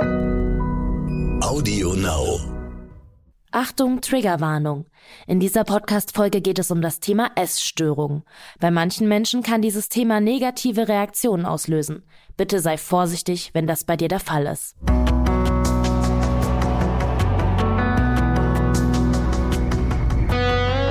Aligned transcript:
Audio 0.00 1.94
Now. 1.94 2.40
Achtung, 3.50 4.00
Triggerwarnung. 4.00 4.86
In 5.26 5.40
dieser 5.40 5.64
Podcast-Folge 5.64 6.40
geht 6.40 6.58
es 6.58 6.70
um 6.70 6.82
das 6.82 7.00
Thema 7.00 7.30
Essstörung. 7.34 8.22
Bei 8.60 8.70
manchen 8.70 9.08
Menschen 9.08 9.42
kann 9.42 9.62
dieses 9.62 9.88
Thema 9.88 10.20
negative 10.20 10.86
Reaktionen 10.86 11.46
auslösen. 11.46 12.04
Bitte 12.36 12.60
sei 12.60 12.76
vorsichtig, 12.76 13.50
wenn 13.54 13.66
das 13.66 13.84
bei 13.84 13.96
dir 13.96 14.08
der 14.08 14.20
Fall 14.20 14.46
ist. 14.46 14.76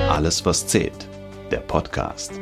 Alles, 0.10 0.46
was 0.46 0.68
zählt. 0.68 1.08
Der 1.52 1.60
Podcast. 1.60 2.34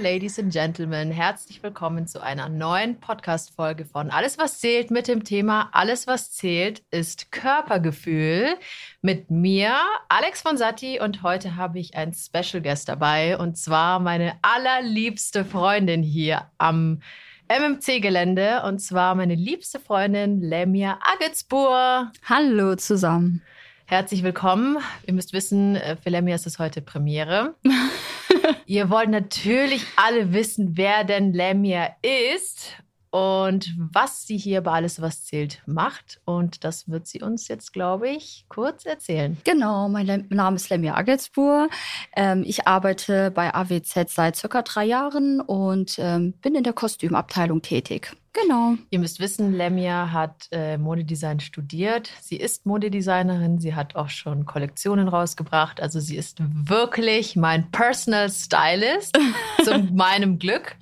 Ladies 0.00 0.38
and 0.38 0.50
Gentlemen, 0.50 1.10
herzlich 1.10 1.62
willkommen 1.62 2.06
zu 2.06 2.22
einer 2.22 2.48
neuen 2.48 2.98
Podcast-Folge 3.00 3.84
von 3.84 4.10
Alles, 4.10 4.38
was 4.38 4.58
zählt 4.58 4.90
mit 4.90 5.08
dem 5.08 5.24
Thema 5.24 5.68
Alles, 5.72 6.06
was 6.06 6.32
zählt 6.32 6.82
ist 6.90 7.30
Körpergefühl 7.30 8.56
mit 9.02 9.30
mir, 9.30 9.76
Alex 10.08 10.40
von 10.40 10.56
Satti. 10.56 11.00
Und 11.00 11.22
heute 11.22 11.56
habe 11.56 11.78
ich 11.78 11.96
einen 11.96 12.14
Special 12.14 12.62
Guest 12.62 12.88
dabei 12.88 13.36
und 13.36 13.58
zwar 13.58 14.00
meine 14.00 14.38
allerliebste 14.40 15.44
Freundin 15.44 16.02
hier 16.02 16.46
am 16.56 17.02
MMC-Gelände 17.48 18.62
und 18.62 18.78
zwar 18.78 19.14
meine 19.14 19.34
liebste 19.34 19.78
Freundin 19.78 20.40
Lemia 20.40 20.98
Agetsbur. 21.14 22.10
Hallo 22.24 22.74
zusammen. 22.76 23.42
Herzlich 23.84 24.22
willkommen. 24.22 24.78
Ihr 25.04 25.12
müsst 25.12 25.34
wissen, 25.34 25.76
äh, 25.76 25.96
für 25.96 26.08
Lemia 26.08 26.36
ist 26.36 26.46
es 26.46 26.58
heute 26.58 26.80
Premiere. 26.80 27.54
Ihr 28.66 28.90
wollt 28.90 29.10
natürlich 29.10 29.84
alle 29.96 30.32
wissen, 30.32 30.76
wer 30.76 31.04
denn 31.04 31.32
Lemia 31.32 31.90
ist 32.02 32.74
und 33.10 33.74
was 33.76 34.26
sie 34.26 34.38
hier 34.38 34.60
bei 34.60 34.72
Alles, 34.72 35.02
was 35.02 35.24
zählt, 35.24 35.62
macht. 35.66 36.20
Und 36.24 36.64
das 36.64 36.88
wird 36.88 37.06
sie 37.06 37.20
uns 37.20 37.48
jetzt, 37.48 37.72
glaube 37.72 38.08
ich, 38.08 38.44
kurz 38.48 38.86
erzählen. 38.86 39.36
Genau, 39.44 39.88
mein 39.88 40.06
Le 40.06 40.24
Name 40.28 40.56
ist 40.56 40.70
Lemia 40.70 40.94
Agelsburg. 40.94 41.70
Ähm, 42.16 42.44
ich 42.46 42.66
arbeite 42.66 43.30
bei 43.32 43.52
AWZ 43.52 44.08
seit 44.08 44.36
circa 44.36 44.62
drei 44.62 44.84
Jahren 44.84 45.40
und 45.40 45.98
ähm, 45.98 46.34
bin 46.40 46.54
in 46.54 46.62
der 46.62 46.72
Kostümabteilung 46.72 47.62
tätig. 47.62 48.12
Genau. 48.32 48.76
Ihr 48.90 49.00
müsst 49.00 49.18
wissen, 49.18 49.52
Lemia 49.52 50.12
hat 50.12 50.46
äh, 50.52 50.78
Modedesign 50.78 51.40
studiert. 51.40 52.10
Sie 52.20 52.36
ist 52.36 52.64
Modedesignerin. 52.64 53.58
Sie 53.58 53.74
hat 53.74 53.96
auch 53.96 54.08
schon 54.08 54.46
Kollektionen 54.46 55.08
rausgebracht. 55.08 55.80
Also 55.80 55.98
sie 55.98 56.16
ist 56.16 56.38
wirklich 56.40 57.34
mein 57.34 57.70
Personal 57.72 58.30
Stylist 58.30 59.18
zu 59.64 59.78
meinem 59.92 60.38
Glück. 60.38 60.76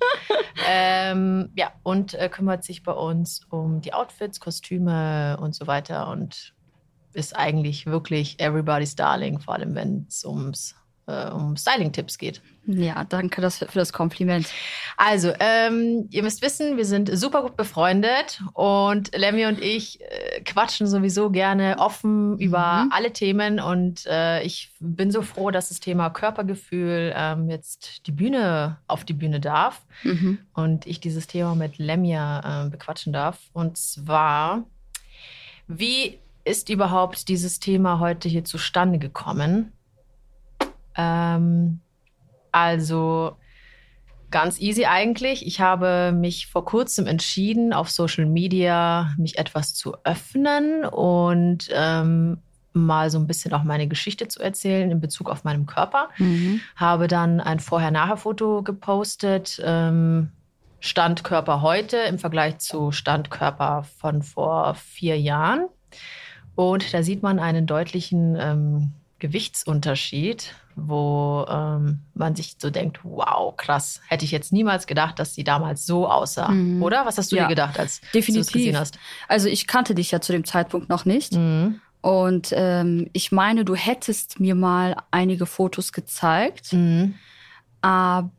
Ähm, 0.67 1.49
ja, 1.55 1.71
und 1.81 2.13
äh, 2.13 2.29
kümmert 2.29 2.63
sich 2.63 2.83
bei 2.83 2.93
uns 2.93 3.41
um 3.49 3.81
die 3.81 3.93
Outfits, 3.93 4.39
Kostüme 4.39 5.37
und 5.41 5.55
so 5.55 5.65
weiter 5.65 6.09
und 6.09 6.53
ist 7.13 7.35
eigentlich 7.35 7.87
wirklich 7.87 8.39
everybody's 8.39 8.95
darling, 8.95 9.39
vor 9.39 9.55
allem 9.55 9.73
wenn 9.73 10.05
es 10.07 10.23
ums 10.23 10.75
äh, 11.09 11.31
um 11.31 11.57
Styling-Tipps 11.57 12.17
geht. 12.17 12.41
Ja, 12.65 13.03
danke 13.03 13.41
das 13.41 13.57
für 13.57 13.65
das 13.73 13.91
Kompliment. 13.93 14.47
Also, 14.95 15.33
ähm, 15.39 16.07
ihr 16.11 16.21
müsst 16.21 16.43
wissen, 16.43 16.77
wir 16.77 16.85
sind 16.85 17.09
super 17.17 17.41
gut 17.41 17.57
befreundet 17.57 18.43
und 18.53 19.15
Lemmy 19.17 19.47
und 19.47 19.59
ich 19.59 19.99
äh, 20.01 20.41
quatschen 20.41 20.85
sowieso 20.85 21.31
gerne 21.31 21.77
offen 21.79 22.37
über 22.37 22.83
Mhm. 22.85 22.91
alle 22.91 23.11
Themen 23.11 23.59
und 23.59 24.05
äh, 24.05 24.43
ich 24.43 24.71
bin 24.79 25.09
so 25.09 25.23
froh, 25.23 25.49
dass 25.49 25.69
das 25.69 25.79
Thema 25.79 26.11
Körpergefühl 26.11 27.11
ähm, 27.15 27.49
jetzt 27.49 28.05
die 28.05 28.11
Bühne 28.11 28.77
auf 28.87 29.03
die 29.03 29.13
Bühne 29.13 29.39
darf 29.39 29.81
Mhm. 30.03 30.37
und 30.53 30.85
ich 30.85 30.99
dieses 30.99 31.25
Thema 31.25 31.55
mit 31.55 31.79
Lemia 31.79 32.65
äh, 32.65 32.69
bequatschen 32.69 33.13
darf. 33.13 33.39
Und 33.51 33.77
zwar, 33.77 34.63
wie 35.67 36.19
ist 36.45 36.69
überhaupt 36.69 37.27
dieses 37.29 37.59
Thema 37.59 37.99
heute 37.99 38.29
hier 38.29 38.43
zustande 38.45 38.99
gekommen? 38.99 39.71
Ähm, 40.99 41.79
also 42.51 43.37
ganz 44.31 44.59
easy 44.59 44.85
eigentlich. 44.85 45.45
Ich 45.45 45.59
habe 45.61 46.11
mich 46.11 46.47
vor 46.47 46.65
kurzem 46.65 47.07
entschieden, 47.07 47.73
auf 47.73 47.89
Social 47.89 48.25
Media 48.25 49.13
mich 49.17 49.37
etwas 49.37 49.73
zu 49.73 49.95
öffnen 50.03 50.85
und 50.85 51.69
ähm, 51.73 52.39
mal 52.73 53.09
so 53.09 53.17
ein 53.17 53.27
bisschen 53.27 53.53
auch 53.53 53.63
meine 53.63 53.87
Geschichte 53.87 54.27
zu 54.27 54.41
erzählen 54.41 54.91
in 54.91 55.01
Bezug 55.01 55.29
auf 55.29 55.43
meinen 55.43 55.65
Körper 55.65 56.09
Mhm. 56.17 56.61
habe 56.75 57.07
dann 57.07 57.39
ein 57.39 57.59
Vorher-Nachher-Foto 57.59 58.61
gepostet. 58.61 59.59
Ähm, 59.63 60.31
Stand 60.79 61.23
Körper 61.23 61.61
heute 61.61 61.97
im 61.97 62.19
Vergleich 62.19 62.59
zu 62.59 62.91
Stand 62.91 63.31
Körper 63.31 63.83
von 63.97 64.21
vor 64.21 64.75
vier 64.75 65.19
Jahren. 65.19 65.65
Und 66.55 66.93
da 66.93 67.03
sieht 67.03 67.23
man 67.23 67.39
einen 67.39 67.65
deutlichen 67.65 68.37
ähm, 68.39 68.91
Gewichtsunterschied, 69.17 70.55
wo 70.87 71.45
ähm, 71.49 71.99
man 72.13 72.35
sich 72.35 72.55
so 72.59 72.69
denkt, 72.69 72.99
wow, 73.03 73.55
krass, 73.57 74.01
hätte 74.07 74.25
ich 74.25 74.31
jetzt 74.31 74.53
niemals 74.53 74.87
gedacht, 74.87 75.19
dass 75.19 75.33
sie 75.35 75.43
damals 75.43 75.85
so 75.85 76.07
aussah. 76.07 76.49
Mhm. 76.49 76.81
Oder? 76.83 77.05
Was 77.05 77.17
hast 77.17 77.31
du 77.31 77.35
Ja, 77.35 77.43
dir 77.43 77.49
gedacht, 77.49 77.79
als 77.79 77.99
du 78.01 78.05
es 78.07 78.11
definitiv. 78.11 78.53
gesehen 78.53 78.77
hast? 78.77 78.99
Also 79.27 79.47
ich 79.47 79.67
kannte 79.67 79.95
dich 79.95 80.11
ja 80.11 80.21
zu 80.21 80.31
dem 80.31 80.45
Zeitpunkt 80.45 80.89
noch 80.89 81.05
nicht. 81.05 81.33
Mhm. 81.33 81.81
Und 82.01 82.53
ähm, 82.55 83.09
ich 83.13 83.31
meine, 83.31 83.65
du 83.65 83.75
hättest 83.75 84.39
mir 84.39 84.55
mal 84.55 84.95
einige 85.11 85.45
Fotos 85.45 85.91
gezeigt, 85.91 86.71
Mhm. 86.73 87.15
aber 87.81 88.29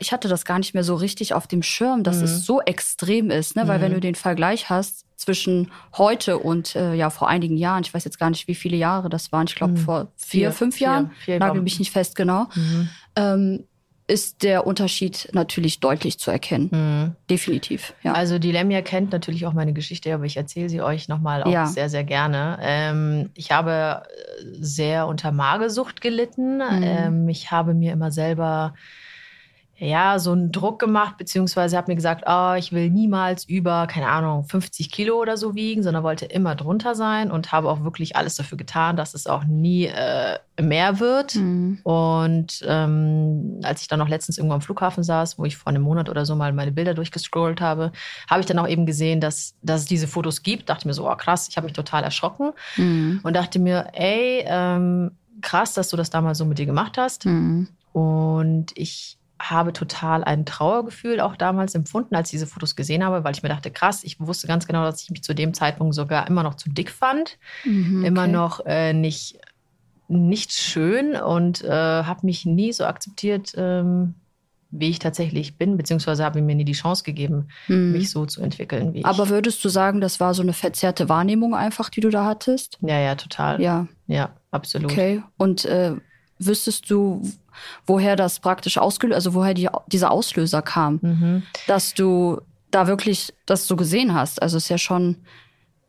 ich 0.00 0.12
hatte 0.12 0.28
das 0.28 0.44
gar 0.44 0.58
nicht 0.58 0.74
mehr 0.74 0.84
so 0.84 0.94
richtig 0.94 1.34
auf 1.34 1.46
dem 1.46 1.62
Schirm, 1.62 2.02
dass 2.02 2.18
Mhm. 2.18 2.24
es 2.24 2.44
so 2.46 2.60
extrem 2.62 3.30
ist, 3.30 3.56
ne? 3.56 3.68
Weil 3.68 3.78
Mhm. 3.78 3.82
wenn 3.82 3.92
du 3.92 4.00
den 4.00 4.14
Vergleich 4.14 4.70
hast 4.70 5.04
zwischen 5.16 5.70
heute 5.96 6.38
und 6.38 6.74
äh, 6.74 6.94
ja 6.94 7.10
vor 7.10 7.28
einigen 7.28 7.56
Jahren, 7.56 7.82
ich 7.84 7.94
weiß 7.94 8.04
jetzt 8.04 8.18
gar 8.18 8.30
nicht, 8.30 8.48
wie 8.48 8.54
viele 8.54 8.76
Jahre 8.76 9.08
das 9.08 9.30
waren, 9.32 9.46
ich 9.46 9.54
glaube 9.54 9.74
Mhm. 9.74 9.76
vor 9.78 10.12
vier, 10.16 10.48
Vier, 10.48 10.52
fünf 10.52 10.76
vier, 10.76 10.86
Jahren, 10.88 11.10
vier, 11.24 11.38
nagel 11.38 11.62
mich 11.62 11.78
nicht 11.78 11.92
fest 11.92 12.16
genau, 12.16 12.46
Mhm. 12.54 12.88
ähm, 13.16 13.64
ist 14.08 14.42
der 14.42 14.66
Unterschied 14.66 15.28
natürlich 15.32 15.78
deutlich 15.78 16.18
zu 16.18 16.30
erkennen. 16.32 16.68
Mhm. 16.72 17.16
Definitiv, 17.30 17.94
ja. 18.02 18.12
Also 18.12 18.38
die 18.40 18.50
Lemia 18.50 18.82
kennt 18.82 19.12
natürlich 19.12 19.46
auch 19.46 19.52
meine 19.52 19.72
Geschichte, 19.72 20.12
aber 20.12 20.24
ich 20.24 20.36
erzähle 20.36 20.68
sie 20.68 20.82
euch 20.82 21.08
nochmal 21.08 21.44
auch 21.44 21.52
Ja. 21.52 21.66
sehr, 21.66 21.88
sehr 21.88 22.02
gerne. 22.04 22.58
Ähm, 22.60 23.30
ich 23.34 23.52
habe 23.52 24.02
äh, 24.04 24.44
sehr 24.60 25.06
unter 25.06 25.30
Magersucht 25.30 26.00
gelitten. 26.00 26.56
Mhm. 26.56 26.82
Ähm, 26.82 27.28
ich 27.28 27.52
habe 27.52 27.74
mir 27.74 27.92
immer 27.92 28.10
selber 28.10 28.74
ja, 29.84 30.20
so 30.20 30.30
einen 30.30 30.52
Druck 30.52 30.78
gemacht, 30.78 31.16
beziehungsweise 31.16 31.76
habe 31.76 31.90
mir 31.90 31.96
gesagt, 31.96 32.22
oh, 32.28 32.54
ich 32.56 32.70
will 32.70 32.88
niemals 32.88 33.44
über, 33.48 33.88
keine 33.88 34.06
Ahnung, 34.06 34.44
50 34.44 34.92
Kilo 34.92 35.20
oder 35.20 35.36
so 35.36 35.56
wiegen, 35.56 35.82
sondern 35.82 36.04
wollte 36.04 36.24
immer 36.24 36.54
drunter 36.54 36.94
sein 36.94 37.32
und 37.32 37.50
habe 37.50 37.68
auch 37.68 37.82
wirklich 37.82 38.14
alles 38.14 38.36
dafür 38.36 38.56
getan, 38.56 38.94
dass 38.96 39.12
es 39.12 39.26
auch 39.26 39.42
nie 39.42 39.86
äh, 39.86 40.38
mehr 40.60 41.00
wird. 41.00 41.34
Mhm. 41.34 41.80
Und 41.82 42.64
ähm, 42.64 43.58
als 43.64 43.82
ich 43.82 43.88
dann 43.88 43.98
noch 43.98 44.08
letztens 44.08 44.38
irgendwo 44.38 44.54
am 44.54 44.60
Flughafen 44.60 45.02
saß, 45.02 45.36
wo 45.36 45.44
ich 45.46 45.56
vor 45.56 45.70
einem 45.70 45.82
Monat 45.82 46.08
oder 46.08 46.26
so 46.26 46.36
mal 46.36 46.52
meine 46.52 46.70
Bilder 46.70 46.94
durchgescrollt 46.94 47.60
habe, 47.60 47.90
habe 48.30 48.38
ich 48.40 48.46
dann 48.46 48.60
auch 48.60 48.68
eben 48.68 48.86
gesehen, 48.86 49.20
dass, 49.20 49.56
dass 49.62 49.80
es 49.80 49.86
diese 49.86 50.06
Fotos 50.06 50.44
gibt. 50.44 50.68
Dachte 50.68 50.86
mir 50.86 50.94
so, 50.94 51.10
oh 51.10 51.16
krass, 51.16 51.48
ich 51.48 51.56
habe 51.56 51.64
mich 51.64 51.74
total 51.74 52.04
erschrocken 52.04 52.52
Mhm. 52.76 53.18
und 53.24 53.34
dachte 53.34 53.58
mir, 53.58 53.88
ey, 53.94 54.44
ähm, 54.46 55.10
krass, 55.40 55.74
dass 55.74 55.88
du 55.88 55.96
das 55.96 56.10
damals 56.10 56.38
so 56.38 56.44
mit 56.44 56.58
dir 56.58 56.66
gemacht 56.66 56.96
hast. 56.98 57.26
Mhm. 57.26 57.66
Und 57.92 58.66
ich 58.76 59.18
habe 59.50 59.72
total 59.72 60.24
ein 60.24 60.46
Trauergefühl 60.46 61.20
auch 61.20 61.36
damals 61.36 61.74
empfunden, 61.74 62.14
als 62.14 62.28
ich 62.28 62.32
diese 62.32 62.46
Fotos 62.46 62.76
gesehen 62.76 63.04
habe, 63.04 63.24
weil 63.24 63.34
ich 63.34 63.42
mir 63.42 63.48
dachte, 63.48 63.70
krass, 63.70 64.04
ich 64.04 64.20
wusste 64.20 64.46
ganz 64.46 64.66
genau, 64.66 64.84
dass 64.84 65.02
ich 65.02 65.10
mich 65.10 65.22
zu 65.22 65.34
dem 65.34 65.52
Zeitpunkt 65.52 65.94
sogar 65.94 66.26
immer 66.28 66.42
noch 66.42 66.54
zu 66.54 66.70
dick 66.70 66.90
fand 66.90 67.38
Mhm, 67.64 68.04
immer 68.04 68.22
okay. 68.22 68.32
noch 68.32 68.60
äh, 68.66 68.92
nicht, 68.92 69.38
nicht 70.08 70.52
schön 70.52 71.16
und 71.16 71.62
äh, 71.64 71.68
habe 71.70 72.26
mich 72.26 72.44
nie 72.46 72.72
so 72.72 72.84
akzeptiert, 72.84 73.54
ähm, 73.56 74.14
wie 74.70 74.88
ich 74.88 74.98
tatsächlich 74.98 75.58
bin, 75.58 75.76
beziehungsweise 75.76 76.24
habe 76.24 76.40
mir 76.40 76.54
nie 76.54 76.64
die 76.64 76.72
Chance 76.72 77.02
gegeben, 77.04 77.48
Mhm. 77.68 77.92
mich 77.92 78.10
so 78.10 78.24
zu 78.26 78.40
entwickeln, 78.42 78.94
wie 78.94 79.00
ich. 79.00 79.04
Aber 79.06 79.28
würdest 79.28 79.62
du 79.64 79.68
sagen, 79.68 80.00
das 80.00 80.18
war 80.18 80.34
so 80.34 80.42
eine 80.42 80.52
verzerrte 80.54 81.08
Wahrnehmung 81.08 81.54
einfach, 81.54 81.90
die 81.90 82.00
du 82.00 82.08
da 82.10 82.24
hattest? 82.24 82.78
ja, 82.80 82.98
ja, 82.98 83.14
total. 83.14 83.60
Ja, 83.60 83.86
Ja, 84.06 84.30
absolut. 84.50 84.92
okay. 84.92 85.22
Und 85.36 85.64
äh, 85.66 85.92
wüsstest 86.38 86.90
du, 86.90 87.22
woher 87.86 88.16
das 88.16 88.40
praktisch 88.40 88.78
ausgelöst, 88.78 89.14
also 89.16 89.34
woher 89.34 89.54
die, 89.54 89.68
dieser 89.88 90.10
Auslöser 90.10 90.62
kam, 90.62 90.98
Mhm. 91.02 91.42
dass 91.66 91.94
du 91.94 92.40
da 92.70 92.86
wirklich 92.86 93.32
das 93.46 93.66
so 93.66 93.76
gesehen 93.76 94.14
hast? 94.14 94.40
Also 94.42 94.56
ist 94.56 94.68
ja 94.68 94.78
schon 94.78 95.16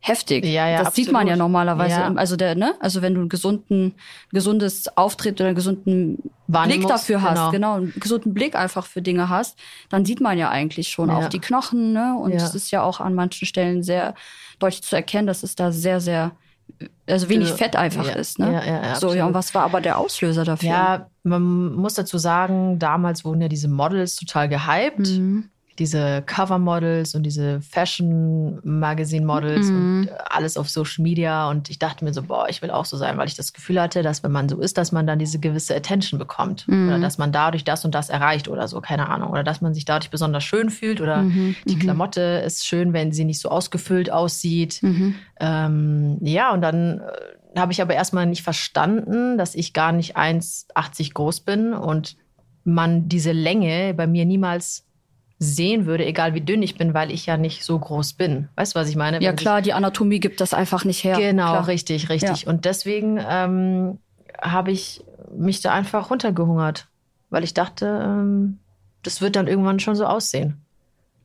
heftig. 0.00 0.44
Ja, 0.44 0.68
ja, 0.68 0.84
das 0.84 0.94
sieht 0.94 1.10
man 1.10 1.26
ja 1.26 1.32
absolut. 1.32 1.38
normalerweise. 1.38 1.94
Ja. 2.00 2.06
im- 2.06 2.18
Also 2.18 2.36
der, 2.36 2.54
ne? 2.56 2.74
Also 2.80 3.00
wenn 3.00 3.14
du 3.14 3.20
einen 3.20 3.30
gesunden, 3.30 3.94
gesundes 4.32 4.94
Auftritt 4.98 5.40
oder 5.40 5.46
einen 5.48 5.56
gesunden 5.56 6.18
Blick 6.46 6.86
dafür 6.86 7.22
hast, 7.22 7.36
genau. 7.36 7.50
genau, 7.50 7.74
einen 7.76 7.94
gesunden 7.98 8.34
Blick 8.34 8.54
einfach 8.54 8.84
für 8.84 9.00
Dinge 9.00 9.30
hast, 9.30 9.58
dann 9.88 10.04
sieht 10.04 10.20
man 10.20 10.36
ja 10.36 10.50
eigentlich 10.50 10.88
schon 10.88 11.08
Ja. 11.08 11.16
auch 11.16 11.28
die 11.30 11.38
Knochen, 11.38 11.94
ne? 11.94 12.18
Und 12.20 12.32
es 12.32 12.54
ist 12.54 12.70
ja 12.70 12.82
auch 12.82 13.00
an 13.00 13.14
manchen 13.14 13.46
Stellen 13.46 13.82
sehr 13.82 14.14
deutlich 14.58 14.82
zu 14.82 14.94
erkennen, 14.94 15.26
dass 15.26 15.42
es 15.42 15.56
da 15.56 15.72
sehr, 15.72 16.00
sehr 16.00 16.32
also 17.08 17.28
wenig 17.28 17.50
Ja. 17.50 17.56
Fett 17.56 17.76
einfach 17.76 18.06
Ja. 18.06 18.14
ist. 18.14 18.38
Ne? 18.38 18.52
Ja, 18.52 18.64
ja, 18.64 18.82
ja, 18.82 18.94
so, 18.96 19.14
ja, 19.14 19.26
und 19.26 19.34
was 19.34 19.54
war 19.54 19.62
aber 19.64 19.80
der 19.80 19.98
Auslöser 19.98 20.44
dafür? 20.44 20.68
Ja, 20.68 21.06
man 21.22 21.72
muss 21.74 21.94
dazu 21.94 22.18
sagen, 22.18 22.78
damals 22.78 23.24
wurden 23.24 23.40
ja 23.40 23.48
diese 23.48 23.68
Models 23.68 24.16
total 24.16 24.48
gehypt. 24.48 24.98
Mhm. 25.00 25.50
Diese 25.78 26.22
Cover-Models 26.22 27.14
und 27.14 27.24
diese 27.24 27.60
Fashion-Magazine-Models 27.62 29.66
Mhm. 29.66 29.76
und 29.76 30.08
alles 30.30 30.56
auf 30.56 30.68
Social 30.68 31.02
Media. 31.02 31.48
Und 31.50 31.70
ich 31.70 31.78
dachte 31.78 32.04
mir 32.04 32.12
so, 32.12 32.22
boah, 32.22 32.48
ich 32.48 32.62
will 32.62 32.70
auch 32.70 32.84
so 32.84 32.96
sein, 32.96 33.16
weil 33.18 33.28
ich 33.28 33.34
das 33.34 33.52
Gefühl 33.52 33.80
hatte, 33.80 34.02
dass 34.02 34.22
wenn 34.22 34.32
man 34.32 34.48
so 34.48 34.60
ist, 34.60 34.78
dass 34.78 34.92
man 34.92 35.06
dann 35.06 35.18
diese 35.18 35.38
gewisse 35.38 35.74
Attention 35.74 36.18
bekommt. 36.18 36.66
Mhm. 36.68 36.88
Oder 36.88 36.98
dass 36.98 37.18
man 37.18 37.32
dadurch 37.32 37.64
das 37.64 37.84
und 37.84 37.94
das 37.94 38.10
erreicht 38.10 38.48
oder 38.48 38.68
so, 38.68 38.80
keine 38.80 39.08
Ahnung. 39.08 39.30
Oder 39.30 39.44
dass 39.44 39.60
man 39.60 39.74
sich 39.74 39.84
dadurch 39.84 40.10
besonders 40.10 40.44
schön 40.44 40.70
fühlt. 40.70 41.00
Oder 41.00 41.22
Mhm, 41.22 41.56
die 41.66 41.76
mhm. 41.76 41.80
Klamotte 41.80 42.42
ist 42.46 42.66
schön, 42.66 42.92
wenn 42.92 43.12
sie 43.12 43.24
nicht 43.24 43.40
so 43.40 43.48
ausgefüllt 43.48 44.10
aussieht. 44.10 44.82
Mhm. 44.82 45.14
Ähm, 45.40 46.18
ja, 46.20 46.52
und 46.52 46.60
dann 46.60 47.00
äh, 47.00 47.58
habe 47.58 47.72
ich 47.72 47.80
aber 47.82 47.94
erstmal 47.94 48.26
nicht 48.26 48.42
verstanden, 48.42 49.38
dass 49.38 49.54
ich 49.54 49.72
gar 49.72 49.92
nicht 49.92 50.16
1,80 50.16 51.14
groß 51.14 51.40
bin 51.40 51.72
und 51.72 52.16
man 52.64 53.08
diese 53.08 53.32
Länge 53.32 53.94
bei 53.94 54.06
mir 54.06 54.24
niemals 54.24 54.86
sehen 55.38 55.84
würde, 55.86 56.04
egal 56.06 56.34
wie 56.34 56.40
dünn 56.40 56.62
ich 56.62 56.76
bin, 56.76 56.94
weil 56.94 57.10
ich 57.10 57.26
ja 57.26 57.36
nicht 57.36 57.64
so 57.64 57.78
groß 57.78 58.14
bin. 58.14 58.48
Weißt 58.56 58.74
du, 58.74 58.78
was 58.80 58.88
ich 58.88 58.96
meine? 58.96 59.20
Ja 59.22 59.30
Wenn 59.30 59.36
klar, 59.36 59.62
die 59.62 59.72
Anatomie 59.72 60.20
gibt 60.20 60.40
das 60.40 60.54
einfach 60.54 60.84
nicht 60.84 61.02
her. 61.04 61.16
genau, 61.18 61.50
klar. 61.52 61.66
richtig, 61.68 62.08
richtig. 62.08 62.46
Und 62.46 62.64
deswegen 62.64 63.18
ähm, 63.28 63.98
habe 64.40 64.70
ich 64.70 65.02
mich 65.36 65.60
da 65.60 65.72
einfach 65.72 66.10
runtergehungert, 66.10 66.86
weil 67.30 67.42
ich 67.44 67.52
dachte, 67.54 67.86
ähm, 68.04 68.58
das 69.02 69.20
wird 69.20 69.36
dann 69.36 69.48
irgendwann 69.48 69.80
schon 69.80 69.96
so 69.96 70.06
aussehen. 70.06 70.60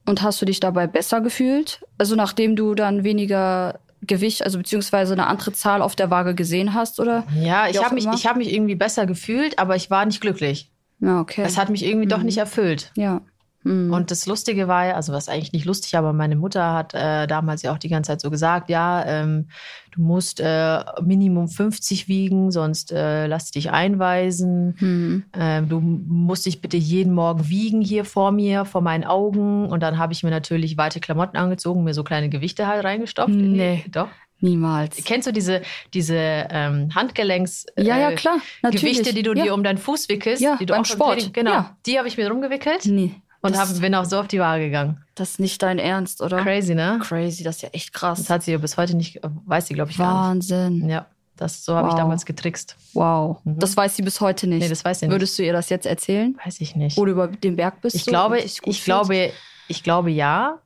Und 0.06 0.24
hast 0.24 0.42
du 0.42 0.46
dich 0.46 0.60
dabei 0.60 0.88
besser 0.88 1.22
gefühlt? 1.22 1.86
Also 2.00 2.16
nachdem 2.16 2.56
du 2.56 2.74
dann 2.74 3.04
weniger 3.04 3.80
Gewicht, 4.02 4.44
also 4.44 4.58
beziehungsweise 4.58 5.14
eine 5.14 5.28
andere 5.28 5.54
Zahl 5.54 5.82
auf 5.84 5.96
der 5.96 6.10
Waage 6.10 6.34
gesehen 6.34 6.74
hast, 6.74 7.00
oder? 7.00 7.26
Ja, 7.40 7.68
ich 7.68 7.84
habe 7.84 7.94
mich, 7.96 8.08
ich 8.16 8.26
hab 8.26 8.38
mich 8.38 8.52
irgendwie 8.52 8.76
besser 8.76 9.06
gefühlt, 9.06 9.60
aber 9.60 9.76
ich 9.76 9.92
war 9.92 10.06
nicht 10.06 10.20
glücklich. 10.20 10.72
Ja, 11.00 11.20
okay. 11.22 11.44
Es 11.46 11.58
hat 11.58 11.70
mich 11.70 11.86
irgendwie 11.86 12.08
doch 12.08 12.18
Mhm. 12.20 12.26
nicht 12.26 12.38
erfüllt. 12.38 12.92
ja. 12.96 13.22
Mhm. 13.64 13.94
Und 13.94 14.12
das 14.12 14.26
Lustige 14.26 14.68
war 14.68 14.86
ja, 14.88 14.96
also 14.96 15.12
was 15.12 15.28
eigentlich 15.30 15.52
nicht 15.54 15.66
lustig, 15.66 15.98
aber 15.98 16.14
meine 16.14 16.36
Mutter 16.36 16.74
hat 16.74 16.94
äh, 16.94 17.28
damals 17.28 17.62
ja 17.62 17.74
auch 17.74 17.78
die 17.78 17.90
ganze 17.90 18.10
Zeit 18.12 18.22
so 18.22 18.30
gesagt, 18.30 18.70
ja, 18.70 19.06
ähm, 19.06 19.50
du 19.92 20.02
musst 20.02 20.40
äh, 20.40 20.80
Minimum 21.02 21.48
50 21.50 22.08
wiegen, 22.08 22.52
sonst 22.52 22.92
äh, 22.92 23.28
lass 23.28 23.52
dich 23.52 23.72
einweisen. 23.72 24.76
Mhm. 24.80 25.24
Ähm, 25.38 25.70
du 25.70 25.80
musst 25.82 26.46
dich 26.46 26.62
bitte 26.62 26.78
jeden 26.78 27.14
Morgen 27.14 27.50
wiegen 27.50 27.82
hier 27.82 28.06
vor 28.06 28.32
mir, 28.32 28.66
vor 28.66 28.82
meinen 28.82 29.04
Augen. 29.04 29.68
Und 29.68 29.82
dann 29.82 29.98
habe 29.98 30.14
ich 30.14 30.24
mir 30.24 30.30
natürlich 30.32 30.78
weite 30.78 31.00
Klamotten 31.00 31.38
angezogen, 31.38 31.84
mir 31.84 31.94
so 31.94 32.04
kleine 32.04 32.30
Gewichte 32.30 32.68
halt 32.68 32.84
reingestopft. 32.86 33.34
Nee. 33.36 33.84
Doch. 33.92 34.10
Niemals. 34.42 35.04
Kennst 35.04 35.28
du 35.28 35.34
diese, 35.34 35.62
diese 35.94 36.16
ähm, 36.16 36.96
Handgelenks... 36.96 37.66
Ja, 37.78 37.98
ja, 37.98 38.12
äh, 38.12 38.16
klar. 38.16 38.38
Natürlich. 38.62 38.98
Gewichte, 38.98 39.14
die 39.14 39.24
du 39.24 39.34
ja. 39.34 39.44
dir 39.44 39.54
um 39.54 39.64
deinen 39.64 39.78
Fuß 39.78 40.08
wickelst, 40.08 40.42
Ja, 40.42 40.56
die 40.56 40.66
du 40.66 40.74
beim 40.74 40.84
auch 40.84 40.86
Sport. 40.86 41.16
Training, 41.16 41.34
genau, 41.34 41.52
Ja. 41.52 41.78
die 41.86 41.98
habe 41.98 42.08
ich 42.08 42.16
mir 42.16 42.30
rumgewickelt 42.30 42.86
Nee. 42.86 43.16
Und 43.42 43.56
das, 43.56 43.70
hab, 43.74 43.80
bin 43.80 43.96
auch 43.96 44.06
so 44.06 44.20
auf 44.20 44.28
die 44.28 44.40
Waage 44.40 44.66
gegangen. 44.66 45.04
das 45.16 45.32
ist 45.32 45.40
nicht 45.40 45.62
dein 45.62 45.80
Ernst, 45.80 46.22
oder? 46.22 46.42
Crazy, 46.44 46.76
ne? 46.76 47.00
Crazy, 47.02 47.44
das 47.44 47.58
ist 47.58 47.62
ja 47.62 47.70
echt 47.70 47.94
krass. 47.94 48.20
Das 48.20 48.30
hat 48.30 48.44
sie 48.44 48.52
ja 48.52 48.58
bis 48.58 48.76
heute 48.78 48.96
nicht, 48.98 49.20
weiß 49.46 49.68
sie, 49.68 49.74
glaube 49.74 49.92
ich, 49.92 49.98
gar 49.98 50.14
Wahnsinn. 50.30 50.90
Ja, 50.90 51.06
das, 51.38 51.64
so 51.64 51.76
habe 51.76 51.88
ich 51.88 51.94
Wow. 51.94 52.00
damals 52.00 52.26
getrickst. 52.26 52.76
Wow. 52.94 53.38
Mhm. 53.46 53.60
Das 53.60 53.78
weiß 53.78 53.96
sie 53.96 54.02
bis 54.02 54.20
heute 54.20 54.48
nicht. 54.48 54.62
Nee, 54.62 54.70
das 54.70 54.84
weiß 54.84 55.00
sie 55.00 55.06
nicht. 55.08 55.14
Würdest 55.14 55.40
du 55.40 55.44
ihr 55.44 55.54
das 55.54 55.70
jetzt 55.70 55.86
erzählen? 55.86 56.38
Weiß 56.44 56.60
ich 56.60 56.76
nicht. 56.76 56.98
Du 56.98 57.06
über 57.06 57.28
den 57.28 57.56
Berg 57.56 57.82
bist? 57.82 57.96
ich 57.96 58.04
so 58.04 58.12
glaube, 58.12 58.38
gut 58.42 58.50
ich 58.66 58.84
glaube, 58.84 59.32
ich 59.68 59.84
glaube 59.84 60.12
ja. 60.12 60.60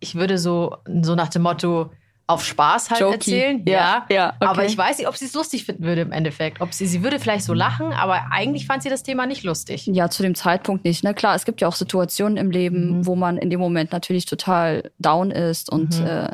Ich 0.00 0.14
würde 0.14 0.38
so, 0.38 0.76
so 1.02 1.14
nach 1.14 1.28
dem 1.28 1.42
Motto 1.42 1.90
auf 2.28 2.44
Spaß 2.44 2.90
halt 2.90 3.00
Jokey. 3.00 3.14
erzählen. 3.14 3.62
Ja, 3.66 4.06
ja, 4.10 4.34
okay. 4.38 4.46
Aber 4.50 4.64
ich 4.66 4.76
weiß 4.76 4.98
nicht, 4.98 5.08
ob 5.08 5.16
sie 5.16 5.24
es 5.24 5.32
lustig 5.34 5.64
finden 5.64 5.82
würde 5.82 6.02
im 6.02 6.12
Endeffekt. 6.12 6.60
Ob 6.60 6.74
sie, 6.74 6.86
sie 6.86 7.02
würde 7.02 7.18
vielleicht 7.18 7.44
so 7.44 7.54
lachen, 7.54 7.92
aber 7.92 8.26
eigentlich 8.30 8.66
fand 8.66 8.82
sie 8.82 8.90
das 8.90 9.02
Thema 9.02 9.26
nicht 9.26 9.44
lustig. 9.44 9.86
Ja, 9.86 10.10
zu 10.10 10.22
dem 10.22 10.34
Zeitpunkt 10.34 10.84
nicht. 10.84 11.02
Ne? 11.02 11.14
Klar, 11.14 11.34
es 11.34 11.44
gibt 11.46 11.60
ja 11.62 11.68
auch 11.68 11.74
Situationen 11.74 12.36
im 12.36 12.50
Leben, 12.50 12.98
Mhm. 12.98 13.06
wo 13.06 13.16
man 13.16 13.38
in 13.38 13.48
dem 13.48 13.58
Moment 13.60 13.92
natürlich 13.92 14.26
total 14.26 14.90
down 14.98 15.30
ist 15.30 15.72
und 15.72 15.98
Mhm. 16.00 16.06
äh, 16.06 16.28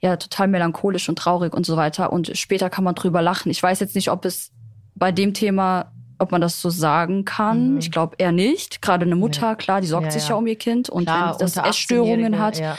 ja, 0.00 0.16
total 0.16 0.48
melancholisch 0.48 1.08
und 1.08 1.18
traurig 1.18 1.52
und 1.54 1.66
so 1.66 1.76
weiter. 1.76 2.12
Und 2.12 2.36
später 2.36 2.70
kann 2.70 2.84
man 2.84 2.94
drüber 2.94 3.20
lachen. 3.20 3.50
Ich 3.50 3.62
weiß 3.62 3.80
jetzt 3.80 3.94
nicht, 3.94 4.10
ob 4.10 4.24
es 4.24 4.52
bei 4.94 5.12
dem 5.12 5.34
Thema, 5.34 5.92
ob 6.18 6.32
man 6.32 6.40
das 6.40 6.62
so 6.62 6.70
sagen 6.70 7.26
kann. 7.26 7.72
Mhm. 7.72 7.78
Ich 7.78 7.90
glaube 7.90 8.16
eher 8.18 8.32
nicht. 8.32 8.80
Gerade 8.80 9.04
eine 9.04 9.16
Mutter, 9.16 9.54
klar, 9.56 9.82
die 9.82 9.86
sorgt 9.86 10.06
Ja, 10.06 10.10
sich 10.12 10.22
ja. 10.24 10.28
ja 10.30 10.34
um 10.36 10.46
ihr 10.46 10.56
Kind. 10.56 10.88
Und 10.88 11.04
Klar, 11.04 11.32
wenn 11.32 11.38
das 11.40 11.56
Essstörungen 11.58 12.34
18-Jährige, 12.34 12.38
hat, 12.38 12.58
Ja. 12.58 12.78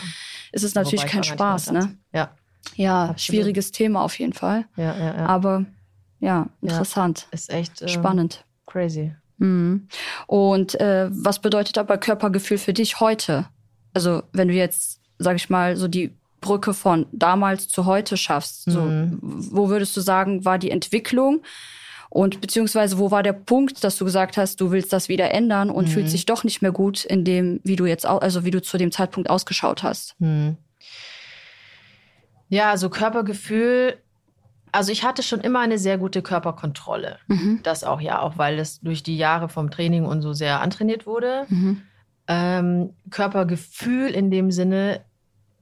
ist 0.52 0.64
es 0.64 0.74
natürlich 0.74 1.06
kein 1.06 1.24
Spaß. 1.24 1.72
Ne? 1.72 1.98
Ja, 2.14 2.30
Ja, 2.76 3.04
Absolut. 3.04 3.20
schwieriges 3.22 3.72
Thema 3.72 4.02
auf 4.04 4.18
jeden 4.20 4.34
Fall. 4.34 4.66
ja, 4.76 4.96
ja. 4.98 5.16
ja. 5.18 5.26
Aber 5.26 5.66
ja, 6.20 6.48
interessant. 6.62 7.28
Ist 7.32 7.50
echt 7.52 7.82
äh, 7.82 7.88
Spannend. 7.88 8.44
crazy. 8.66 9.14
Mhm. 9.38 9.88
Und 10.28 10.80
äh, 10.80 11.10
was 11.12 11.40
bedeutet 11.40 11.78
aber 11.78 11.98
Körpergefühl 11.98 12.58
für 12.58 12.74
dich 12.74 13.00
heute? 13.00 13.46
Also 13.94 14.24
wenn 14.34 14.48
du 14.48 14.54
jetzt, 14.54 15.00
sag 15.20 15.36
ich 15.36 15.50
mal, 15.50 15.76
so 15.78 15.88
die 15.88 16.16
Brücke 16.42 16.74
von 16.74 17.06
damals 17.12 17.68
zu 17.68 17.86
heute 17.86 18.18
schaffst, 18.18 18.64
so, 18.66 18.82
Mhm. 18.82 19.20
wo 19.22 19.70
würdest 19.70 19.96
du 19.98 20.02
sagen, 20.02 20.44
war 20.46 20.58
die 20.60 20.72
Entwicklung? 20.72 21.42
Und 22.10 22.42
beziehungsweise 22.42 22.98
wo 23.00 23.12
war 23.12 23.22
der 23.22 23.34
Punkt, 23.34 23.84
dass 23.84 23.98
du 23.98 24.06
gesagt 24.06 24.38
hast, 24.38 24.62
du 24.62 24.72
willst 24.72 24.94
das 24.94 25.10
wieder 25.10 25.32
ändern 25.32 25.70
und 25.70 25.86
Mhm. 25.88 25.92
fühlst 25.92 26.14
dich 26.14 26.26
doch 26.26 26.44
nicht 26.44 26.62
mehr 26.62 26.72
gut 26.72 27.06
in 27.06 27.24
dem, 27.26 27.60
wie 27.64 27.76
du 27.76 27.86
jetzt, 27.86 28.06
also 28.06 28.46
wie 28.46 28.52
du 28.52 28.62
zu 28.62 28.78
dem 28.78 28.92
Zeitpunkt 28.92 29.30
ausgeschaut 29.30 29.84
hast? 29.84 30.16
Hm. 30.20 30.58
Ja, 32.50 32.70
also 32.72 32.90
Körpergefühl. 32.90 33.98
Also 34.72 34.92
ich 34.92 35.04
hatte 35.04 35.24
schon 35.24 35.40
immer 35.42 35.60
eine 35.62 35.78
sehr 35.78 35.98
gute 35.98 36.22
Körperkontrolle. 36.22 37.18
Mhm. 37.28 37.62
Das 37.64 37.84
auch, 37.84 38.02
ja, 38.02 38.22
auch 38.22 38.38
weil 38.38 38.58
das 38.58 38.80
durch 38.82 39.02
die 39.04 39.18
Jahre 39.18 39.50
vom 39.50 39.72
Training 39.72 40.06
und 40.06 40.22
so 40.22 40.34
sehr 40.34 40.62
antrainiert 40.62 41.06
wurde. 41.06 41.46
Mhm. 41.50 41.82
Ähm, 42.28 42.90
Körpergefühl 43.10 44.10
in 44.10 44.30
dem 44.32 44.52
Sinne 44.52 45.02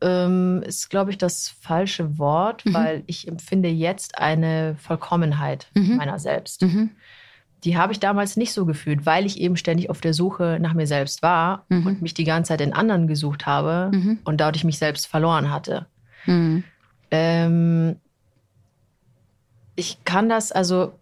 ähm, 0.02 0.62
ist, 0.66 0.90
glaube 0.90 1.12
ich, 1.12 1.18
das 1.18 1.50
falsche 1.62 2.18
Wort, 2.20 2.66
Mhm. 2.66 2.74
weil 2.74 3.04
ich 3.08 3.28
empfinde 3.28 3.70
jetzt 3.70 4.18
eine 4.18 4.76
Vollkommenheit 4.78 5.68
Mhm. 5.74 5.96
meiner 5.98 6.20
selbst. 6.20 6.64
Mhm. 6.64 6.90
Die 7.64 7.78
habe 7.78 7.94
ich 7.94 8.00
damals 8.00 8.36
nicht 8.36 8.52
so 8.54 8.66
gefühlt, 8.66 9.06
weil 9.06 9.26
ich 9.26 9.40
eben 9.40 9.56
ständig 9.56 9.90
auf 9.90 10.02
der 10.02 10.14
Suche 10.14 10.58
nach 10.62 10.74
mir 10.74 10.86
selbst 10.86 11.24
war 11.24 11.66
Mhm. 11.70 11.88
und 11.88 12.02
mich 12.02 12.14
die 12.14 12.26
ganze 12.26 12.50
Zeit 12.50 12.62
in 12.62 12.74
anderen 12.74 13.08
gesucht 13.08 13.46
habe 13.46 13.90
Mhm. 13.96 14.20
und 14.26 14.42
dadurch 14.42 14.64
mich 14.66 14.78
selbst 14.78 15.08
verloren 15.08 15.50
hatte. 15.52 15.86
Mhm. 16.26 16.64
Ähm, 17.16 17.96
ich 19.76 20.04
kann 20.06 20.30
das, 20.30 20.52
also 20.52 20.94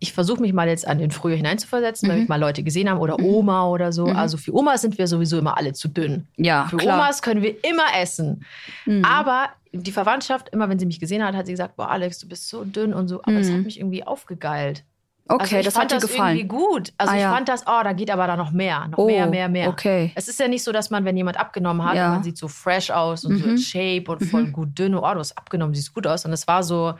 ich 0.00 0.12
versuche 0.12 0.40
mich 0.40 0.52
mal 0.52 0.66
jetzt 0.68 0.86
an 0.86 0.98
den 0.98 1.12
Frühjahr 1.12 1.36
hineinzuversetzen, 1.36 2.08
wenn 2.08 2.16
Mhm. 2.16 2.20
mich 2.22 2.28
mal 2.28 2.40
Leute 2.40 2.64
gesehen 2.64 2.90
haben 2.90 2.98
oder 2.98 3.20
Oma 3.20 3.68
oder 3.68 3.92
so. 3.92 4.08
Mhm. 4.08 4.16
Also 4.16 4.36
für 4.36 4.52
Omas 4.54 4.82
sind 4.82 4.98
wir 4.98 5.06
sowieso 5.06 5.38
immer 5.38 5.56
alle 5.56 5.72
zu 5.74 5.86
dünn. 5.88 6.26
Ja, 6.36 6.66
Für 6.68 6.76
klar. 6.76 6.98
Omas 6.98 7.22
können 7.22 7.40
wir 7.42 7.54
immer 7.64 7.84
essen. 8.00 8.44
Mhm. 8.84 9.04
Aber 9.04 9.50
die 9.72 9.92
Verwandtschaft, 9.92 10.48
immer 10.48 10.68
wenn 10.68 10.78
sie 10.80 10.86
mich 10.86 10.98
gesehen 10.98 11.22
hat, 11.24 11.36
hat 11.36 11.46
sie 11.46 11.52
gesagt, 11.52 11.76
boah 11.76 11.88
Alex, 11.90 12.18
du 12.18 12.28
bist 12.28 12.48
so 12.48 12.64
dünn 12.64 12.92
und 12.92 13.06
so. 13.06 13.22
Aber 13.22 13.36
es 13.38 13.48
Mhm. 13.48 13.54
hat 13.58 13.62
mich 13.64 13.78
irgendwie 13.78 14.02
aufgegeilt. 14.04 14.82
Okay, 15.28 15.56
also 15.56 15.66
das 15.66 15.74
fand 15.74 15.84
hat 15.84 15.90
dir 15.92 16.00
das 16.06 16.10
gefallen. 16.10 16.36
irgendwie 16.36 16.56
gut. 16.56 16.92
Also 16.98 17.12
Ah, 17.12 17.16
ich 17.16 17.22
ja. 17.22 17.32
fand 17.34 17.48
das, 17.48 17.62
oh, 17.66 17.80
da 17.84 17.92
geht 17.92 18.10
aber 18.10 18.26
da 18.26 18.36
noch 18.36 18.50
mehr, 18.52 18.88
noch 18.88 18.98
Oh, 18.98 19.06
mehr, 19.06 19.26
mehr, 19.26 19.48
mehr. 19.48 19.68
okay. 19.68 20.12
Es 20.14 20.28
ist 20.28 20.38
ja 20.40 20.48
nicht 20.48 20.62
so, 20.64 20.72
dass 20.72 20.90
man, 20.90 21.04
wenn 21.04 21.16
jemand 21.16 21.38
abgenommen 21.38 21.84
hat, 21.86 21.94
Ja. 21.96 22.10
man 22.10 22.22
sieht 22.22 22.36
so 22.36 22.48
fresh 22.48 22.90
aus 22.90 23.24
und 23.24 23.36
so 23.38 23.44
Mhm. 23.44 23.50
in 23.52 23.58
Shape 23.58 24.04
und 24.08 24.24
voll 24.24 24.44
Mhm. 24.44 24.52
gut 24.52 24.78
dünn. 24.78 24.94
Oh, 24.94 25.00
du 25.00 25.18
hast 25.20 25.36
abgenommen, 25.38 25.74
siehst 25.74 25.94
gut 25.94 26.06
aus. 26.06 26.24
Und 26.24 26.32
es 26.32 26.46
war 26.48 26.62
so, 26.62 26.94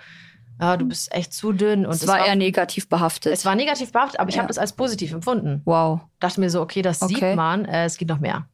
ja, 0.60 0.76
du 0.76 0.86
bist 0.86 1.12
echt 1.14 1.32
zu 1.32 1.52
dünn. 1.52 1.84
Und 1.86 1.94
es 1.94 2.06
war 2.06 2.24
eher 2.24 2.36
negativ 2.36 2.88
behaftet. 2.88 3.32
es 3.32 3.44
war 3.44 3.54
negativ 3.54 3.90
behaftet, 3.92 4.20
aber 4.20 4.28
ich 4.30 4.36
Ja. 4.36 4.42
habe 4.42 4.48
das 4.48 4.58
als 4.58 4.72
positiv 4.74 5.12
empfunden. 5.12 5.62
wow. 5.64 6.00
Dachte 6.20 6.40
mir 6.40 6.50
so, 6.50 6.60
okay, 6.62 6.82
das 6.82 7.02
Okay. 7.02 7.14
sieht 7.14 7.36
man, 7.36 7.64
äh, 7.64 7.84
es 7.86 7.96
geht 7.98 8.08
noch 8.08 8.20
mehr. 8.20 8.46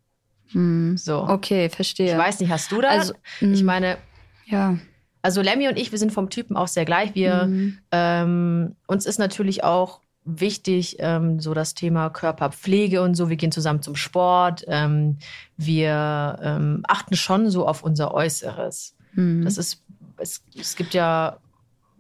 Mhm. 0.53 0.97
So. 0.97 1.25
Okay, 1.29 1.69
verstehe. 1.69 2.13
Ich 2.13 2.19
weiß 2.19 2.41
nicht, 2.41 2.51
hast 2.51 2.73
du 2.73 2.81
da? 2.81 2.89
Also, 2.89 3.13
ich 3.41 3.61
mhm. 3.61 3.67
meine, 3.67 3.99
ja. 4.47 4.79
Also 5.23 5.43
Lemmy 5.43 5.69
und 5.69 5.79
ich, 5.79 5.91
wir 5.93 5.99
sind 5.99 6.13
vom 6.13 6.31
Typen 6.31 6.57
auch 6.57 6.69
sehr 6.69 6.85
gleich. 6.85 7.15
Wir, 7.15 7.47
Mhm. 7.47 7.79
ähm, 7.93 8.77
uns 8.87 9.07
ist 9.07 9.19
natürlich 9.19 9.65
auch 9.65 10.01
wichtig, 10.25 10.97
ähm, 11.01 11.41
so 11.41 11.55
das 11.55 11.75
Thema 11.75 12.11
Körperpflege 12.11 13.01
und 13.03 13.15
so. 13.15 13.29
Wir 13.31 13.37
gehen 13.37 13.51
zusammen 13.53 13.81
zum 13.83 13.97
Sport. 13.97 14.65
Ähm, 14.69 15.17
wir 15.57 16.39
ähm, 16.43 16.83
achten 16.87 17.17
schon 17.17 17.51
so 17.51 17.67
auf 17.67 17.83
unser 17.83 18.13
Äußeres. 18.15 18.95
Mhm. 19.15 19.45
Das 19.45 19.57
ist, 19.59 19.83
es, 20.19 20.43
es 20.59 20.77
gibt 20.77 20.93
ja 20.95 21.39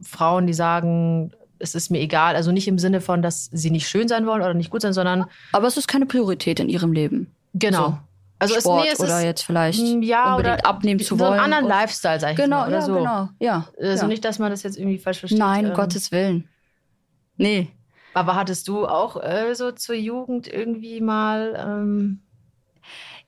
Frauen, 0.02 0.46
die 0.46 0.52
sagen, 0.54 1.32
es 1.58 1.74
ist 1.74 1.90
mir 1.90 2.00
egal. 2.00 2.36
Also 2.36 2.52
nicht 2.52 2.68
im 2.68 2.78
Sinne 2.78 3.00
von, 3.00 3.22
dass 3.22 3.46
sie 3.52 3.70
nicht 3.70 3.88
schön 3.88 4.08
sein 4.08 4.26
wollen 4.26 4.42
oder 4.42 4.54
nicht 4.54 4.70
gut 4.70 4.82
sein, 4.82 4.92
sondern 4.92 5.24
Aber 5.52 5.66
es 5.66 5.76
ist 5.76 5.88
keine 5.88 6.06
Priorität 6.06 6.60
in 6.60 6.68
ihrem 6.68 6.92
Leben. 6.92 7.32
genau. 7.54 7.86
So, 7.86 7.98
also 8.38 8.54
Sport 8.60 8.80
es, 8.80 8.86
nee, 8.86 8.92
es 8.92 9.00
oder 9.00 9.18
ist, 9.18 9.24
jetzt 9.24 9.42
vielleicht 9.42 9.78
ja, 10.02 10.34
unbedingt 10.36 10.58
oder 10.60 10.66
abnehmen 10.68 11.00
zu 11.00 11.16
so 11.16 11.18
wollen. 11.18 11.34
einen 11.40 11.52
anderen 11.52 11.66
Lifestyle, 11.68 12.20
sag 12.20 12.30
ich 12.32 12.36
Genau, 12.36 12.58
mal, 12.58 12.68
oder 12.68 12.76
ja, 12.78 12.82
so. 12.82 12.94
genau. 12.94 13.28
Ja. 13.40 13.68
Also 13.80 14.02
ja. 14.02 14.08
nicht, 14.08 14.24
dass 14.24 14.38
man 14.38 14.50
das 14.50 14.62
jetzt 14.62 14.78
irgendwie 14.78 14.98
falsch 14.98 15.18
versteht. 15.18 15.38
Nein, 15.38 15.66
ähm, 15.66 15.74
Gottes 15.74 16.12
Willen. 16.12 16.48
Nee. 17.36 17.68
Aber 18.14 18.34
hattest 18.34 18.66
du 18.68 18.86
auch 18.86 19.22
äh, 19.22 19.54
so 19.54 19.70
zur 19.72 19.94
Jugend 19.94 20.46
irgendwie 20.48 21.00
mal 21.00 21.54
ähm, 21.64 22.20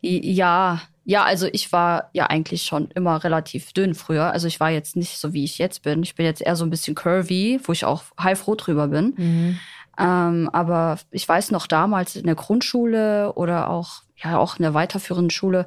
Ja, 0.00 0.80
Ja, 1.04 1.24
also 1.24 1.46
ich 1.52 1.72
war 1.72 2.10
ja 2.12 2.26
eigentlich 2.26 2.62
schon 2.62 2.90
immer 2.92 3.22
relativ 3.22 3.72
dünn 3.72 3.94
früher. 3.94 4.30
Also 4.32 4.46
ich 4.48 4.58
war 4.60 4.70
jetzt 4.70 4.96
nicht 4.96 5.18
so, 5.18 5.32
wie 5.32 5.44
ich 5.44 5.58
jetzt 5.58 5.82
bin. 5.82 6.02
Ich 6.02 6.14
bin 6.14 6.24
jetzt 6.26 6.40
eher 6.42 6.56
so 6.56 6.64
ein 6.64 6.70
bisschen 6.70 6.94
curvy, 6.94 7.60
wo 7.64 7.72
ich 7.72 7.84
auch 7.84 8.02
heilfroh 8.20 8.54
drüber 8.54 8.88
bin. 8.88 9.14
Mhm. 9.16 9.58
Ähm, 9.98 10.48
aber 10.52 10.98
ich 11.10 11.28
weiß 11.28 11.50
noch 11.50 11.66
damals 11.66 12.16
in 12.16 12.24
der 12.26 12.34
Grundschule 12.34 13.32
oder 13.34 13.68
auch, 13.68 14.02
ja, 14.22 14.38
auch 14.38 14.58
in 14.58 14.62
der 14.62 14.74
weiterführenden 14.74 15.30
Schule, 15.30 15.66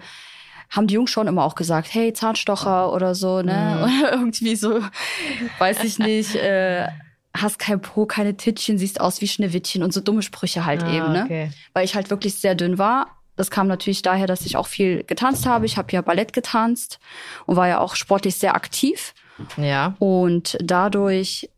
haben 0.70 0.88
die 0.88 0.96
Jungs 0.96 1.12
schon 1.12 1.28
immer 1.28 1.44
auch 1.44 1.56
gesagt, 1.56 1.94
hey, 1.94 2.14
Zahnstocher 2.14 2.92
oder 2.92 3.14
so, 3.16 3.42
ne? 3.42 3.76
Mhm. 3.78 3.84
Oder 3.84 4.12
irgendwie 4.14 4.56
so, 4.56 4.80
weiß 5.60 5.84
ich 5.84 6.00
nicht, 6.00 6.36
äh, 6.36 6.88
hast 7.36 7.60
kein 7.60 7.82
Po, 7.82 8.06
keine 8.06 8.38
Tittchen, 8.38 8.78
siehst 8.78 9.02
aus 9.02 9.22
wie 9.22 9.28
Schneewittchen 9.28 9.84
und 9.84 9.94
so 9.94 10.02
dumme 10.02 10.22
Sprüche 10.22 10.66
halt 10.66 10.84
Ah, 10.84 10.94
eben, 10.94 11.12
ne? 11.12 11.24
okay. 11.26 11.52
Weil 11.74 11.86
ich 11.86 11.96
halt 11.96 12.10
wirklich 12.10 12.36
sehr 12.36 12.56
dünn 12.56 12.78
war. 12.78 13.08
Das 13.36 13.50
kam 13.50 13.68
natürlich 13.68 14.04
daher, 14.04 14.28
dass 14.28 14.46
ich 14.46 14.58
auch 14.58 14.68
viel 14.68 15.04
getanzt 15.04 15.48
habe. 15.48 15.66
Ich 15.66 15.78
habe 15.78 15.92
ja 15.92 16.02
Ballett 16.02 16.34
getanzt 16.34 17.00
und 17.48 17.56
war 17.56 17.68
ja 17.68 17.80
auch 17.80 17.96
sportlich 17.96 18.36
sehr 18.36 18.56
aktiv. 18.56 19.16
Ja. 19.58 19.96
Und 19.98 20.58
dadurch 20.62 21.50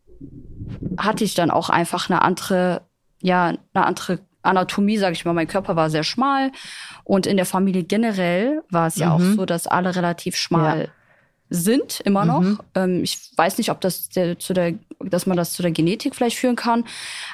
hatte 0.98 1.24
ich 1.24 1.34
dann 1.34 1.50
auch 1.50 1.68
einfach 1.68 2.08
eine 2.08 2.22
andere, 2.22 2.80
ja, 3.20 3.48
eine 3.48 3.86
andere 3.86 4.20
Anatomie, 4.46 4.96
sage 4.98 5.12
ich 5.14 5.24
mal. 5.24 5.32
Mein 5.34 5.46
Körper 5.48 5.76
war 5.76 5.90
sehr 5.90 6.04
schmal. 6.04 6.50
Und 7.04 7.26
in 7.26 7.36
der 7.36 7.46
Familie 7.46 7.82
generell 7.84 8.62
war 8.70 8.86
es 8.86 8.96
ja 8.96 9.12
auch 9.12 9.18
Mhm. 9.18 9.36
so, 9.36 9.44
dass 9.46 9.66
alle 9.66 9.94
relativ 9.94 10.36
schmal 10.36 10.80
Ja. 10.80 10.88
sind, 11.50 12.00
immer 12.00 12.24
noch. 12.24 12.40
Mhm. 12.40 12.58
Ähm, 12.74 13.02
ich 13.04 13.30
weiß 13.36 13.58
nicht, 13.58 13.70
ob 13.70 13.80
das 13.80 14.08
der, 14.08 14.38
zu 14.38 14.52
der, 14.52 14.74
dass 15.00 15.26
man 15.26 15.36
das 15.36 15.52
zu 15.52 15.62
der 15.62 15.70
Genetik 15.70 16.14
vielleicht 16.16 16.36
führen 16.38 16.56
kann. 16.56 16.84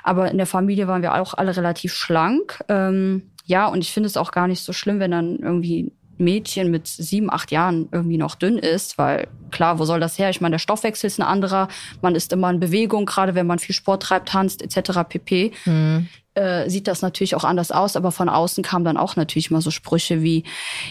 Aber 0.02 0.30
in 0.30 0.36
der 0.36 0.46
Familie 0.46 0.86
waren 0.88 1.02
wir 1.02 1.14
auch 1.14 1.34
alle 1.34 1.56
relativ 1.56 1.94
schlank. 1.94 2.62
Ähm, 2.68 3.30
ja, 3.46 3.66
und 3.66 3.80
ich 3.80 3.92
finde 3.92 4.08
es 4.08 4.16
auch 4.16 4.30
gar 4.32 4.48
nicht 4.48 4.62
so 4.62 4.72
schlimm, 4.72 5.00
wenn 5.00 5.10
dann 5.12 5.38
irgendwie 5.38 5.80
ein 5.84 5.92
Mädchen 6.24 6.70
mit 6.70 6.86
sieben, 6.86 7.32
acht 7.32 7.50
Jahren 7.50 7.88
irgendwie 7.90 8.18
noch 8.18 8.34
dünn 8.34 8.58
ist, 8.58 8.98
weil 8.98 9.26
klar, 9.50 9.78
wo 9.78 9.84
soll 9.86 9.98
das 9.98 10.18
her? 10.18 10.30
Ich 10.30 10.40
meine, 10.42 10.52
der 10.54 10.58
Stoffwechsel 10.60 11.06
ist 11.08 11.18
ein 11.18 11.26
anderer, 11.26 11.68
man 12.02 12.14
ist 12.14 12.32
immer 12.32 12.50
in 12.50 12.60
Bewegung, 12.60 13.06
gerade 13.06 13.34
wenn 13.34 13.46
man 13.46 13.58
viel 13.58 13.74
Sport 13.74 14.02
treibt, 14.04 14.28
tanzt 14.28 14.62
etc. 14.62 15.00
pp. 15.08 15.52
Mhm. 15.64 16.08
Äh, 16.34 16.70
sieht 16.70 16.88
das 16.88 17.02
natürlich 17.02 17.34
auch 17.34 17.44
anders 17.44 17.70
aus, 17.72 17.94
aber 17.94 18.10
von 18.10 18.30
außen 18.30 18.64
kamen 18.64 18.86
dann 18.86 18.96
auch 18.96 19.16
natürlich 19.16 19.50
mal 19.50 19.60
so 19.60 19.70
Sprüche 19.70 20.22
wie, 20.22 20.44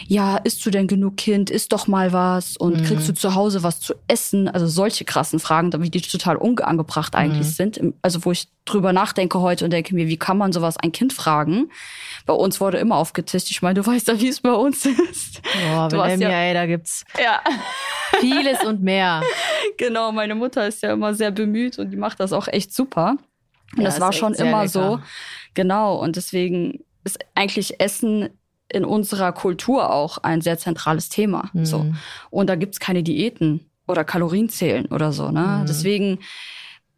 ja, 0.06 0.36
isst 0.36 0.64
du 0.64 0.70
denn 0.70 0.86
genug 0.86 1.16
Kind, 1.16 1.50
isst 1.50 1.72
doch 1.72 1.88
mal 1.88 2.12
was 2.12 2.56
und 2.56 2.80
Mhm. 2.80 2.84
kriegst 2.84 3.08
du 3.08 3.12
zu 3.14 3.34
Hause 3.34 3.64
was 3.64 3.80
zu 3.80 3.94
essen? 4.06 4.46
Also 4.48 4.68
solche 4.68 5.04
krassen 5.04 5.40
Fragen, 5.40 5.70
die 5.72 6.00
total 6.00 6.36
unangebracht 6.36 7.16
eigentlich 7.16 7.48
Mhm. 7.48 7.52
sind. 7.52 7.80
Also 8.02 8.24
wo 8.24 8.30
ich 8.30 8.46
drüber 8.64 8.92
nachdenke 8.92 9.40
heute 9.40 9.64
und 9.64 9.72
denke 9.72 9.96
mir, 9.96 10.06
wie 10.06 10.16
kann 10.16 10.38
man 10.38 10.52
sowas 10.52 10.76
ein 10.76 10.92
Kind 10.92 11.12
fragen? 11.12 11.70
Bei 12.24 12.34
uns 12.34 12.60
wurde 12.60 12.78
immer 12.78 12.94
aufgetischt. 12.94 13.50
Ich 13.50 13.62
meine, 13.62 13.80
du 13.80 13.84
weißt 13.84 14.06
ja, 14.06 14.20
wie 14.20 14.28
es 14.28 14.40
bei 14.42 14.52
uns 14.52 14.86
ist. 14.86 15.42
Boah, 15.42 15.88
Du 15.88 16.00
hast 16.00 16.20
ja- 16.20 16.28
ey, 16.30 16.54
da 16.54 16.66
gibt's 16.66 17.04
Ja, 17.20 17.40
vieles 18.20 18.62
und 18.64 18.80
mehr. 18.80 19.22
genau. 19.76 20.12
Meine 20.12 20.36
Mutter 20.36 20.68
ist 20.68 20.82
ja 20.82 20.92
immer 20.92 21.14
sehr 21.14 21.32
bemüht 21.32 21.80
und 21.80 21.90
die 21.90 21.96
macht 21.96 22.20
das 22.20 22.32
auch 22.32 22.46
echt 22.46 22.72
super. 22.72 23.16
Und 23.76 23.82
Ja, 23.82 23.84
das 23.84 24.00
war 24.00 24.12
schon 24.12 24.34
immer 24.34 24.62
lecker. 24.62 24.68
so. 24.68 25.00
Genau. 25.54 25.96
Und 25.96 26.16
deswegen 26.16 26.80
ist 27.04 27.18
eigentlich 27.34 27.80
Essen 27.80 28.28
in 28.68 28.84
unserer 28.84 29.32
Kultur 29.32 29.90
auch 29.92 30.18
ein 30.18 30.40
sehr 30.40 30.58
zentrales 30.58 31.08
Thema. 31.08 31.50
Mhm. 31.52 31.64
So. 31.66 31.86
Und 32.30 32.48
da 32.48 32.54
gibt's 32.54 32.80
keine 32.80 33.02
Diäten 33.02 33.66
oder 33.86 34.04
Kalorienzählen 34.04 34.86
oder 34.86 35.12
so. 35.12 35.30
Ne? 35.30 35.60
Mhm. 35.62 35.66
Deswegen 35.66 36.18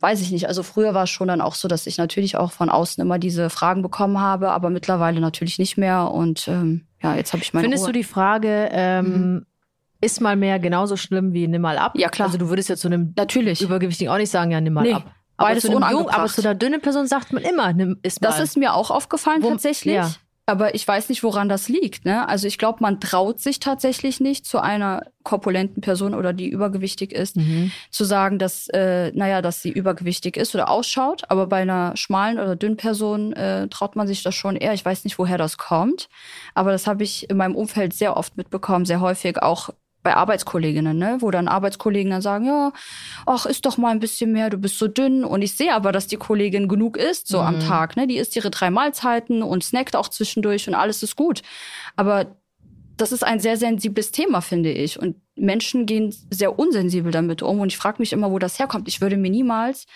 weiß 0.01 0.21
ich 0.21 0.31
nicht. 0.31 0.47
Also 0.49 0.63
früher 0.63 0.95
war 0.95 1.05
es 1.05 1.11
schon 1.11 1.29
dann 1.29 1.41
auch 1.41 1.55
so, 1.55 1.67
dass 1.67 1.87
ich 1.87 1.97
natürlich 1.99 2.37
auch 2.37 2.53
von 2.53 2.69
außen 2.69 3.01
immer 3.03 3.19
diese 3.19 3.49
Fragen 3.51 3.81
bekommen 3.83 4.21
habe, 4.21 4.51
aber 4.51 4.69
mittlerweile 4.71 5.19
natürlich 5.21 5.59
nicht 5.59 5.77
mehr. 5.79 6.11
Und 6.11 6.47
ähm, 6.47 6.87
ja, 7.03 7.17
jetzt 7.17 7.33
habe 7.33 7.43
ich 7.43 7.55
meine 7.55 7.65
Findest 7.65 7.85
Ruhe. 7.85 7.93
du 7.93 7.99
die 7.99 8.05
Frage, 8.05 8.69
ähm, 8.71 9.47
ist 10.01 10.21
mal 10.21 10.37
mehr 10.37 10.59
genauso 10.59 10.97
schlimm 10.99 11.33
wie 11.33 11.49
nimm 11.49 11.63
mal 11.63 11.79
ab? 11.79 11.95
Ja, 11.97 12.09
klar. 12.11 12.27
Also 12.29 12.37
du 12.39 12.51
würdest 12.51 12.69
ja 12.69 12.77
zu 12.77 12.89
einem 12.89 13.15
natürlich. 13.17 13.63
Übergewichtigen 13.63 14.13
auch 14.13 14.19
nicht 14.19 14.31
sagen, 14.31 14.51
ja, 14.51 14.61
nimm 14.61 14.75
mal 14.75 14.83
Nee, 14.83 14.93
ab. 14.93 15.11
Aber 15.37 15.49
beides 15.49 15.65
zu, 15.65 15.77
einem 15.77 15.91
Jung, 15.91 16.09
aber 16.09 16.27
zu 16.29 16.41
einer 16.43 16.55
dünnen 16.55 16.81
Person 16.81 17.07
sagt 17.07 17.33
man 17.33 17.43
immer, 17.43 17.73
nimm 17.73 17.99
ist 18.03 18.23
mal. 18.23 18.29
Das 18.29 18.41
ist 18.41 18.57
mir 18.57 18.75
auch 18.75 18.91
aufgefallen 18.91 19.43
Wo- 19.43 19.51
tatsächlich. 19.51 19.95
ja. 19.95 20.11
Aber 20.47 20.75
ich 20.75 20.87
weiß 20.87 21.09
nicht, 21.09 21.23
woran 21.23 21.49
das 21.49 21.71
liegt. 21.71 22.05
Ne? 22.05 22.29
Also 22.29 22.47
ich 22.47 22.59
glaube, 22.59 22.81
man 22.83 23.01
traut 23.01 23.41
sich 23.41 23.61
tatsächlich 23.61 24.21
nicht 24.21 24.45
zu 24.45 24.59
einer 24.61 25.01
korpulenten 25.23 25.81
Person 25.81 26.13
oder 26.15 26.35
die 26.35 26.51
übergewichtig 26.51 27.13
ist, 27.13 27.37
Mhm. 27.37 27.73
zu 27.91 28.05
sagen, 28.05 28.39
dass, 28.39 28.69
äh, 28.69 29.11
naja, 29.15 29.41
dass 29.41 29.63
sie 29.63 29.71
übergewichtig 29.71 30.37
ist 30.37 30.55
oder 30.55 30.69
ausschaut. 30.69 31.23
Aber 31.31 31.47
bei 31.47 31.63
einer 31.63 31.97
schmalen 31.97 32.39
oder 32.39 32.57
dünnen 32.57 32.77
Person 32.77 33.33
äh, 33.33 33.69
traut 33.69 33.97
man 33.97 34.07
sich 34.07 34.23
das 34.23 34.35
schon 34.35 34.57
eher. 34.57 34.75
Ich 34.75 34.85
weiß 34.85 35.05
nicht, 35.05 35.19
woher 35.19 35.39
das 35.39 35.57
kommt. 35.57 36.11
Aber 36.53 36.73
das 36.73 36.87
habe 36.87 37.05
ich 37.05 37.31
in 37.31 37.39
meinem 37.39 37.57
Umfeld 37.57 37.95
sehr 37.95 38.15
oft 38.15 38.37
mitbekommen, 38.37 38.85
sehr 38.85 39.01
häufig 39.01 39.41
auch 39.43 39.71
bei 40.05 40.15
Arbeitskolleginnen, 40.15 40.97
ne? 40.97 41.17
wo 41.21 41.33
dann 41.33 41.49
Arbeitskollegen 41.49 42.13
dann 42.13 42.23
sagen, 42.23 42.45
ja, 42.45 42.73
ach, 43.27 43.47
isst 43.47 43.67
doch 43.67 43.79
mal 43.79 43.91
ein 43.91 43.99
bisschen 43.99 44.31
mehr, 44.31 44.51
du 44.51 44.59
bist 44.59 44.79
so 44.79 44.87
dünn. 44.87 45.25
Und 45.25 45.43
ich 45.43 45.57
sehe 45.57 45.75
aber, 45.75 45.91
dass 45.91 46.07
die 46.07 46.17
Kollegin 46.17 46.69
genug 46.69 46.97
isst, 46.97 47.27
so 47.27 47.41
am 47.41 47.57
Mhm. 47.57 47.61
Tag. 47.61 47.97
Ne? 47.97 48.07
Die 48.07 48.19
isst 48.19 48.37
ihre 48.37 48.51
drei 48.51 48.71
Mahlzeiten 48.71 49.43
und 49.43 49.65
snackt 49.65 49.97
auch 49.97 50.09
zwischendurch 50.09 50.69
und 50.69 50.75
alles 50.75 51.03
ist 51.03 51.17
gut. 51.17 51.43
Aber 51.97 52.37
das 52.97 53.11
ist 53.11 53.25
ein 53.25 53.41
sehr 53.41 53.57
sensibles 53.57 54.13
Thema, 54.13 54.41
finde 54.41 54.71
ich. 54.71 55.01
Und 55.01 55.17
Menschen 55.35 55.87
gehen 55.87 56.15
sehr 56.31 56.59
unsensibel 56.59 57.11
damit 57.11 57.43
um. 57.43 57.59
Und 57.59 57.69
ich 57.69 57.77
frage 57.77 57.97
mich 57.99 58.13
immer, 58.13 58.31
wo 58.31 58.39
das 58.39 58.61
herkommt. 58.61 58.87
Ich 58.87 59.01
würde 59.01 59.17
mir 59.17 59.31
niemals 59.31 59.87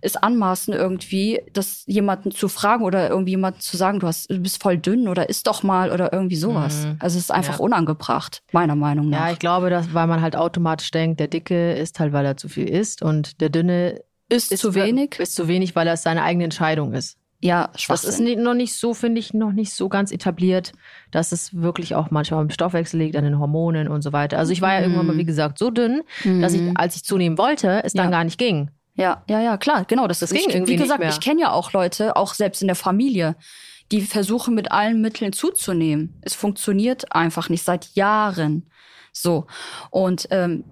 es 0.00 0.16
anmaßen, 0.16 0.74
irgendwie, 0.74 1.40
das 1.52 1.82
jemanden 1.86 2.30
zu 2.30 2.48
fragen 2.48 2.84
oder 2.84 3.08
irgendwie 3.08 3.32
jemanden 3.32 3.60
zu 3.60 3.76
sagen, 3.76 4.00
du, 4.00 4.06
hast, 4.06 4.30
du 4.30 4.38
bist 4.40 4.62
voll 4.62 4.78
dünn 4.78 5.08
oder 5.08 5.28
isst 5.28 5.46
doch 5.46 5.62
mal 5.62 5.90
oder 5.90 6.12
irgendwie 6.12 6.36
sowas. 6.36 6.86
Mhm. 6.86 6.96
Also 7.00 7.18
es 7.18 7.24
ist 7.24 7.30
einfach 7.30 7.58
Ja. 7.58 7.64
unangebracht, 7.64 8.42
meiner 8.52 8.76
Meinung 8.76 9.08
nach. 9.10 9.26
Ja, 9.26 9.32
ich 9.32 9.38
glaube, 9.38 9.70
dass, 9.70 9.92
weil 9.94 10.06
man 10.06 10.20
halt 10.20 10.36
automatisch 10.36 10.90
denkt, 10.90 11.20
der 11.20 11.28
Dicke 11.28 11.72
isst 11.74 12.00
halt, 12.00 12.12
weil 12.12 12.24
er 12.26 12.36
zu 12.36 12.48
viel 12.48 12.68
isst 12.68 13.02
und 13.02 13.40
der 13.40 13.48
Dünne 13.50 14.02
ist, 14.28 14.56
zu 14.58 14.74
wenig? 14.74 15.18
Ist 15.18 15.34
zu 15.34 15.48
wenig, 15.48 15.74
weil 15.74 15.86
er 15.86 15.94
es 15.94 16.02
seine 16.02 16.22
eigene 16.22 16.44
Entscheidung 16.44 16.92
ist. 16.92 17.16
Ja, 17.40 17.70
Das 17.88 18.02
ist 18.02 18.18
noch 18.20 18.54
nicht 18.54 18.74
so, 18.74 18.94
finde 18.94 19.20
ich, 19.20 19.32
noch 19.32 19.52
nicht 19.52 19.72
so 19.72 19.88
ganz 19.88 20.10
etabliert, 20.10 20.72
dass 21.12 21.30
es 21.30 21.54
wirklich 21.54 21.94
auch 21.94 22.10
manchmal 22.10 22.40
am 22.40 22.50
Stoffwechsel 22.50 22.98
liegt, 22.98 23.14
an 23.14 23.22
den 23.22 23.38
Hormonen 23.38 23.86
und 23.86 24.02
so 24.02 24.12
weiter. 24.12 24.38
Also 24.38 24.52
ich 24.52 24.60
war 24.60 24.72
ja 24.74 24.80
irgendwann 24.80 25.06
mal, 25.06 25.16
wie 25.16 25.24
gesagt, 25.24 25.56
so 25.56 25.70
dünn, 25.70 26.02
dass 26.40 26.52
ich, 26.52 26.62
Mhm. 26.62 26.72
als 26.74 26.96
ich 26.96 27.04
zunehmen 27.04 27.38
wollte, 27.38 27.84
es 27.84 27.92
dann 27.92 28.06
Ja. 28.06 28.10
gar 28.10 28.24
nicht 28.24 28.38
ging. 28.38 28.70
Ja, 28.98 29.22
ja, 29.28 29.40
ja, 29.40 29.56
klar, 29.56 29.84
genau. 29.84 30.08
Das, 30.08 30.18
Das 30.18 30.32
ist, 30.32 30.38
ging 30.38 30.48
ich, 30.48 30.54
irgendwie 30.54 30.72
Wie 30.72 30.76
gesagt, 30.76 31.04
ich 31.04 31.20
kenne 31.20 31.40
ja 31.40 31.52
auch 31.52 31.72
Leute, 31.72 32.16
auch 32.16 32.34
selbst 32.34 32.62
in 32.62 32.68
der 32.68 32.74
Familie, 32.74 33.36
die 33.92 34.02
versuchen 34.02 34.54
mit 34.54 34.72
allen 34.72 35.00
Mitteln 35.00 35.32
zuzunehmen. 35.32 36.18
Es 36.20 36.34
funktioniert 36.34 37.12
einfach 37.14 37.48
nicht 37.48 37.62
seit 37.62 37.94
Jahren. 37.94 38.68
So. 39.12 39.46
Und 39.90 40.26
ähm, 40.30 40.64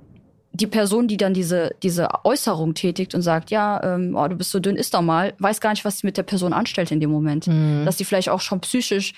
die 0.52 0.66
Person, 0.66 1.06
die 1.06 1.16
dann 1.16 1.34
diese, 1.34 1.76
diese 1.82 2.08
Äußerung 2.24 2.74
tätigt 2.74 3.14
und 3.14 3.22
sagt, 3.22 3.50
ja, 3.50 3.80
ähm, 3.82 4.16
oh, 4.16 4.26
du 4.26 4.36
bist 4.36 4.50
so 4.50 4.58
dünn, 4.58 4.76
isst 4.76 4.94
doch 4.94 5.02
mal, 5.02 5.34
weiß 5.38 5.60
gar 5.60 5.70
nicht, 5.70 5.84
was 5.84 5.98
sie 5.98 6.06
mit 6.06 6.16
der 6.16 6.22
Person 6.24 6.52
anstellt 6.52 6.90
in 6.90 6.98
dem 6.98 7.10
Moment. 7.10 7.46
Mhm. 7.46 7.84
Dass 7.84 7.98
sie 7.98 8.04
vielleicht 8.04 8.30
auch 8.30 8.40
schon 8.40 8.60
psychisch 8.60 9.14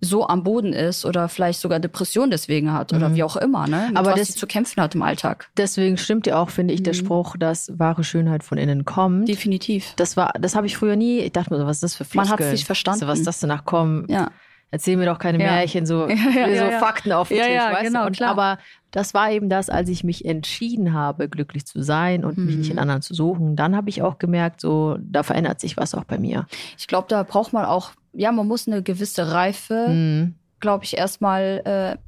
so 0.00 0.26
am 0.26 0.42
Boden 0.42 0.72
ist 0.72 1.04
oder 1.04 1.28
vielleicht 1.28 1.60
sogar 1.60 1.78
Depression 1.78 2.30
deswegen 2.30 2.72
hat 2.72 2.92
oder 2.92 3.10
Mhm. 3.10 3.14
wie 3.16 3.22
auch 3.22 3.36
immer, 3.36 3.66
ne? 3.66 3.86
Mit 3.88 3.96
Aber 3.98 4.12
was 4.12 4.18
das- 4.20 4.28
sie 4.28 4.34
zu 4.34 4.46
kämpfen 4.46 4.82
hat 4.82 4.94
im 4.94 5.02
Alltag. 5.02 5.50
Deswegen 5.56 5.96
stimmt 5.98 6.26
ja 6.26 6.38
auch, 6.40 6.48
finde 6.50 6.72
ich, 6.72 6.82
der 6.82 6.94
Mhm. 6.94 6.98
Spruch, 6.98 7.36
dass 7.36 7.70
wahre 7.78 8.02
Schönheit 8.02 8.42
von 8.42 8.56
innen 8.58 8.84
kommt. 8.84 9.28
Definitiv. 9.28 9.92
Das 9.96 10.16
war, 10.16 10.32
das 10.40 10.56
habe 10.56 10.66
ich 10.66 10.76
früher 10.76 10.96
nie. 10.96 11.18
Ich 11.20 11.32
dachte 11.32 11.52
mir 11.52 11.58
so, 11.60 11.66
was 11.66 11.76
ist 11.78 11.82
das 11.82 11.96
für 11.96 12.04
Man 12.16 12.26
Floskeln? 12.26 12.48
hat's 12.48 12.52
nicht 12.58 12.66
verstanden. 12.66 13.00
So, 13.00 13.06
was 13.08 13.18
ist 13.18 13.26
das 13.26 13.40
denn 13.40 13.48
nach 13.48 13.64
kommen? 13.64 14.06
Ja. 14.08 14.30
Erzähl 14.72 14.96
mir 14.96 15.04
doch 15.06 15.18
keine 15.18 15.42
Ja. 15.42 15.50
Märchen, 15.50 15.84
so, 15.84 16.08
Ja, 16.08 16.70
so. 16.72 16.78
Fakten 16.78 17.10
auf 17.12 17.28
den 17.28 17.38
Ja, 17.38 17.44
Tisch, 17.44 17.54
ja, 17.54 17.82
genau? 17.82 18.06
Und, 18.06 18.16
klar. 18.16 18.30
Aber 18.30 18.58
das 18.92 19.14
war 19.14 19.30
eben 19.32 19.48
das, 19.48 19.68
als 19.68 19.88
ich 19.88 20.04
mich 20.04 20.24
entschieden 20.24 20.92
habe, 20.94 21.28
glücklich 21.28 21.66
zu 21.66 21.82
sein 21.82 22.24
und 22.24 22.38
mich 22.38 22.54
Mhm. 22.54 22.60
nicht 22.60 22.70
in 22.70 22.78
anderen 22.78 23.02
zu 23.02 23.12
suchen. 23.12 23.56
Dann 23.56 23.74
habe 23.76 23.88
ich 23.90 24.00
auch 24.02 24.18
gemerkt, 24.18 24.60
so, 24.60 24.96
da 25.00 25.24
verändert 25.24 25.60
sich 25.60 25.76
was 25.76 25.94
auch 25.94 26.04
bei 26.04 26.18
mir. 26.18 26.46
Ich 26.78 26.86
glaube, 26.86 27.06
da 27.08 27.24
braucht 27.24 27.52
man 27.52 27.64
auch, 27.64 27.90
ja, 28.12 28.32
man 28.32 28.46
muss 28.48 28.66
eine 28.68 28.82
gewisse 28.82 29.32
Reife, 29.32 29.88
Mhm. 29.88 30.34
glaube 30.60 30.84
ich, 30.84 30.96
erstmal, 30.96 31.98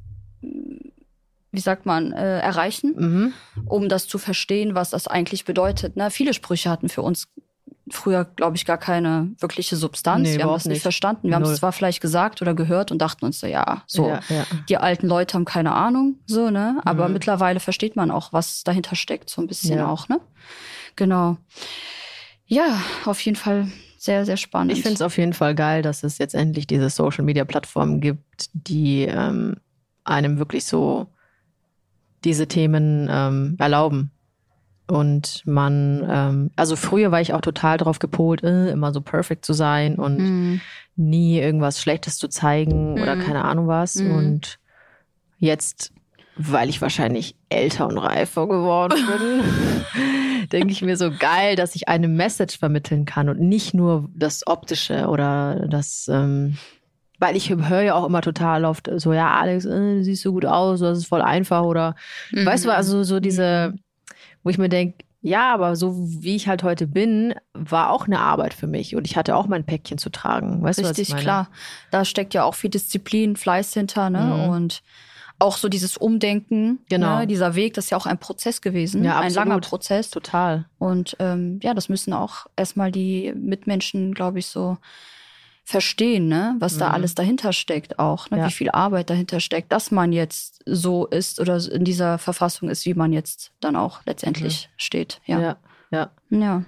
äh, 0.42 0.46
wie 1.52 1.60
sagt 1.60 1.84
man, 1.86 2.12
äh, 2.12 2.40
erreichen, 2.40 2.94
Mhm. 2.96 3.32
um 3.66 3.88
das 3.88 4.06
zu 4.08 4.18
verstehen, 4.18 4.74
was 4.74 4.90
das 4.90 5.06
eigentlich 5.06 5.44
bedeutet. 5.44 5.96
Ne? 5.96 6.10
Viele 6.10 6.32
Sprüche 6.34 6.70
hatten 6.70 6.88
für 6.88 7.02
uns 7.02 7.28
früher, 7.90 8.24
glaube 8.24 8.56
ich, 8.56 8.64
gar 8.64 8.78
keine 8.78 9.32
wirkliche 9.38 9.76
Substanz. 9.76 10.30
Nee, 10.30 10.38
Wir 10.38 10.44
haben 10.44 10.52
das 10.52 10.64
nicht 10.64 10.76
nicht. 10.76 10.82
verstanden. 10.82 11.28
Wir 11.28 11.34
haben 11.34 11.42
es 11.42 11.56
zwar 11.58 11.72
vielleicht 11.72 12.00
gesagt 12.00 12.40
oder 12.40 12.54
gehört 12.54 12.90
und 12.90 12.98
dachten 12.98 13.24
uns 13.26 13.40
so, 13.40 13.46
ja, 13.46 13.82
so, 13.86 14.08
Ja, 14.08 14.20
ja. 14.30 14.46
die 14.68 14.78
alten 14.78 15.06
Leute 15.08 15.34
haben 15.34 15.44
keine 15.44 15.72
Ahnung, 15.72 16.16
so, 16.26 16.48
ne? 16.50 16.80
Aber 16.84 17.08
Mhm. 17.08 17.14
mittlerweile 17.14 17.60
versteht 17.60 17.94
man 17.96 18.10
auch, 18.10 18.32
was 18.32 18.62
dahinter 18.64 18.96
steckt, 18.96 19.28
so 19.28 19.42
ein 19.42 19.46
bisschen 19.46 19.78
Ja. 19.78 19.88
auch, 19.88 20.08
ne? 20.08 20.20
Genau. 20.96 21.36
Ja, 22.46 22.80
auf 23.04 23.20
jeden 23.20 23.36
Fall 23.36 23.68
sehr, 24.02 24.24
sehr 24.26 24.36
spannend. 24.36 24.72
Ich 24.72 24.82
finde 24.82 24.94
es 24.94 25.02
auf 25.02 25.16
jeden 25.16 25.32
Fall 25.32 25.54
geil, 25.54 25.80
dass 25.82 26.02
es 26.02 26.18
jetzt 26.18 26.34
endlich 26.34 26.66
diese 26.66 26.90
Social-Media-Plattformen 26.90 28.00
gibt, 28.00 28.50
die 28.52 29.02
ähm, 29.02 29.58
einem 30.02 30.38
wirklich 30.38 30.64
so 30.64 31.06
diese 32.24 32.48
Themen 32.48 33.08
ähm, 33.08 33.56
erlauben. 33.60 34.10
Und 34.88 35.42
man, 35.46 36.04
ähm, 36.10 36.50
also 36.56 36.74
früher 36.74 37.12
war 37.12 37.20
ich 37.20 37.32
auch 37.32 37.40
total 37.40 37.78
drauf 37.78 38.00
gepolt, 38.00 38.42
äh, 38.42 38.70
immer 38.72 38.92
so 38.92 39.00
perfekt 39.00 39.44
zu 39.44 39.52
sein 39.52 39.94
und 39.96 40.18
Mhm. 40.18 40.60
nie 40.96 41.38
irgendwas 41.38 41.80
Schlechtes 41.80 42.18
zu 42.18 42.26
zeigen 42.26 43.00
oder 43.00 43.14
Mhm. 43.14 43.20
keine 43.20 43.44
Ahnung 43.44 43.68
was. 43.68 43.94
Mhm. 43.96 44.10
Und 44.10 44.58
jetzt, 45.38 45.92
weil 46.36 46.68
ich 46.68 46.80
wahrscheinlich 46.80 47.36
älter 47.48 47.86
und 47.88 47.98
reifer 47.98 48.46
geworden 48.48 48.98
bin, 49.06 50.48
denke 50.52 50.72
ich 50.72 50.82
mir 50.82 50.96
so 50.96 51.10
geil, 51.10 51.56
dass 51.56 51.74
ich 51.76 51.88
eine 51.88 52.08
Message 52.08 52.58
vermitteln 52.58 53.04
kann 53.04 53.28
und 53.28 53.40
nicht 53.40 53.74
nur 53.74 54.08
das 54.14 54.46
Optische 54.46 55.08
oder 55.08 55.66
das, 55.68 56.08
ähm, 56.08 56.56
weil 57.18 57.36
ich 57.36 57.50
höre 57.50 57.82
ja 57.82 57.94
auch 57.94 58.06
immer 58.06 58.20
total 58.22 58.64
oft 58.64 58.90
so, 58.96 59.12
ja, 59.12 59.30
Alex, 59.34 59.64
äh, 59.64 59.68
du 59.98 60.04
siehst 60.04 60.22
so 60.22 60.32
gut 60.32 60.46
aus, 60.46 60.80
das 60.80 60.98
ist 60.98 61.06
voll 61.06 61.22
einfach 61.22 61.62
oder, 61.62 61.94
Mhm. 62.32 62.46
weißt 62.46 62.64
du, 62.64 62.74
also 62.74 63.04
so 63.04 63.20
diese, 63.20 63.74
wo 64.42 64.50
ich 64.50 64.58
mir 64.58 64.68
denke, 64.68 65.04
ja, 65.24 65.54
aber 65.54 65.76
so 65.76 65.94
wie 65.96 66.34
ich 66.34 66.48
halt 66.48 66.64
heute 66.64 66.88
bin, 66.88 67.32
war 67.54 67.90
auch 67.90 68.06
eine 68.06 68.18
Arbeit 68.18 68.54
für 68.54 68.66
mich 68.66 68.96
und 68.96 69.06
ich 69.06 69.16
hatte 69.16 69.36
auch 69.36 69.46
mein 69.46 69.62
Päckchen 69.64 69.96
zu 69.98 70.10
tragen. 70.10 70.62
Weißt 70.62 70.80
du, 70.80 70.82
was 70.82 70.90
ich 70.92 70.98
Richtig, 70.98 71.10
meine? 71.10 71.22
klar. 71.22 71.48
Da 71.92 72.04
steckt 72.04 72.34
ja 72.34 72.42
auch 72.42 72.54
viel 72.56 72.70
Disziplin, 72.70 73.36
Fleiß 73.36 73.72
hinter, 73.72 74.10
ne? 74.10 74.18
Mhm. 74.22 74.48
Und 74.48 74.82
auch 75.42 75.56
so 75.58 75.68
dieses 75.68 75.96
Umdenken, 75.98 76.78
Genau. 76.88 77.18
ne? 77.20 77.26
dieser 77.26 77.54
Weg, 77.54 77.74
das 77.74 77.84
ist 77.86 77.90
ja 77.90 77.96
auch 77.98 78.06
ein 78.06 78.18
Prozess 78.18 78.60
gewesen, 78.62 79.04
Ja, 79.04 79.20
ein 79.20 79.32
langer 79.34 79.60
Prozess. 79.60 80.10
Total. 80.10 80.64
Und 80.78 81.16
ähm, 81.18 81.60
ja, 81.62 81.74
das 81.74 81.88
müssen 81.90 82.12
auch 82.14 82.46
erstmal 82.56 82.90
die 82.92 83.32
Mitmenschen, 83.36 84.14
glaube 84.14 84.38
ich, 84.38 84.46
so 84.46 84.78
verstehen, 85.64 86.26
ne? 86.28 86.56
was 86.58 86.76
da 86.76 86.88
Mhm. 86.88 86.94
alles 86.94 87.14
dahinter 87.14 87.52
steckt 87.52 87.98
auch, 87.98 88.30
ne? 88.30 88.38
Ja. 88.38 88.46
wie 88.48 88.52
viel 88.52 88.70
Arbeit 88.70 89.10
dahinter 89.10 89.38
steckt, 89.38 89.70
dass 89.72 89.90
man 89.92 90.12
jetzt 90.12 90.60
so 90.66 91.06
ist 91.06 91.38
oder 91.40 91.56
in 91.70 91.84
dieser 91.84 92.18
Verfassung 92.18 92.68
ist, 92.68 92.84
wie 92.84 92.94
man 92.94 93.12
jetzt 93.12 93.52
dann 93.60 93.76
auch 93.76 94.00
letztendlich 94.04 94.68
steht. 94.76 95.20
Ja. 95.24 95.40
Ja. 95.40 95.56
ja. 95.90 96.10
Ja. 96.30 96.64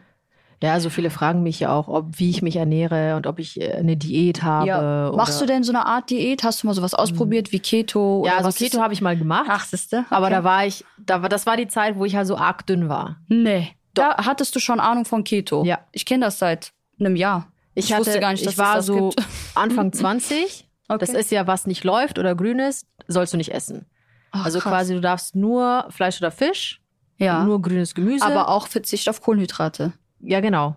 Ja, 0.63 0.73
also 0.73 0.89
viele 0.91 1.11
fragen 1.11 1.43
mich 1.43 1.61
ja 1.61 1.73
auch, 1.73 1.89
ob 1.89 2.19
wie 2.19 2.31
ich 2.31 2.41
mich 2.43 2.57
ernähre 2.57 3.17
und 3.17 3.27
ob 3.27 3.39
ich 3.39 3.61
äh, 3.61 3.73
eine 3.73 3.97
Diät 3.97 4.43
habe. 4.43 4.67
ja. 4.67 5.13
Machst 5.15 5.41
du 5.41 5.47
denn 5.47 5.63
so 5.63 5.73
eine 5.73 5.87
Art 5.87 6.11
Diät? 6.11 6.43
Hast 6.45 6.63
du 6.63 6.67
mal 6.67 6.75
sowas 6.75 6.95
ausprobiert 6.95 7.53
wie 7.53 7.59
Keto? 7.61 8.25
Ja, 8.27 8.37
also 8.39 8.51
Keto 8.51 8.81
habe 8.81 8.95
ich 8.95 9.01
mal 9.03 9.17
gemacht. 9.17 9.47
Ach, 9.49 9.65
siehste. 9.65 10.05
Aber 10.11 10.27
Okay. 10.27 10.35
da 10.37 10.45
war 10.45 10.67
ich, 10.67 10.85
da 10.99 11.23
war, 11.23 11.29
das 11.29 11.45
war 11.47 11.57
die 11.57 11.69
Zeit, 11.69 11.97
wo 11.99 12.05
ich 12.05 12.17
halt 12.17 12.27
so 12.27 12.37
arg 12.37 12.67
dünn 12.67 12.89
war. 12.89 13.17
Nee. 13.29 13.69
Da 13.95 14.17
hattest 14.25 14.55
du 14.57 14.61
schon 14.61 14.81
Ahnung 14.81 15.05
von 15.05 15.23
Keto. 15.25 15.65
Ja. 15.65 15.79
Ich 15.93 16.07
kenne 16.07 16.25
das 16.27 16.39
seit 16.39 16.73
einem 16.99 17.17
Jahr. 17.17 17.49
Ich, 17.75 17.87
Ich 17.87 17.93
hatte, 17.93 18.07
wusste 18.07 18.21
gar 18.21 18.33
nicht, 18.33 18.47
dass 18.47 18.55
ich 18.55 18.59
war 18.59 18.77
das 18.77 18.87
so 18.87 19.11
gibt. 19.11 19.29
Anfang 19.55 19.93
20. 19.93 20.69
Okay. 20.87 20.99
Das 21.01 21.15
ist 21.15 21.31
ja, 21.31 21.47
was 21.47 21.67
nicht 21.67 21.83
läuft 21.83 22.19
oder 22.19 22.35
grün 22.35 22.59
ist, 22.59 22.87
sollst 23.09 23.33
du 23.33 23.39
nicht 23.39 23.55
essen. 23.55 23.87
Ach, 24.33 24.45
also 24.45 24.59
krass. 24.59 24.71
quasi, 24.71 24.93
du 24.95 25.01
darfst 25.01 25.35
nur 25.35 25.87
Fleisch 25.89 26.19
oder 26.21 26.31
Fisch, 26.31 26.83
ja. 27.17 27.43
nur 27.43 27.63
grünes 27.63 27.95
Gemüse. 27.95 28.23
aber 28.23 28.49
auch 28.49 28.67
Verzicht 28.67 29.09
auf 29.09 29.23
Kohlenhydrate. 29.23 29.95
Ja, 30.25 30.41
genau. 30.41 30.77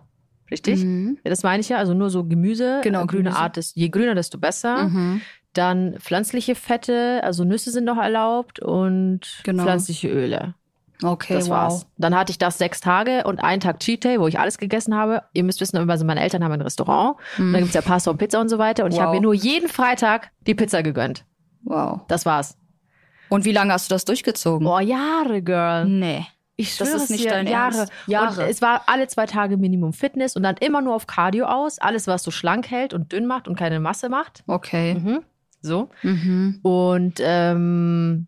Richtig? 0.50 0.82
Mhm. 0.82 1.18
Ja, 1.24 1.30
das 1.30 1.42
meine 1.42 1.60
ich 1.60 1.68
ja. 1.68 1.76
Also 1.76 1.92
nur 1.94 2.08
so 2.10 2.24
Gemüse. 2.24 2.80
Genau, 2.82 3.02
äh, 3.02 3.06
grüne 3.06 3.24
Gemüse. 3.24 3.38
Art 3.38 3.56
ist, 3.58 3.76
je 3.76 3.88
grüner, 3.90 4.14
desto 4.14 4.38
besser. 4.38 4.88
Mhm. 4.88 5.20
Dann 5.52 5.96
pflanzliche 5.98 6.54
Fette, 6.54 7.20
also 7.22 7.44
Nüsse 7.44 7.70
sind 7.70 7.84
noch 7.84 7.98
erlaubt 7.98 8.60
und 8.60 9.20
Genau. 9.44 9.62
pflanzliche 9.64 10.08
Öle. 10.08 10.54
Okay, 11.02 11.34
Das 11.34 11.44
wow. 11.48 11.50
war's. 11.56 11.86
Dann 11.96 12.14
hatte 12.16 12.30
ich 12.32 12.38
das 12.38 12.58
sechs 12.58 12.80
Tage 12.80 13.22
und 13.24 13.38
einen 13.42 13.60
Tag 13.60 13.78
Cheat 13.80 14.02
Day, 14.04 14.18
wo 14.20 14.26
ich 14.26 14.38
alles 14.40 14.58
gegessen 14.58 14.94
habe. 14.96 15.22
Ihr 15.32 15.44
müsst 15.44 15.60
wissen, 15.60 15.76
also 15.88 16.04
meine 16.04 16.20
Eltern 16.20 16.42
haben 16.42 16.52
ein 16.52 16.60
Restaurant. 16.60 17.16
Und 17.38 17.52
da 17.52 17.58
gibt's 17.60 17.74
ja 17.74 17.82
Pasta 17.82 18.10
und 18.10 18.18
Pizza 18.18 18.40
und 18.40 18.48
so 18.48 18.58
weiter. 18.58 18.84
Und 18.84 18.90
ich 18.92 18.96
Wow. 18.98 19.04
habe 19.06 19.16
mir 19.16 19.22
nur 19.22 19.34
jeden 19.34 19.68
Freitag 19.68 20.30
die 20.46 20.54
Pizza 20.54 20.82
gegönnt. 20.82 21.24
Wow. 21.62 22.00
Das 22.08 22.26
war's. 22.26 22.56
Und 23.28 23.44
wie 23.44 23.52
lange 23.52 23.72
hast 23.74 23.90
du 23.90 23.94
das 23.94 24.04
durchgezogen? 24.06 24.64
Boah, 24.66 24.80
Jahre, 24.80 25.42
Girl. 25.42 25.84
Nee. 25.84 26.26
Ich 26.60 26.76
Das 26.76 26.88
schwöre 26.88 27.02
ist 27.04 27.10
nicht 27.10 27.24
dir, 27.24 27.30
dein 27.30 27.46
Jahre. 27.46 27.76
Ernst. 27.78 27.92
Jahre. 28.08 28.42
Und 28.42 28.50
es 28.50 28.60
war 28.60 28.82
alle 28.86 29.06
zwei 29.06 29.26
Tage 29.26 29.56
Minimum 29.56 29.92
Fitness 29.92 30.34
und 30.34 30.42
dann 30.42 30.56
immer 30.56 30.80
nur 30.82 30.96
auf 30.96 31.06
Cardio 31.06 31.46
aus. 31.46 31.78
Alles, 31.78 32.08
was 32.08 32.24
so 32.24 32.32
schlank 32.32 32.68
hält 32.68 32.92
und 32.94 33.12
dünn 33.12 33.26
macht 33.26 33.46
und 33.46 33.54
keine 33.56 33.78
Masse 33.78 34.08
macht. 34.08 34.42
Okay. 34.48 34.94
Mhm. 34.94 35.20
So. 35.62 35.88
Mhm. 36.02 36.58
Und 36.62 37.20
ähm, 37.22 38.26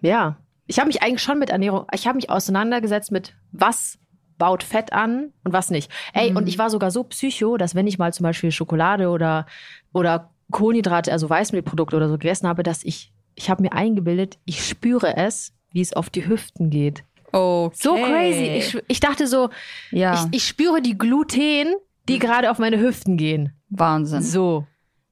ja, 0.00 0.36
ich 0.68 0.78
habe 0.78 0.86
mich 0.86 1.02
eigentlich 1.02 1.20
schon 1.22 1.40
mit 1.40 1.50
Ernährung, 1.50 1.86
ich 1.92 2.06
habe 2.06 2.14
mich 2.14 2.30
auseinandergesetzt 2.30 3.10
mit, 3.10 3.34
was 3.50 3.98
baut 4.38 4.62
Fett 4.62 4.92
an 4.92 5.32
und 5.42 5.52
was 5.52 5.70
nicht. 5.70 5.90
Ey, 6.12 6.30
Mhm. 6.30 6.36
und 6.36 6.48
ich 6.48 6.58
war 6.58 6.70
sogar 6.70 6.92
so 6.92 7.02
psycho, 7.02 7.56
dass 7.56 7.74
wenn 7.74 7.88
ich 7.88 7.98
mal 7.98 8.12
zum 8.12 8.22
Beispiel 8.22 8.52
Schokolade 8.52 9.08
oder, 9.08 9.46
oder 9.92 10.30
Kohlenhydrate, 10.52 11.10
also 11.10 11.28
Weißmehlprodukte 11.28 11.96
oder 11.96 12.08
so 12.08 12.14
gegessen 12.18 12.46
habe, 12.46 12.62
dass 12.62 12.84
ich, 12.84 13.12
ich 13.34 13.50
habe 13.50 13.62
mir 13.62 13.72
eingebildet, 13.72 14.38
ich 14.44 14.64
spüre 14.64 15.16
es, 15.16 15.52
wie 15.72 15.80
es 15.80 15.92
auf 15.92 16.08
die 16.08 16.26
Hüften 16.28 16.70
geht. 16.70 17.02
Okay. 17.34 17.76
So 17.80 17.94
crazy. 17.96 18.44
Ich, 18.58 18.78
ich 18.88 19.00
dachte 19.00 19.26
so, 19.26 19.50
ja, 19.90 20.14
ich, 20.14 20.36
ich 20.36 20.46
spüre 20.46 20.80
die 20.80 20.96
Gluten, 20.96 21.74
die 22.08 22.18
gerade 22.18 22.50
auf 22.50 22.58
meine 22.58 22.78
Hüften 22.78 23.16
gehen. 23.16 23.52
Wahnsinn. 23.70 24.22
So. 24.22 24.66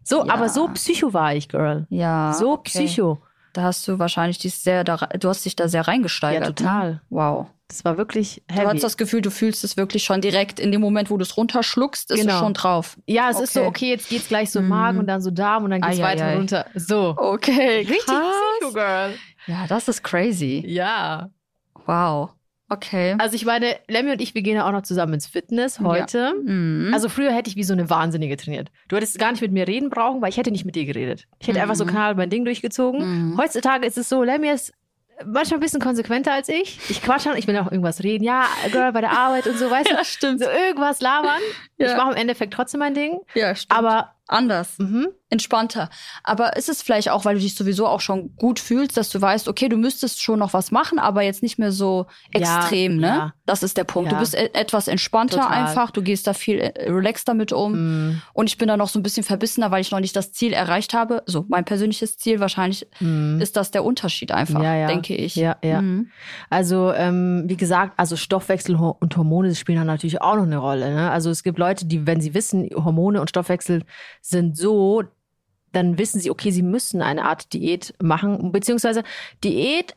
So, 0.05 0.25
Ja. 0.27 0.35
aber 0.35 0.49
so 0.49 0.69
psycho 0.69 1.13
war 1.13 1.35
ich, 1.35 1.49
Girl. 1.49 1.87
Ja. 1.91 2.33
so 2.33 2.53
okay. 2.53 2.85
psycho. 2.87 3.19
Da 3.53 3.63
hast 3.65 3.87
du 3.87 3.99
wahrscheinlich 3.99 4.39
dich 4.39 4.55
sehr, 4.55 4.83
da, 4.85 4.97
du 4.97 5.29
hast 5.29 5.45
dich 5.45 5.55
da 5.57 5.69
sehr 5.69 5.87
reingesteigert. 5.87 6.45
Ja, 6.45 6.53
total. 6.53 6.91
Ne? 6.93 7.01
Wow. 7.11 7.47
Das 7.69 7.85
war 7.85 7.97
wirklich 7.99 8.43
Du 8.49 8.55
heavy. 8.55 8.67
hast 8.75 8.83
das 8.85 8.97
Gefühl, 8.97 9.21
du 9.23 9.31
fühlst 9.31 9.65
es 9.65 9.77
wirklich 9.77 10.05
schon 10.05 10.21
direkt 10.21 10.61
in 10.61 10.73
dem 10.73 10.81
Moment, 10.81 11.11
wo 11.11 11.17
du 11.17 11.23
es 11.23 11.37
runterschluckst, 11.37 12.11
ist 12.11 12.21
Genau. 12.21 12.35
es 12.35 12.39
schon 12.41 12.55
drauf. 12.55 12.99
ja, 13.07 13.31
es 13.31 13.41
ist 13.41 13.53
so, 13.55 13.61
Okay. 13.61 13.69
okay, 13.69 13.89
jetzt 13.91 14.09
geht's 14.11 14.29
gleich 14.29 14.51
so 14.51 14.61
Mhm. 14.61 14.69
Magen 14.69 14.99
und 14.99 15.07
dann 15.07 15.21
so 15.23 15.31
Darm 15.31 15.65
und 15.65 15.71
dann 15.71 15.81
geht's 15.81 15.99
Ei, 15.99 16.03
ei, 16.03 16.05
weiter 16.07 16.25
ei. 16.27 16.37
runter. 16.37 16.67
So. 16.75 17.15
Okay, 17.17 17.79
Richtig 17.79 18.05
psycho, 18.05 18.73
Girl. 18.75 19.15
Ja, 19.47 19.67
das 19.69 19.89
ist 19.89 20.03
crazy. 20.03 20.63
Ja. 20.67 21.31
Wow. 21.87 22.31
Okay. 22.69 23.17
Also 23.19 23.35
ich 23.37 23.45
meine, 23.45 23.77
Lemmy 23.87 24.13
und 24.13 24.21
ich, 24.23 24.35
wir 24.35 24.41
gehen 24.41 24.55
ja 24.57 24.67
auch 24.67 24.73
noch 24.73 24.83
zusammen 24.83 25.13
ins 25.15 25.27
Fitness 25.27 25.79
heute. 25.81 26.33
Mhm. 26.43 26.91
Also 26.95 27.11
früher 27.11 27.31
hätte 27.31 27.51
ich 27.51 27.57
wie 27.57 27.65
so 27.65 27.75
eine 27.75 27.91
Wahnsinnige 27.91 28.37
trainiert. 28.39 28.71
Du 28.89 28.97
hättest 28.97 29.19
gar 29.19 29.31
nicht 29.31 29.43
mit 29.43 29.53
mir 29.53 29.69
reden 29.69 29.91
brauchen, 29.91 30.23
weil 30.23 30.31
ich 30.31 30.39
hätte 30.39 30.51
nicht 30.51 30.65
mit 30.65 30.75
dir 30.75 30.87
geredet. 30.87 31.27
Ich 31.39 31.49
hätte 31.49 31.59
Mhm. 31.59 31.63
einfach 31.65 31.75
so 31.75 31.85
Kanal 31.85 32.15
mein 32.15 32.31
Ding 32.31 32.47
durchgezogen. 32.47 33.33
Mhm. 33.33 33.39
Heutzutage 33.39 33.87
ist 33.87 33.99
es 33.99 34.09
so, 34.09 34.23
Lemmy 34.23 34.49
ist 34.49 34.73
manchmal 35.27 35.59
ein 35.59 35.61
bisschen 35.61 35.81
konsequenter 35.83 36.33
als 36.33 36.49
ich. 36.49 36.79
Ich 36.89 37.03
quatsch 37.03 37.27
dann, 37.27 37.37
ich 37.37 37.47
will 37.47 37.57
auch 37.59 37.71
irgendwas 37.71 38.03
reden. 38.03 38.25
Ja, 38.25 38.47
Girl, 38.73 38.91
bei 38.93 39.03
der 39.03 39.13
Arbeit 39.13 39.47
und 39.47 39.59
so, 39.59 39.71
weißt 39.71 39.91
du? 39.91 39.97
stimmt. 40.05 40.41
So 40.41 40.49
irgendwas 40.49 41.03
labern. 41.03 41.41
Ja. 41.77 41.91
Ich 41.91 41.97
mache 41.97 42.13
im 42.13 42.17
Endeffekt 42.17 42.55
trotzdem 42.55 42.81
mein 42.81 42.95
Ding. 42.95 43.19
Ja, 43.35 43.55
stimmt. 43.55 43.79
Aber, 43.79 44.15
anders. 44.29 44.79
mhm. 44.79 45.09
entspannter. 45.31 45.89
Aber 46.25 46.57
ist 46.59 46.69
es 46.69 46.83
vielleicht 46.83 47.09
auch, 47.09 47.25
weil 47.25 47.37
du 47.37 47.41
dich 47.41 47.55
sowieso 47.55 47.87
auch 47.87 48.03
schon 48.03 48.37
gut 48.37 48.59
fühlst, 48.61 48.99
dass 48.99 49.09
du 49.09 49.19
weißt, 49.19 49.49
okay, 49.49 49.71
du 49.71 49.79
müsstest 49.79 50.21
schon 50.21 50.39
noch 50.41 50.53
was 50.53 50.71
machen, 50.71 50.99
aber 50.99 51.23
jetzt 51.23 51.43
nicht 51.43 51.59
mehr 51.59 51.73
so 51.73 52.05
Ja, 52.35 52.59
extrem, 52.59 52.99
ne? 52.99 53.07
ja. 53.07 53.33
Das 53.47 53.63
ist 53.63 53.79
der 53.79 53.85
Punkt. 53.85 54.13
Ja. 54.13 54.19
Du 54.19 54.21
bist 54.23 54.35
e 54.35 54.51
etwas 54.53 54.89
entspannter 54.89 55.39
Total. 55.41 55.51
einfach, 55.65 55.91
du 55.91 56.03
gehst 56.03 56.27
da 56.27 56.35
viel 56.35 56.59
äh, 56.59 56.91
relaxter 56.91 57.33
mit 57.33 57.51
um. 57.53 57.73
Mhm. 58.11 58.23
Und 58.35 58.51
ich 58.51 58.59
bin 58.59 58.69
da 58.69 58.77
noch 58.77 58.91
so 58.91 58.99
ein 58.99 59.03
bisschen 59.03 59.23
verbissener, 59.25 59.71
weil 59.71 59.81
ich 59.81 59.91
noch 59.91 60.01
nicht 60.01 60.15
das 60.15 60.33
Ziel 60.33 60.53
erreicht 60.53 60.93
habe. 60.93 61.23
So, 61.25 61.47
mein 61.49 61.65
persönliches 61.65 62.19
Ziel, 62.19 62.39
wahrscheinlich 62.41 62.87
Mhm. 63.01 63.41
ist 63.41 63.57
das 63.57 63.71
der 63.71 63.85
Unterschied 63.85 64.33
einfach, 64.33 64.63
Ja, 64.63 64.77
ja. 64.77 64.87
denke 64.87 65.15
ich. 65.17 65.35
Ja, 65.35 65.57
ja. 65.65 65.81
Mhm. 65.81 66.11
Also, 66.51 66.93
ähm, 66.93 67.45
wie 67.47 67.57
gesagt, 67.57 67.95
also 67.97 68.17
Stoffwechsel 68.17 68.77
und 68.77 69.17
Hormone 69.17 69.55
spielen 69.55 69.79
da 69.79 69.85
natürlich 69.85 70.21
auch 70.21 70.37
noch 70.37 70.43
eine 70.43 70.59
Rolle. 70.59 70.95
Ne? 70.95 71.11
Also 71.11 71.31
es 71.31 71.43
gibt 71.43 71.59
Leute, 71.59 71.87
die, 71.87 72.07
wenn 72.07 72.21
sie 72.21 72.35
wissen, 72.35 72.69
Hormone 72.75 73.19
und 73.19 73.31
Stoffwechsel 73.31 73.83
sind 74.23 74.57
so, 74.57 75.03
dann 75.73 75.99
wissen 75.99 76.21
sie, 76.21 76.31
okay, 76.31 76.51
sie 76.51 76.63
müssen 76.63 77.03
eine 77.03 77.25
Art 77.25 77.53
Diät 77.53 77.93
machen. 78.03 78.53
Beziehungsweise 78.53 79.03
Diät 79.45 79.95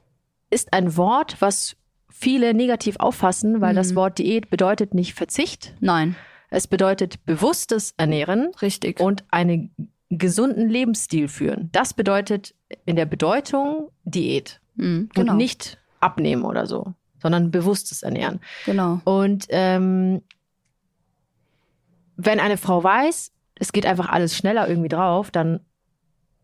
ist 0.49 0.73
ein 0.73 0.97
Wort, 0.97 1.37
was 1.39 1.75
viele 2.09 2.53
negativ 2.53 2.95
auffassen, 2.97 3.61
weil 3.61 3.73
Mhm. 3.73 3.77
das 3.77 3.95
Wort 3.95 4.17
Diät 4.19 4.49
bedeutet 4.49 4.93
nicht 4.93 5.13
Verzicht. 5.13 5.73
Nein, 5.79 6.15
Es 6.49 6.67
bedeutet 6.67 7.25
bewusstes 7.25 7.93
Ernähren 7.97 8.51
richtig. 8.61 8.99
und 8.99 9.23
einen 9.31 9.73
gesunden 10.09 10.69
Lebensstil 10.69 11.27
führen. 11.27 11.69
Das 11.73 11.93
bedeutet 11.93 12.53
in 12.85 12.95
der 12.95 13.05
Bedeutung 13.05 13.89
Diät 14.05 14.61
Mhm, 14.75 15.09
genau. 15.13 15.31
und 15.33 15.37
nicht 15.37 15.77
abnehmen 15.99 16.43
oder 16.45 16.65
so, 16.67 16.93
sondern 17.21 17.51
bewusstes 17.51 18.03
Ernähren. 18.03 18.39
genau. 18.65 19.01
Und 19.03 19.45
ähm, 19.49 20.21
wenn 22.17 22.39
eine 22.39 22.57
Frau 22.57 22.83
weiß, 22.83 23.31
es 23.59 23.71
geht 23.71 23.85
einfach 23.85 24.09
alles 24.09 24.35
schneller 24.37 24.67
irgendwie 24.67 24.89
drauf, 24.89 25.31
dann 25.31 25.59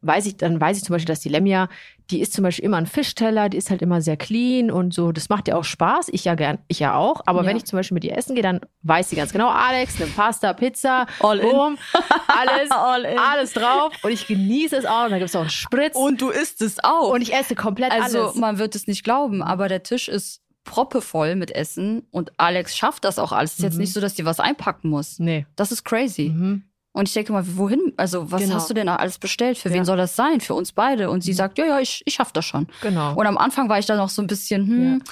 weiß 0.03 0.25
ich, 0.25 0.35
dann 0.37 0.59
weiß 0.59 0.77
ich 0.77 0.83
zum 0.83 0.93
Beispiel, 0.95 1.13
dass 1.13 1.19
die 1.19 1.29
Lemja, 1.29 1.69
die 2.09 2.21
ist 2.21 2.33
zum 2.33 2.41
Beispiel 2.43 2.65
immer 2.65 2.77
ein 2.77 2.87
Fischteller, 2.87 3.49
die 3.49 3.57
ist 3.57 3.69
halt 3.69 3.83
immer 3.83 4.01
sehr 4.01 4.17
clean 4.17 4.71
und 4.71 4.95
so. 4.95 5.11
Das 5.11 5.29
macht 5.29 5.47
ihr 5.47 5.55
auch 5.55 5.63
Spaß. 5.63 6.09
Ich 6.11 6.25
ja 6.25 6.33
gern, 6.33 6.57
ich 6.67 6.79
ja 6.79 6.95
auch. 6.95 7.21
Aber 7.27 7.41
Ja. 7.41 7.45
wenn 7.47 7.55
ich 7.57 7.65
zum 7.65 7.77
Beispiel 7.77 7.93
mit 7.93 8.03
ihr 8.03 8.17
essen 8.17 8.33
gehe, 8.33 8.41
dann 8.41 8.61
weiß 8.81 9.11
sie 9.11 9.15
ganz 9.15 9.31
genau, 9.31 9.49
Alex, 9.49 9.99
nimm 9.99 10.11
Pasta, 10.11 10.53
Pizza, 10.53 11.05
All 11.19 11.39
in. 11.39 11.51
boom, 11.51 11.77
alles, 12.27 12.71
All 12.71 13.05
in. 13.05 13.17
alles 13.19 13.53
drauf. 13.53 13.93
Und 14.01 14.11
ich 14.11 14.25
genieße 14.25 14.75
es 14.75 14.85
auch. 14.87 15.03
Und 15.05 15.11
dann 15.11 15.19
gibt 15.19 15.29
es 15.29 15.35
auch 15.35 15.41
einen 15.41 15.49
Spritz. 15.51 15.95
du 16.17 16.29
isst 16.29 16.63
es 16.63 16.83
auch. 16.83 17.13
und 17.13 17.21
ich 17.21 17.33
esse 17.35 17.53
komplett 17.53 17.91
Also 17.91 18.23
alles. 18.23 18.35
man 18.35 18.57
wird 18.57 18.73
es 18.73 18.87
nicht 18.87 19.03
glauben, 19.03 19.43
aber 19.43 19.67
der 19.67 19.83
Tisch 19.83 20.07
ist 20.09 20.41
proppevoll 20.63 21.35
mit 21.35 21.51
Essen 21.51 22.07
und 22.09 22.31
Alex 22.39 22.75
schafft 22.75 23.03
das 23.05 23.19
auch 23.19 23.31
alles. 23.31 23.51
Es 23.53 23.57
ist 23.59 23.63
jetzt 23.65 23.73
Mhm. 23.75 23.81
nicht 23.81 23.93
so, 23.93 24.01
dass 24.01 24.15
die 24.15 24.25
was 24.25 24.39
einpacken 24.39 24.89
muss. 24.89 25.19
Nee. 25.19 25.45
Das 25.55 25.71
ist 25.71 25.83
crazy. 25.83 26.29
Mhm. 26.29 26.63
Und 26.93 27.07
ich 27.07 27.13
denke 27.13 27.31
mal, 27.31 27.43
wohin? 27.55 27.93
Also 27.97 28.31
was 28.31 28.41
Genau. 28.41 28.55
hast 28.55 28.69
du 28.69 28.73
denn 28.73 28.89
alles 28.89 29.17
bestellt? 29.17 29.57
Für 29.57 29.69
Ja. 29.69 29.75
wen 29.75 29.85
soll 29.85 29.97
das 29.97 30.15
sein? 30.15 30.41
Für 30.41 30.55
uns 30.55 30.73
beide? 30.73 31.09
Und 31.09 31.23
sie 31.23 31.31
sagt, 31.33 31.57
ja, 31.57 31.65
ja, 31.65 31.79
ich, 31.79 32.01
ich 32.05 32.15
schaff 32.15 32.31
das 32.33 32.43
schon. 32.45 32.67
Genau. 32.81 33.13
Und 33.15 33.25
am 33.27 33.37
Anfang 33.37 33.69
war 33.69 33.79
ich 33.79 33.85
da 33.85 33.95
noch 33.95 34.09
so 34.09 34.21
ein 34.21 34.27
bisschen, 34.27 34.67
hm, 34.67 35.03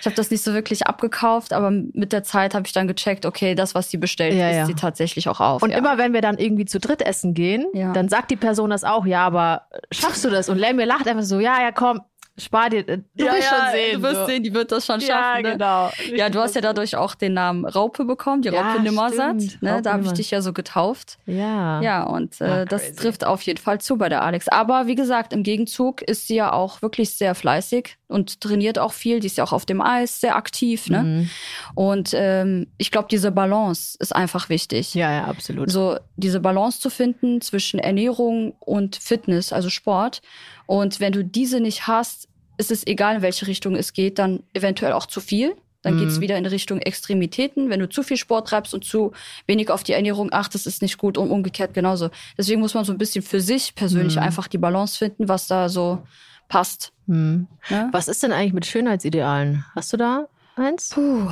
Ich 0.00 0.06
habe 0.06 0.16
das 0.16 0.30
nicht 0.30 0.42
so 0.44 0.52
wirklich 0.52 0.86
abgekauft, 0.86 1.54
aber 1.54 1.70
mit 1.70 2.12
der 2.12 2.22
Zeit 2.24 2.54
habe 2.54 2.66
ich 2.66 2.74
dann 2.74 2.86
gecheckt, 2.86 3.24
okay, 3.24 3.54
das, 3.54 3.74
was 3.74 3.88
sie 3.90 3.96
bestellt, 3.96 4.34
Ja, 4.34 4.50
isst 4.50 4.58
ja. 4.58 4.66
sie 4.66 4.74
tatsächlich 4.74 5.30
auch 5.30 5.40
auf. 5.40 5.62
Und 5.62 5.70
ja. 5.70 5.78
immer 5.78 5.96
wenn 5.96 6.12
wir 6.12 6.20
dann 6.20 6.36
irgendwie 6.36 6.66
zu 6.66 6.78
dritt 6.78 7.00
essen 7.00 7.32
gehen, 7.32 7.64
Ja. 7.72 7.90
dann 7.94 8.10
sagt 8.10 8.30
die 8.30 8.36
Person 8.36 8.68
das 8.68 8.84
auch, 8.84 9.06
ja, 9.06 9.24
aber 9.26 9.62
schaffst 9.90 10.22
du 10.22 10.28
das? 10.28 10.50
Und 10.50 10.58
Lemmy 10.58 10.84
lacht 10.84 11.08
einfach 11.08 11.22
so, 11.22 11.40
ja, 11.40 11.58
ja, 11.62 11.72
komm, 11.72 12.02
spar 12.36 12.68
dir, 12.70 12.88
äh, 12.88 12.98
du 13.14 13.24
wirst 13.24 13.48
schon 13.48 13.70
sehen. 13.72 13.96
Du 14.00 14.02
wirst 14.02 14.16
so. 14.16 14.26
sehen, 14.26 14.42
die 14.42 14.52
wird 14.54 14.72
das 14.72 14.86
schon 14.86 15.00
Ja, 15.00 15.06
schaffen. 15.06 15.42
ne? 15.42 15.52
genau. 15.52 15.90
Ja, 16.14 16.28
du 16.30 16.40
hast 16.40 16.54
ja 16.54 16.60
dadurch 16.60 16.96
auch 16.96 17.14
den 17.14 17.34
Namen 17.34 17.64
Raupe 17.64 18.04
bekommen, 18.04 18.42
die 18.42 18.48
Ja, 18.48 18.60
Raupe 18.60 18.82
Nimmersatt. 18.82 19.36
Ne? 19.60 19.70
Raupe 19.72 19.82
Da 19.82 19.92
habe 19.92 20.04
ich 20.04 20.12
dich 20.12 20.30
ja 20.32 20.40
so 20.40 20.52
getauft. 20.52 21.18
Ja. 21.26 21.80
Ja, 21.80 22.02
und 22.04 22.40
äh, 22.40 22.44
Ah, 22.44 22.64
das 22.64 22.82
crazy. 22.82 22.96
trifft 22.96 23.24
auf 23.24 23.42
jeden 23.42 23.60
Fall 23.60 23.80
zu 23.80 23.96
bei 23.96 24.08
der 24.08 24.22
Alex. 24.22 24.48
Aber 24.48 24.86
wie 24.86 24.94
gesagt, 24.96 25.32
im 25.32 25.42
Gegenzug 25.42 26.02
ist 26.02 26.26
sie 26.26 26.34
ja 26.36 26.52
auch 26.52 26.82
wirklich 26.82 27.10
sehr 27.16 27.34
fleißig 27.34 27.96
und 28.08 28.40
trainiert 28.40 28.78
auch 28.78 28.92
viel. 28.92 29.20
Die 29.20 29.26
ist 29.26 29.36
ja 29.38 29.44
auch 29.44 29.52
auf 29.52 29.64
dem 29.66 29.80
Eis 29.80 30.20
sehr 30.20 30.36
aktiv. 30.36 30.88
Ne? 30.90 31.02
Mhm. 31.02 31.30
Und 31.74 32.10
ähm, 32.14 32.66
ich 32.78 32.90
glaube, 32.90 33.08
diese 33.10 33.30
Balance 33.30 33.96
ist 34.00 34.14
einfach 34.14 34.48
wichtig. 34.48 34.94
Ja, 34.94 35.12
ja, 35.12 35.24
absolut. 35.26 35.70
So 35.70 35.98
diese 36.16 36.40
Balance 36.40 36.80
zu 36.80 36.90
finden 36.90 37.40
zwischen 37.40 37.78
Ernährung 37.78 38.54
und 38.60 38.96
Fitness, 38.96 39.52
also 39.52 39.70
Sport. 39.70 40.20
Und 40.66 41.00
wenn 41.00 41.12
du 41.12 41.24
diese 41.24 41.60
nicht 41.60 41.86
hast, 41.86 42.28
ist 42.56 42.70
es 42.70 42.86
egal, 42.86 43.16
in 43.16 43.22
welche 43.22 43.46
Richtung 43.46 43.74
es 43.74 43.92
geht, 43.92 44.18
dann 44.18 44.42
eventuell 44.54 44.92
auch 44.92 45.06
zu 45.06 45.20
viel. 45.20 45.56
Dann 45.82 45.94
Mhm. 45.96 45.98
geht's 45.98 46.20
wieder 46.20 46.38
in 46.38 46.46
Richtung 46.46 46.78
Extremitäten. 46.78 47.68
Wenn 47.68 47.80
du 47.80 47.88
zu 47.88 48.02
viel 48.02 48.16
Sport 48.16 48.48
treibst 48.48 48.72
und 48.72 48.84
zu 48.84 49.12
wenig 49.46 49.70
auf 49.70 49.82
die 49.82 49.92
Ernährung 49.92 50.32
achtest, 50.32 50.66
ist 50.66 50.80
nicht 50.80 50.96
gut 50.96 51.18
und 51.18 51.30
umgekehrt 51.30 51.74
genauso. 51.74 52.08
Deswegen 52.38 52.60
muss 52.60 52.72
man 52.74 52.84
so 52.84 52.92
ein 52.92 52.98
bisschen 52.98 53.22
für 53.22 53.40
sich 53.40 53.74
persönlich 53.74 54.16
Mhm. 54.16 54.22
einfach 54.22 54.46
die 54.48 54.56
Balance 54.58 54.96
finden, 54.96 55.28
was 55.28 55.46
da 55.46 55.68
so 55.68 56.02
passt. 56.48 56.92
Mhm. 57.06 57.48
Ne? 57.68 57.88
Was 57.92 58.08
ist 58.08 58.22
denn 58.22 58.32
eigentlich 58.32 58.54
mit 58.54 58.64
Schönheitsidealen? 58.64 59.64
Hast 59.74 59.92
du 59.92 59.96
da 59.98 60.28
eins? 60.56 60.90
Puh, 60.90 61.28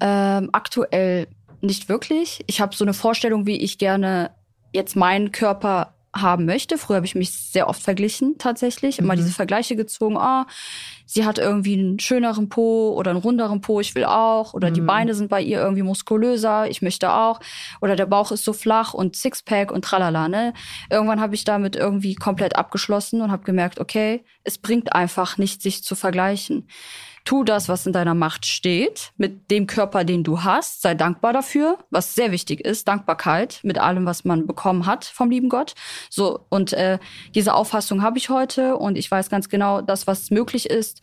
ähm, 0.00 0.50
aktuell 0.52 1.26
nicht 1.60 1.88
wirklich. 1.88 2.44
Ich 2.46 2.60
habe 2.60 2.76
so 2.76 2.84
eine 2.84 2.94
Vorstellung, 2.94 3.44
wie 3.46 3.56
ich 3.56 3.78
gerne 3.78 4.30
jetzt 4.72 4.94
meinen 4.94 5.32
Körper 5.32 5.94
haben 6.20 6.44
möchte. 6.46 6.78
Früher 6.78 6.96
habe 6.96 7.06
ich 7.06 7.14
mich 7.14 7.30
sehr 7.32 7.68
oft 7.68 7.82
verglichen, 7.82 8.36
tatsächlich. 8.38 8.98
Immer 8.98 9.14
Mhm. 9.14 9.18
diese 9.18 9.30
Vergleiche 9.32 9.76
gezogen. 9.76 10.16
Ah, 10.16 10.46
sie 11.04 11.24
hat 11.24 11.38
irgendwie 11.38 11.78
einen 11.78 11.98
schöneren 11.98 12.48
Po 12.48 12.92
oder 12.96 13.10
einen 13.12 13.20
runderen 13.20 13.60
Po, 13.60 13.80
ich 13.80 13.94
will 13.94 14.04
auch. 14.04 14.54
Oder 14.54 14.70
die 14.70 14.80
Mhm. 14.80 14.86
Beine 14.86 15.14
sind 15.14 15.28
bei 15.28 15.40
ihr 15.40 15.60
irgendwie 15.60 15.82
muskulöser, 15.82 16.68
ich 16.68 16.82
möchte 16.82 17.12
auch. 17.12 17.40
Oder 17.80 17.96
der 17.96 18.06
Bauch 18.06 18.32
ist 18.32 18.44
so 18.44 18.52
flach 18.52 18.94
und 18.94 19.16
Sixpack 19.16 19.70
und 19.70 19.84
tralala. 19.84 20.28
Ne? 20.28 20.52
Irgendwann 20.90 21.20
habe 21.20 21.34
ich 21.34 21.44
damit 21.44 21.76
irgendwie 21.76 22.14
komplett 22.14 22.56
abgeschlossen 22.56 23.20
und 23.20 23.30
habe 23.30 23.44
gemerkt, 23.44 23.78
okay, 23.80 24.24
es 24.44 24.58
bringt 24.58 24.94
einfach 24.94 25.38
nicht, 25.38 25.62
sich 25.62 25.82
zu 25.84 25.94
vergleichen. 25.94 26.68
Tu 27.26 27.44
das, 27.44 27.68
was 27.68 27.84
in 27.86 27.92
deiner 27.92 28.14
Macht 28.14 28.46
steht, 28.46 29.12
mit 29.18 29.50
dem 29.50 29.66
Körper, 29.66 30.04
den 30.04 30.22
du 30.22 30.44
hast. 30.44 30.80
Sei 30.80 30.94
dankbar 30.94 31.32
dafür, 31.32 31.76
was 31.90 32.14
sehr 32.14 32.30
wichtig 32.30 32.60
ist. 32.60 32.86
Dankbarkeit 32.88 33.60
mit 33.64 33.78
allem, 33.78 34.06
was 34.06 34.24
man 34.24 34.46
bekommen 34.46 34.86
hat 34.86 35.04
vom 35.04 35.30
lieben 35.30 35.48
Gott. 35.48 35.74
So, 36.08 36.46
und 36.48 36.72
äh, 36.72 36.98
diese 37.34 37.52
Auffassung 37.54 38.00
habe 38.02 38.16
ich 38.16 38.30
heute 38.30 38.76
und 38.76 38.96
ich 38.96 39.10
weiß 39.10 39.28
ganz 39.28 39.48
genau, 39.48 39.82
das, 39.82 40.06
was 40.06 40.30
möglich 40.30 40.70
ist, 40.70 41.02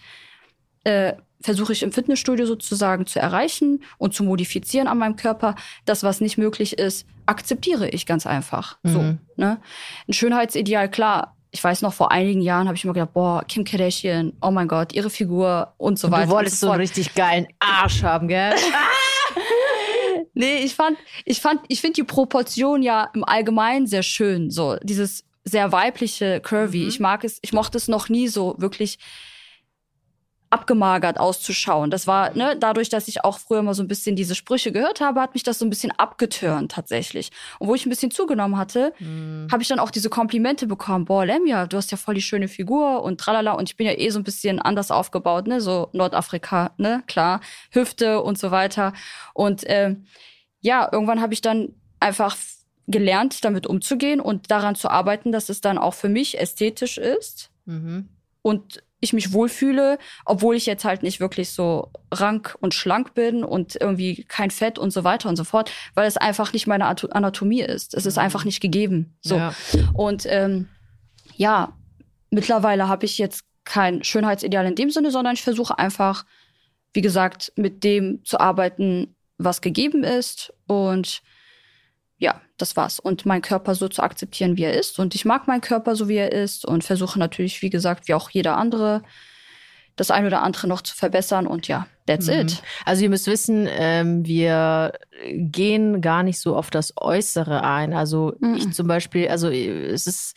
äh, 0.85 1.13
versuche 1.41 1.73
ich 1.73 1.83
im 1.83 1.91
Fitnessstudio 1.91 2.45
sozusagen 2.45 3.05
zu 3.05 3.19
erreichen 3.19 3.83
und 3.97 4.13
zu 4.13 4.23
modifizieren 4.23 4.87
an 4.87 4.97
meinem 4.97 5.17
Körper. 5.17 5.55
Das, 5.83 6.03
was 6.03 6.21
nicht 6.21 6.37
möglich 6.37 6.77
ist, 6.77 7.05
akzeptiere 7.25 7.89
ich 7.89 8.05
ganz 8.05 8.25
einfach. 8.25 8.77
So, 8.83 8.99
Mhm. 9.01 9.19
ne? 9.35 9.59
Ein 10.07 10.13
Schönheitsideal, 10.13 10.89
klar. 10.89 11.32
Ich 11.55 11.63
weiß 11.63 11.83
noch, 11.83 11.93
vor 11.93 12.11
einigen 12.11 12.41
Jahren 12.41 12.65
habe 12.67 12.75
ich 12.75 12.83
mir 12.83 12.93
gedacht, 12.93 13.13
boah, 13.13 13.43
Kim 13.47 13.63
Kardashian, 13.63 14.33
oh 14.41 14.49
mein 14.49 14.67
Gott, 14.67 14.91
ihre 14.93 15.11
Figur 15.11 15.73
und 15.77 15.99
so 15.99 16.07
Und 16.07 16.13
weiter. 16.13 16.25
du 16.25 16.31
wolltest 16.31 16.59
so 16.59 16.65
so 16.67 16.71
einen 16.71 16.81
richtig 16.81 17.13
geilen 17.13 17.47
Arsch 17.59 18.01
haben, 18.03 18.27
gell? 18.27 18.53
Nee, 20.35 20.63
ich 20.63 20.73
fand, 20.73 20.97
ich 21.25 21.39
fand, 21.41 21.61
ich 21.67 21.79
finde 21.79 21.93
die 21.93 22.03
Proportion 22.03 22.81
ja 22.81 23.09
im 23.13 23.23
Allgemeinen 23.23 23.85
sehr 23.85 24.01
schön. 24.01 24.49
So 24.49 24.77
dieses 24.81 25.25
sehr 25.43 25.71
weibliche 25.71 26.39
Curvy. 26.39 26.79
Mhm. 26.83 26.87
Ich 26.87 26.99
mag 26.99 27.23
es, 27.23 27.37
ich 27.43 27.53
mochte 27.53 27.77
es 27.77 27.87
noch 27.87 28.09
nie 28.09 28.27
so 28.27 28.55
wirklich 28.57 28.97
abgemagert 30.53 31.19
auszuschauen. 31.19 31.89
Das 31.89 32.05
war, 32.05 32.33
ne, 32.35 32.55
dadurch, 32.57 32.89
dass 32.89 33.07
ich 33.07 33.23
auch 33.25 33.39
früher 33.39 33.63
mal 33.63 33.73
so 33.73 33.81
ein 33.81 33.87
bisschen 33.87 34.15
diese 34.15 34.35
Sprüche 34.35 34.71
gehört 34.71 35.01
habe, 35.01 35.19
hat 35.19 35.33
mich 35.33 35.41
das 35.43 35.57
so 35.59 35.65
ein 35.65 35.69
bisschen 35.69 35.91
abgeturnt 35.97 36.71
tatsächlich. 36.71 37.31
Und 37.57 37.67
wo 37.67 37.75
ich 37.75 37.85
ein 37.85 37.89
bisschen 37.89 38.11
zugenommen 38.11 38.57
hatte, 38.57 38.93
Mhm. 38.99 39.47
habe 39.51 39.63
ich 39.63 39.67
dann 39.67 39.79
auch 39.79 39.89
diese 39.91 40.09
Komplimente 40.09 40.67
bekommen. 40.67 41.05
Boah, 41.05 41.25
Lemja, 41.25 41.65
du 41.65 41.77
hast 41.77 41.91
ja 41.91 41.97
voll 41.97 42.13
die 42.15 42.21
schöne 42.21 42.47
Figur 42.47 43.01
und 43.03 43.19
tralala. 43.19 43.53
Und 43.53 43.67
ich 43.69 43.77
bin 43.77 43.87
ja 43.87 43.93
eh 43.97 44.09
so 44.11 44.19
ein 44.19 44.23
bisschen 44.23 44.59
anders 44.59 44.91
aufgebaut, 44.91 45.47
ne, 45.47 45.59
so 45.59 45.89
Nordafrika, 45.93 46.71
ne, 46.77 47.03
klar, 47.07 47.41
Hüfte 47.71 48.21
und 48.21 48.37
so 48.37 48.51
weiter. 48.51 48.93
Und 49.33 49.63
ähm, 49.65 50.05
ja, 50.61 50.87
irgendwann 50.91 51.19
habe 51.21 51.33
ich 51.33 51.41
dann 51.41 51.73
einfach 51.99 52.37
gelernt, 52.87 53.43
damit 53.43 53.65
umzugehen 53.65 54.19
und 54.19 54.51
daran 54.51 54.75
zu 54.75 54.89
arbeiten, 54.89 55.31
dass 55.31 55.49
es 55.49 55.61
dann 55.61 55.77
auch 55.77 55.93
für 55.95 56.09
mich 56.09 56.39
ästhetisch 56.39 56.97
ist 56.97 57.49
Mhm. 57.65 58.09
und 58.41 58.83
ich 59.03 59.13
mich 59.13 59.33
wohlfühle, 59.33 59.99
obwohl 60.25 60.55
ich 60.55 60.65
jetzt 60.65 60.85
halt 60.85 61.03
nicht 61.03 61.19
wirklich 61.19 61.51
so 61.51 61.91
rank 62.11 62.55
und 62.61 62.73
schlank 62.73 63.13
bin 63.13 63.43
und 63.43 63.75
irgendwie 63.79 64.23
kein 64.23 64.49
Fett 64.49 64.79
und 64.79 64.91
so 64.91 65.03
weiter 65.03 65.29
und 65.29 65.35
so 65.35 65.43
fort, 65.43 65.71
weil 65.93 66.07
es 66.07 66.17
einfach 66.17 66.53
nicht 66.53 66.67
meine 66.67 66.85
Ato- 66.85 67.09
Anatomie 67.09 67.61
ist. 67.61 67.93
Es 67.93 68.05
ist 68.05 68.17
einfach 68.17 68.45
nicht 68.45 68.61
gegeben. 68.61 69.15
So. 69.21 69.35
Ja. 69.35 69.53
Und 69.93 70.25
ähm, 70.27 70.69
ja, 71.35 71.77
mittlerweile 72.29 72.87
habe 72.87 73.05
ich 73.05 73.17
jetzt 73.17 73.43
kein 73.65 74.03
Schönheitsideal 74.03 74.65
in 74.65 74.75
dem 74.75 74.89
Sinne, 74.89 75.11
sondern 75.11 75.35
ich 75.35 75.43
versuche 75.43 75.77
einfach, 75.77 76.25
wie 76.93 77.01
gesagt, 77.01 77.53
mit 77.55 77.83
dem 77.83 78.23
zu 78.23 78.39
arbeiten, 78.39 79.15
was 79.37 79.61
gegeben 79.61 80.03
ist. 80.03 80.53
Und 80.67 81.21
ja, 82.23 82.41
das 82.57 82.75
war's. 82.75 82.99
Und 82.99 83.25
meinen 83.25 83.41
Körper 83.41 83.75
so 83.75 83.87
zu 83.89 84.01
akzeptieren, 84.01 84.57
wie 84.57 84.63
er 84.63 84.73
ist. 84.73 84.97
Und 84.99 85.13
ich 85.13 85.25
mag 85.25 85.47
meinen 85.47 85.61
Körper 85.61 85.95
so, 85.95 86.07
wie 86.07 86.15
er 86.17 86.31
ist. 86.31 86.65
Und 86.65 86.83
versuche 86.83 87.19
natürlich, 87.19 87.61
wie 87.61 87.69
gesagt, 87.69 88.07
wie 88.07 88.13
auch 88.13 88.29
jeder 88.29 88.57
andere, 88.57 89.03
das 89.95 90.09
ein 90.09 90.25
oder 90.25 90.41
andere 90.41 90.67
noch 90.67 90.81
zu 90.81 90.95
verbessern. 90.95 91.45
Und 91.45 91.67
ja, 91.67 91.85
that's 92.07 92.27
Mhm. 92.27 92.33
it. 92.33 92.63
Also 92.85 93.03
ihr 93.03 93.09
müsst 93.09 93.27
wissen, 93.27 93.67
ähm, 93.69 94.25
wir 94.25 94.93
gehen 95.31 96.01
gar 96.01 96.23
nicht 96.23 96.39
so 96.39 96.55
auf 96.55 96.69
das 96.69 96.93
Äußere 96.97 97.63
ein. 97.63 97.93
Also 97.93 98.33
Mhm. 98.39 98.55
ich 98.55 98.71
zum 98.71 98.87
Beispiel, 98.87 99.27
also 99.27 99.49
es 99.49 100.07
ist, 100.07 100.35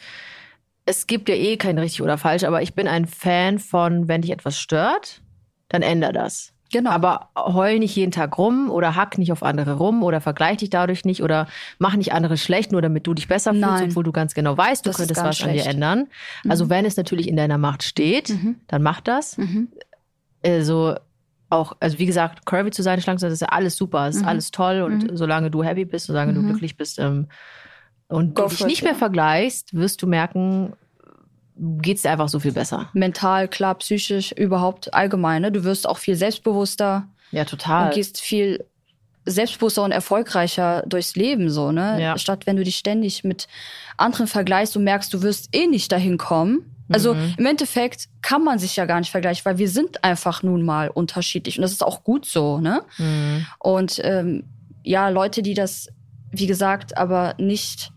es 0.85 1.07
gibt 1.07 1.29
ja 1.29 1.35
eh 1.37 1.57
kein 1.57 1.79
richtig 1.79 2.03
oder 2.03 2.19
falsch, 2.19 2.45
aber 2.45 2.63
ich 2.63 2.75
bin 2.75 2.89
ein 2.89 3.07
Fan 3.07 3.59
von, 3.59 4.09
wenn 4.09 4.23
dich 4.23 4.31
etwas 4.33 4.59
stört, 4.59 5.23
dann 5.69 5.83
änder 5.83 6.13
das. 6.13 6.53
Genau. 6.73 6.91
Aber 6.91 7.31
heul 7.37 7.79
nicht 7.79 7.95
jeden 7.95 8.11
Tag 8.13 8.37
rum 8.39 8.71
oder 8.71 8.97
hack 8.97 9.19
nicht 9.19 9.31
auf 9.33 9.43
andere 9.43 9.75
rum 9.75 10.03
oder 10.03 10.21
vergleich 10.21 10.57
dich 10.59 10.71
dadurch 10.71 11.05
nicht 11.05 11.23
oder 11.23 11.47
mach 11.79 11.95
nicht 11.95 12.13
andere 12.13 12.37
schlecht, 12.37 12.73
nur 12.73 12.83
damit 12.83 13.07
du 13.07 13.15
dich 13.15 13.29
besser 13.29 13.53
fühlst, 13.53 13.63
Nein. 13.67 13.91
obwohl 13.91 14.03
du 14.05 14.13
ganz 14.13 14.35
genau 14.35 14.57
weißt, 14.57 14.85
du 14.85 14.91
Das 14.91 14.97
könntest 14.97 15.23
was 15.23 15.43
an 15.43 15.53
dir 15.53 15.61
schlecht. 15.61 15.75
ändern. 15.75 16.09
Also 16.49 16.69
wenn 16.69 16.85
es 16.85 16.97
natürlich 16.97 17.29
in 17.29 17.37
deiner 17.37 17.59
Macht 17.59 17.83
steht, 17.85 18.31
Mhm. 18.31 18.57
dann 18.67 18.83
mach 18.83 19.01
das. 19.01 19.39
Mhm. 19.39 19.69
Also 20.45 20.97
auch, 21.51 21.77
also 21.81 21.99
wie 21.99 22.07
gesagt, 22.07 22.45
curvy 22.47 22.71
zu 22.73 22.83
sein, 22.83 23.01
schlank 23.01 23.21
zu 23.21 23.23
sein, 23.23 23.31
das 23.31 23.37
ist 23.41 23.47
ja 23.49 23.53
alles 23.57 23.77
super, 23.77 24.07
das 24.07 24.17
ist 24.17 24.23
Mhm. 24.23 24.29
alles 24.29 24.51
toll 24.51 24.83
und 24.83 25.11
Mhm. 25.11 25.17
solange 25.17 25.51
du 25.51 25.63
happy 25.63 25.85
bist, 25.85 26.07
solange 26.07 26.35
du 26.35 26.41
Mhm. 26.43 26.47
glücklich 26.47 26.77
bist 26.77 26.99
ähm, 26.99 27.29
und 28.09 28.35
Go 28.35 28.43
du 28.43 28.49
dich 28.49 28.59
for 28.59 28.67
it, 28.67 28.71
nicht 28.73 28.83
mehr 28.83 28.93
ja. 28.93 28.99
vergleichst, 28.99 29.75
wirst 29.75 30.03
du 30.03 30.07
merken, 30.09 30.73
geht's 31.59 32.03
dir 32.03 32.11
einfach 32.11 32.29
so 32.29 32.39
viel 32.41 32.53
besser. 32.53 32.89
Mental, 32.93 33.49
klar, 33.49 33.75
psychisch, 33.77 34.33
überhaupt 34.33 34.93
allgemein. 34.95 35.43
Ne? 35.43 35.53
Du 35.53 35.65
wirst 35.65 35.89
auch 35.89 35.99
viel 35.99 36.15
selbstbewusster. 36.17 37.09
Ja, 37.33 37.45
total. 37.45 37.87
und 37.89 37.95
gehst 37.95 38.21
viel 38.21 38.65
selbstbewusster 39.25 39.83
und 39.83 39.91
erfolgreicher 39.93 40.85
durchs 40.87 41.17
Leben 41.17 41.51
so, 41.51 41.73
ne? 41.73 42.01
Ja. 42.01 42.17
Statt 42.19 42.47
wenn 42.47 42.55
du 42.57 42.63
dich 42.63 42.77
ständig 42.77 43.25
mit 43.25 43.49
anderen 43.97 44.29
vergleichst 44.29 44.77
und 44.77 44.85
merkst, 44.85 45.13
du 45.13 45.23
wirst 45.23 45.49
eh 45.55 45.67
nicht 45.67 45.91
dahin 45.91 46.17
kommen. 46.19 46.73
Also 46.89 47.15
Mhm. 47.15 47.35
im 47.37 47.47
Endeffekt 47.47 48.07
kann 48.23 48.45
man 48.45 48.61
sich 48.61 48.77
ja 48.77 48.85
gar 48.85 49.01
nicht 49.01 49.11
vergleichen, 49.11 49.45
weil 49.45 49.59
wir 49.59 49.69
sind 49.69 50.05
einfach 50.05 50.45
nun 50.45 50.63
mal 50.63 50.89
unterschiedlich 50.89 51.59
und 51.59 51.63
das 51.63 51.73
ist 51.73 51.83
auch 51.83 52.05
gut 52.05 52.25
so, 52.27 52.59
ne? 52.61 52.83
Mhm. 52.99 53.47
Und 53.59 54.01
ähm, 54.05 54.45
ja, 54.85 55.09
Leute, 55.09 55.43
die 55.43 55.55
das, 55.55 55.89
wie 56.31 56.47
gesagt, 56.47 56.97
aber 56.97 57.35
nicht 57.39 57.91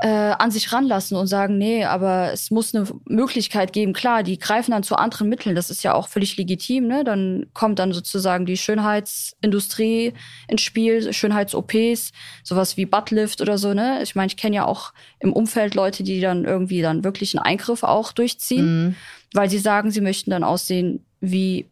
äh, 0.00 0.08
an 0.08 0.50
sich 0.50 0.72
ranlassen 0.72 1.16
und 1.16 1.28
sagen, 1.28 1.56
nee, 1.56 1.84
aber 1.84 2.32
es 2.32 2.50
muss 2.50 2.74
eine 2.74 2.86
Möglichkeit 3.08 3.72
geben. 3.72 3.92
Klar, 3.92 4.22
die 4.24 4.38
greifen 4.38 4.72
dann 4.72 4.82
zu 4.82 4.96
anderen 4.96 5.28
Mitteln. 5.28 5.54
Das 5.54 5.70
ist 5.70 5.82
ja 5.84 5.94
auch 5.94 6.08
völlig 6.08 6.36
legitim. 6.36 6.88
Ne? 6.88 7.04
Dann 7.04 7.46
kommt 7.54 7.78
dann 7.78 7.92
sozusagen 7.92 8.44
die 8.44 8.56
Schönheitsindustrie 8.56 10.12
ins 10.48 10.62
Spiel, 10.62 11.12
Schönheits-OPs, 11.12 12.12
sowas 12.42 12.76
wie 12.76 12.86
Buttlift 12.86 13.40
oder 13.40 13.58
so. 13.58 13.72
Ne? 13.74 14.00
Ich 14.02 14.14
meine, 14.14 14.26
ich 14.28 14.36
kenne 14.36 14.56
ja 14.56 14.64
auch 14.66 14.92
im 15.20 15.32
Umfeld 15.32 15.74
Leute, 15.74 16.02
die 16.02 16.20
dann 16.20 16.44
irgendwie 16.44 16.82
dann 16.82 17.04
wirklich 17.04 17.36
einen 17.36 17.44
Eingriff 17.44 17.82
auch 17.82 18.12
durchziehen, 18.12 18.64
Mhm. 18.88 18.94
weil 19.32 19.48
sie 19.50 19.58
sagen, 19.58 19.90
sie 19.90 20.00
möchten 20.00 20.30
dann 20.30 20.44
aussehen 20.44 21.04
wie 21.20 21.66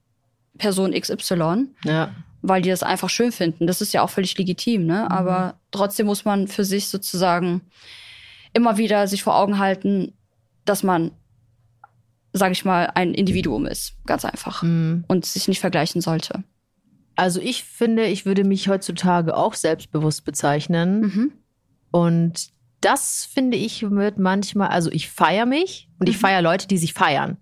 Person 0.59 0.93
XY 0.93 1.67
Ja. 1.85 2.11
weil 2.43 2.63
die 2.63 2.71
das 2.71 2.83
einfach 2.83 3.09
schön 3.11 3.33
finden. 3.33 3.67
Das 3.67 3.81
ist 3.81 3.93
ja 3.93 4.03
auch 4.03 4.11
völlig 4.11 4.37
legitim, 4.39 4.87
ne? 4.87 5.11
Aber 5.11 5.55
trotzdem 5.71 6.07
muss 6.07 6.25
man 6.25 6.49
für 6.49 6.65
sich 6.65 6.89
sozusagen 6.89 7.63
immer 8.53 8.77
wieder 8.77 9.07
sich 9.07 9.23
vor 9.23 9.37
Augen 9.37 9.59
halten, 9.59 10.13
dass 10.65 10.83
man 10.83 11.13
sage 12.33 12.53
ich 12.53 12.65
mal, 12.65 12.91
ein 12.95 13.15
Individuum 13.15 13.67
ist. 13.67 13.95
Ganz 14.07 14.25
einfach. 14.25 14.63
Mhm. 14.63 15.05
Und 15.09 15.27
sich 15.27 15.49
nicht 15.49 15.61
vergleichen 15.61 16.01
sollte. 16.01 16.45
Also 17.15 17.41
ich 17.41 17.65
finde, 17.65 18.07
ich 18.07 18.25
würde 18.25 18.45
mich 18.45 18.69
heutzutage 18.69 19.37
auch 19.37 19.55
selbstbewusst 19.55 20.25
bezeichnen. 20.25 21.01
Mhm. 21.01 21.33
Und 21.91 22.51
das 22.81 23.29
finde 23.33 23.59
ich 23.59 23.83
wird 23.91 24.19
manchmal, 24.19 24.69
also 24.69 24.91
ich 24.91 25.11
feiere 25.11 25.47
mich 25.47 25.91
und 25.99 26.09
ich 26.09 26.17
Mhm. 26.17 26.21
feiere 26.21 26.43
Leute, 26.43 26.67
die 26.67 26.79
sich 26.79 26.95
feiern. 26.95 27.37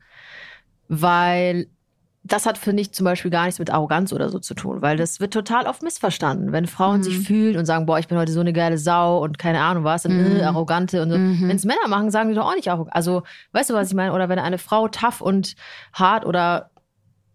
Weil 0.89 1.69
das 2.23 2.45
hat, 2.45 2.59
finde 2.59 2.83
ich, 2.83 2.93
zum 2.93 3.05
Beispiel 3.05 3.31
gar 3.31 3.47
nichts 3.47 3.59
mit 3.59 3.71
Arroganz 3.71 4.13
oder 4.13 4.29
so 4.29 4.39
zu 4.39 4.53
tun, 4.55 4.83
weil 4.83 4.97
das 4.99 5.21
wird 5.21 5.33
total 5.33 5.67
oft 5.67 5.83
missverstanden. 5.83 6.53
Wenn 6.53 6.67
Frauen 6.67 6.99
Mhm. 6.99 7.03
sich 7.05 7.19
fühlen 7.21 7.57
und 7.57 7.65
sagen, 7.65 7.87
boah, 7.87 7.99
ich 7.99 8.09
bin 8.09 8.19
heute 8.19 8.33
so 8.33 8.41
eine 8.41 8.53
geile 8.53 8.77
Sau 8.77 9.23
und 9.23 9.39
keine 9.39 9.61
Ahnung 9.63 9.85
was, 9.85 10.03
dann 10.03 10.19
Mhm. 10.19 10.37
äh, 10.37 10.43
arrogante 10.43 11.01
und 11.03 11.11
so. 11.11 11.17
Mhm. 11.19 11.49
Wenn 11.49 11.57
es 11.57 11.65
Männer 11.65 11.89
machen, 11.89 12.11
sagen 12.11 12.29
die 12.29 12.35
doch 12.35 12.47
auch 12.47 12.55
nicht 12.55 12.69
arrogant. 12.71 12.95
Also, 12.95 13.23
weißt 13.53 13.71
du, 13.71 13.75
was 13.75 13.89
ich 13.89 13.95
meine? 13.95 14.13
Oder 14.13 14.29
wenn 14.29 14.39
eine 14.39 14.59
Frau 14.59 14.87
tough 14.89 15.21
und 15.23 15.55
hart 15.95 16.27
oder 16.27 16.71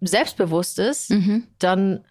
selbstbewusst 0.02 0.80
ist, 0.80 1.10
Mhm. 1.12 1.43
dann 1.60 2.02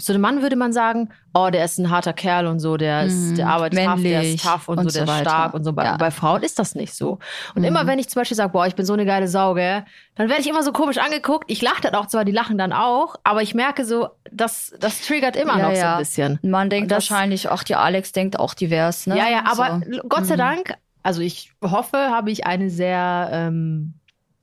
zu 0.00 0.12
einem 0.12 0.22
Mann 0.22 0.42
würde 0.42 0.54
man 0.56 0.72
sagen, 0.72 1.08
oh, 1.34 1.48
der 1.50 1.64
ist 1.64 1.78
ein 1.78 1.90
harter 1.90 2.12
Kerl 2.12 2.46
und 2.46 2.60
so, 2.60 2.76
der 2.76 3.04
ist, 3.06 3.30
Mhm. 3.32 3.34
der 3.36 3.48
arbeitet 3.48 3.84
tough, 3.84 4.02
der 4.02 4.22
ist 4.22 4.42
tough 4.44 4.68
und, 4.68 4.78
und 4.78 4.84
so, 4.90 4.98
der 4.98 5.06
so 5.06 5.12
ist 5.12 5.20
stark 5.20 5.54
und 5.54 5.64
so. 5.64 5.72
Bei, 5.72 5.84
Ja. 5.84 5.96
bei 5.96 6.10
Frauen 6.10 6.42
ist 6.42 6.58
das 6.58 6.74
nicht 6.74 6.94
so. 6.94 7.18
Und 7.54 7.62
Mhm. 7.62 7.64
immer 7.64 7.86
wenn 7.86 7.98
ich 7.98 8.08
zum 8.08 8.20
Beispiel 8.20 8.36
sage, 8.36 8.50
boah, 8.52 8.66
ich 8.66 8.74
bin 8.76 8.86
so 8.86 8.92
eine 8.92 9.04
geile 9.04 9.26
Sau, 9.28 9.54
gell, 9.54 9.84
dann 10.14 10.28
werde 10.28 10.40
ich 10.40 10.48
immer 10.48 10.62
so 10.62 10.72
komisch 10.72 10.98
angeguckt. 10.98 11.50
Ich 11.50 11.60
lache 11.62 11.80
dann 11.82 11.94
auch 11.94 12.06
zwar, 12.06 12.24
die 12.24 12.32
lachen 12.32 12.58
dann 12.58 12.72
auch, 12.72 13.16
aber 13.24 13.42
ich 13.42 13.54
merke 13.54 13.84
so, 13.84 14.08
das, 14.30 14.72
das 14.78 15.00
triggert 15.06 15.34
immer 15.36 15.58
Ja, 15.58 15.68
noch 15.68 15.74
so 15.74 15.80
ja. 15.80 15.92
ein 15.94 15.98
bisschen. 15.98 16.38
Man 16.42 16.70
denkt 16.70 16.90
das- 16.90 17.10
wahrscheinlich, 17.10 17.48
auch 17.48 17.62
die 17.62 17.74
Alex 17.74 18.12
denkt 18.12 18.38
auch 18.38 18.54
divers, 18.54 19.06
ne? 19.06 19.16
Ja, 19.18 19.28
ja, 19.28 19.44
aber 19.50 19.80
So. 19.90 20.00
Gott 20.08 20.26
sei 20.26 20.34
Mhm. 20.34 20.38
Dank, 20.38 20.74
also 21.02 21.20
ich 21.22 21.50
hoffe, 21.62 21.96
habe 21.96 22.30
ich 22.30 22.46
eine 22.46 22.70
sehr 22.70 23.30
ähm, 23.32 23.94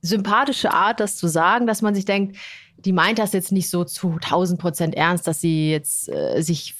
sympathische 0.02 0.72
Art, 0.72 1.00
das 1.00 1.16
zu 1.16 1.26
sagen, 1.28 1.66
dass 1.66 1.82
man 1.82 1.94
sich 1.94 2.04
denkt, 2.04 2.36
die 2.78 2.92
meint 2.92 3.18
das 3.18 3.32
jetzt 3.32 3.52
nicht 3.52 3.70
so 3.70 3.84
zu 3.84 4.12
1000 4.22 4.60
Prozent 4.60 4.94
ernst, 4.94 5.26
dass 5.26 5.40
sie 5.40 5.70
jetzt 5.70 6.08
äh, 6.08 6.40
sich 6.42 6.74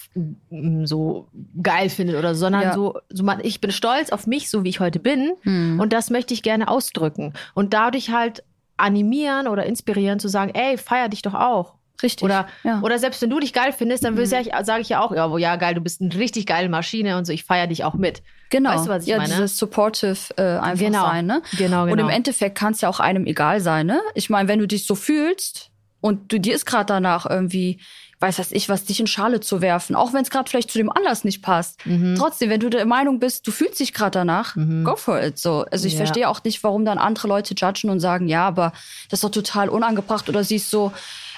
mm, 0.51 0.85
so 0.85 1.29
geil 1.63 1.89
findet 1.89 2.17
oder 2.17 2.35
so, 2.35 2.41
sondern 2.41 2.63
Ja. 2.63 2.73
so, 2.75 2.99
so 3.11 3.25
man, 3.25 3.41
ich 3.43 3.61
bin 3.61 3.71
stolz 3.73 4.11
auf 4.11 4.27
mich, 4.27 4.49
so 4.51 4.63
wie 4.65 4.69
ich 4.69 4.81
heute 4.81 4.99
bin 5.01 5.33
Mhm. 5.45 5.81
und 5.81 5.93
das 5.93 6.11
möchte 6.11 6.35
ich 6.35 6.43
gerne 6.43 6.69
ausdrücken 6.69 7.33
und 7.55 7.73
dadurch 7.75 8.11
halt 8.11 8.43
animieren 8.77 9.49
oder 9.49 9.65
inspirieren 9.65 10.19
zu 10.21 10.29
sagen, 10.29 10.53
ey, 10.55 10.77
feier 10.77 11.09
dich 11.09 11.23
doch 11.23 11.35
auch. 11.35 11.75
Richtig. 12.03 12.25
Oder, 12.25 12.47
ja. 12.63 12.81
oder 12.83 12.99
selbst 12.99 13.23
wenn 13.23 13.31
du 13.31 13.41
dich 13.41 13.55
geil 13.55 13.73
findest, 13.73 14.05
dann 14.05 14.15
Mhm. 14.17 14.27
sage 14.27 14.51
ich, 14.83 14.89
ja 14.91 15.01
auch, 15.01 15.13
ja, 15.13 15.31
wo, 15.31 15.39
ja, 15.39 15.57
geil, 15.57 15.75
du 15.75 15.81
bist 15.81 16.03
eine 16.03 16.15
richtig 16.15 16.45
geile 16.45 16.69
Maschine 16.69 17.17
und 17.17 17.25
so, 17.25 17.33
ich 17.33 17.45
feiere 17.45 17.69
dich 17.69 17.85
auch 17.85 17.95
mit. 17.95 18.23
genau. 18.51 18.71
weißt 18.71 18.85
du, 18.87 18.91
was 18.91 19.03
ich 19.05 19.09
ja, 19.09 19.17
meine? 19.17 19.31
dieses 19.31 19.57
supportive 19.59 20.15
äh, 20.37 20.43
einfach 20.59 20.85
Genau. 20.85 21.07
sein, 21.07 21.25
ne? 21.25 21.41
Genau, 21.57 21.85
genau. 21.87 21.93
Und 21.93 21.99
im 21.99 22.11
Endeffekt 22.11 22.57
kann 22.59 22.75
es 22.75 22.83
ja 22.83 22.91
auch 22.91 23.01
einem 23.01 23.25
egal 23.27 23.61
sein, 23.63 23.87
ne? 23.87 23.99
Ich 24.15 24.29
meine, 24.29 24.47
wenn 24.47 24.59
du 24.59 24.69
dich 24.69 24.85
so 24.87 24.95
fühlst 24.95 25.71
und 26.07 26.33
du 26.33 26.39
dir 26.41 26.55
ist 26.55 26.67
gerade 26.67 26.87
danach 26.87 27.27
irgendwie, 27.29 27.81
weiß 28.21 28.39
was 28.39 28.53
ich, 28.53 28.69
was 28.69 28.85
dich 28.85 28.99
in 29.01 29.07
Schale 29.07 29.41
zu 29.41 29.61
werfen, 29.61 29.95
auch 29.95 30.13
wenn 30.15 30.23
es 30.23 30.31
gerade 30.31 30.49
vielleicht 30.49 30.71
zu 30.71 30.79
dem 30.79 30.91
Anlass 30.91 31.25
nicht 31.25 31.43
passt. 31.43 31.85
Mhm. 31.85 32.15
Trotzdem, 32.17 32.49
wenn 32.49 32.61
du 32.61 32.71
der 32.71 32.87
Meinung 32.87 33.19
bist, 33.19 33.47
du 33.47 33.51
fühlst 33.51 33.79
dich 33.81 33.93
gerade 33.93 34.13
danach, 34.13 34.57
Mhm. 34.57 34.85
go 34.85 34.97
for 34.97 35.23
it. 35.23 35.39
So, 35.39 35.67
also 35.71 35.87
ich 35.87 35.93
Ja. 35.95 35.99
verstehe 35.99 36.29
auch 36.29 36.43
nicht, 36.45 36.63
warum 36.65 36.85
dann 36.85 36.97
andere 36.99 37.29
Leute 37.29 37.55
judgen 37.55 37.91
und 37.91 38.01
sagen, 38.01 38.29
ja, 38.29 38.47
aber 38.47 38.73
das 39.11 39.19
ist 39.19 39.25
doch 39.25 39.31
total 39.31 39.69
unangebracht 39.69 40.29
oder 40.31 40.43
siehst 40.45 40.71
so, 40.71 40.93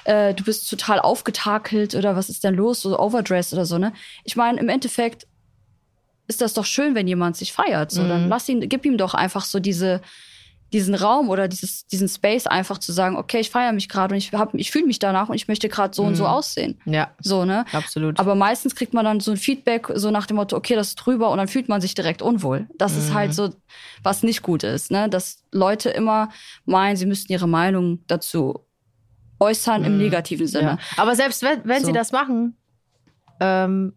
äh, 0.04 0.34
du 0.34 0.44
bist 0.44 0.70
total 0.70 1.00
aufgetakelt 1.00 1.94
oder 1.96 2.14
was 2.14 2.28
ist 2.28 2.44
denn 2.44 2.54
los, 2.54 2.82
so 2.82 2.96
overdressed 2.98 3.52
oder 3.54 3.66
so, 3.66 3.78
ne? 3.78 3.92
Ich 4.24 4.36
meine, 4.36 4.60
im 4.60 4.68
Endeffekt 4.68 5.26
ist 6.28 6.40
das 6.42 6.52
doch 6.54 6.64
schön, 6.66 6.94
wenn 6.94 7.08
jemand 7.08 7.36
sich 7.36 7.52
feiert. 7.52 7.90
So, 7.90 8.06
dann 8.06 8.24
Mhm. 8.24 8.28
lass 8.28 8.48
ihn, 8.48 8.60
gib 8.68 8.84
ihm 8.84 8.98
doch 8.98 9.14
einfach 9.14 9.44
so 9.44 9.58
diese, 9.60 10.00
diesen 10.72 10.94
Raum 10.94 11.30
oder 11.30 11.48
dieses, 11.48 11.86
diesen 11.86 12.08
Space 12.08 12.46
einfach 12.46 12.76
zu 12.78 12.92
sagen, 12.92 13.16
okay, 13.16 13.38
ich 13.40 13.48
feiere 13.50 13.72
mich 13.72 13.88
gerade 13.88 14.12
und 14.14 14.18
ich 14.18 14.32
hab, 14.32 14.54
ich 14.54 14.70
fühle 14.70 14.84
mich 14.86 14.98
danach 14.98 15.28
und 15.30 15.34
ich 15.34 15.48
möchte 15.48 15.68
gerade 15.70 15.94
so 15.94 16.02
und 16.04 16.14
so 16.14 16.24
Mhm. 16.24 16.28
aussehen. 16.30 16.80
Ja, 16.84 17.10
So, 17.20 17.44
ne? 17.46 17.64
absolut. 17.72 18.20
Aber 18.20 18.34
meistens 18.34 18.74
kriegt 18.74 18.92
man 18.92 19.04
dann 19.06 19.20
so 19.20 19.30
ein 19.30 19.38
Feedback, 19.38 19.88
so 19.94 20.10
nach 20.10 20.26
dem 20.26 20.36
Motto, 20.36 20.56
okay, 20.56 20.74
das 20.74 20.88
ist 20.88 20.96
drüber 20.96 21.30
und 21.30 21.38
dann 21.38 21.48
fühlt 21.48 21.68
man 21.70 21.80
sich 21.80 21.94
direkt 21.94 22.20
unwohl. 22.20 22.68
Das 22.76 22.96
ist 22.96 23.10
Mhm. 23.10 23.14
halt 23.14 23.34
so, 23.34 23.54
was 24.02 24.22
nicht 24.22 24.42
gut 24.42 24.62
ist, 24.62 24.90
ne? 24.90 25.08
Dass 25.08 25.42
Leute 25.52 25.88
immer 25.88 26.28
meinen, 26.66 26.96
sie 26.96 27.06
müssten 27.06 27.32
ihre 27.32 27.48
Meinung 27.48 28.00
dazu 28.06 28.66
äußern 29.40 29.84
im 29.84 29.92
Mhm. 29.92 29.98
negativen 29.98 30.46
Sinne. 30.46 30.64
ja. 30.66 30.78
Aber 30.98 31.14
selbst 31.16 31.42
wenn, 31.42 31.64
wenn 31.64 31.80
So. 31.80 31.86
sie 31.86 31.92
das 31.92 32.12
machen, 32.12 32.58
ähm, 33.40 33.94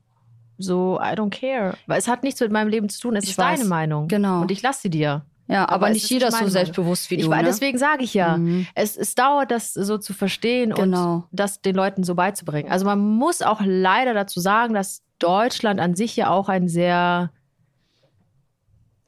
so, 0.58 1.00
I 1.02 1.16
don't 1.16 1.32
care. 1.32 1.76
Weil 1.88 1.98
es 1.98 2.08
hat 2.08 2.24
nichts 2.24 2.40
mit 2.40 2.52
meinem 2.52 2.68
Leben 2.68 2.88
zu 2.88 3.00
tun. 3.02 3.16
Es 3.16 3.24
Ich 3.24 3.32
ist 3.32 3.38
weiß. 3.40 3.60
deine 3.60 3.68
Meinung. 3.70 4.08
Genau. 4.08 4.42
Und 4.42 4.52
ich 4.52 4.62
lasse 4.62 4.84
sie 4.84 4.90
dir. 4.92 5.26
Ja, 5.48 5.64
aber, 5.64 5.74
Aber 5.88 5.90
nicht 5.90 6.10
jeder 6.10 6.30
ist 6.30 6.38
so 6.38 6.48
selbstbewusst 6.48 7.10
wie 7.12 7.16
Ich, 7.16 7.26
du. 7.26 7.30
war- 7.30 7.38
ne? 7.42 7.44
Deswegen 7.44 7.78
sage 7.78 8.04
ich 8.04 8.14
ja, 8.14 8.38
Mhm. 8.38 8.68
es, 8.74 8.96
es 8.96 9.16
dauert, 9.16 9.52
das 9.52 9.74
so 9.74 9.98
zu 9.98 10.14
verstehen 10.14 10.72
Genau. 10.74 11.14
und 11.16 11.24
das 11.32 11.62
den 11.62 11.76
Leuten 11.76 12.04
so 12.04 12.16
beizubringen. 12.16 12.72
Also 12.72 12.86
man 12.86 13.00
muss 13.00 13.42
auch 13.42 13.60
leider 13.64 14.14
dazu 14.14 14.40
sagen, 14.40 14.74
dass 14.74 15.04
Deutschland 15.20 15.80
an 15.82 15.94
sich 15.96 16.16
ja 16.16 16.30
auch 16.30 16.48
ein 16.48 16.70
sehr, 16.70 17.32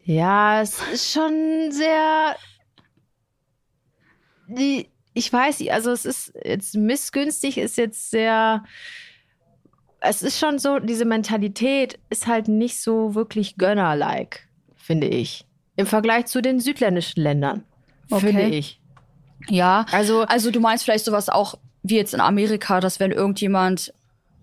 ja, 0.04 0.62
es 0.62 0.82
ist 0.92 1.12
schon 1.14 1.72
sehr, 1.72 2.36
die, 4.48 4.90
ich 5.14 5.32
weiß 5.32 5.60
nicht, 5.60 5.72
also 5.72 5.92
es 5.92 6.06
ist 6.06 6.34
jetzt 6.44 6.76
missgünstig, 6.76 7.58
ist 7.58 7.78
jetzt 7.78 8.12
sehr, 8.12 8.64
es 10.02 10.22
ist 10.24 10.40
schon 10.40 10.60
so, 10.60 10.80
diese 10.80 11.06
Mentalität 11.06 12.00
ist 12.10 12.28
halt 12.28 12.48
nicht 12.48 12.82
so 12.82 13.16
wirklich 13.16 13.56
gönnerlike, 13.58 14.40
finde 14.76 15.08
ich. 15.08 15.46
Im 15.76 15.86
Vergleich 15.86 16.26
zu 16.28 16.42
den 16.42 16.60
südländischen 16.60 17.22
Ländern, 17.24 17.64
Okay. 18.12 18.28
finde 18.28 18.44
ich. 18.56 18.80
Ja, 19.50 19.86
Also, 19.92 20.22
also 20.22 20.52
du 20.52 20.60
meinst 20.60 20.84
vielleicht 20.86 21.06
sowas 21.06 21.30
auch 21.30 21.56
wie 21.82 21.96
jetzt 21.98 22.14
in 22.14 22.22
Amerika, 22.22 22.80
dass 22.80 23.00
wenn 23.02 23.12
irgendjemand, 23.12 23.94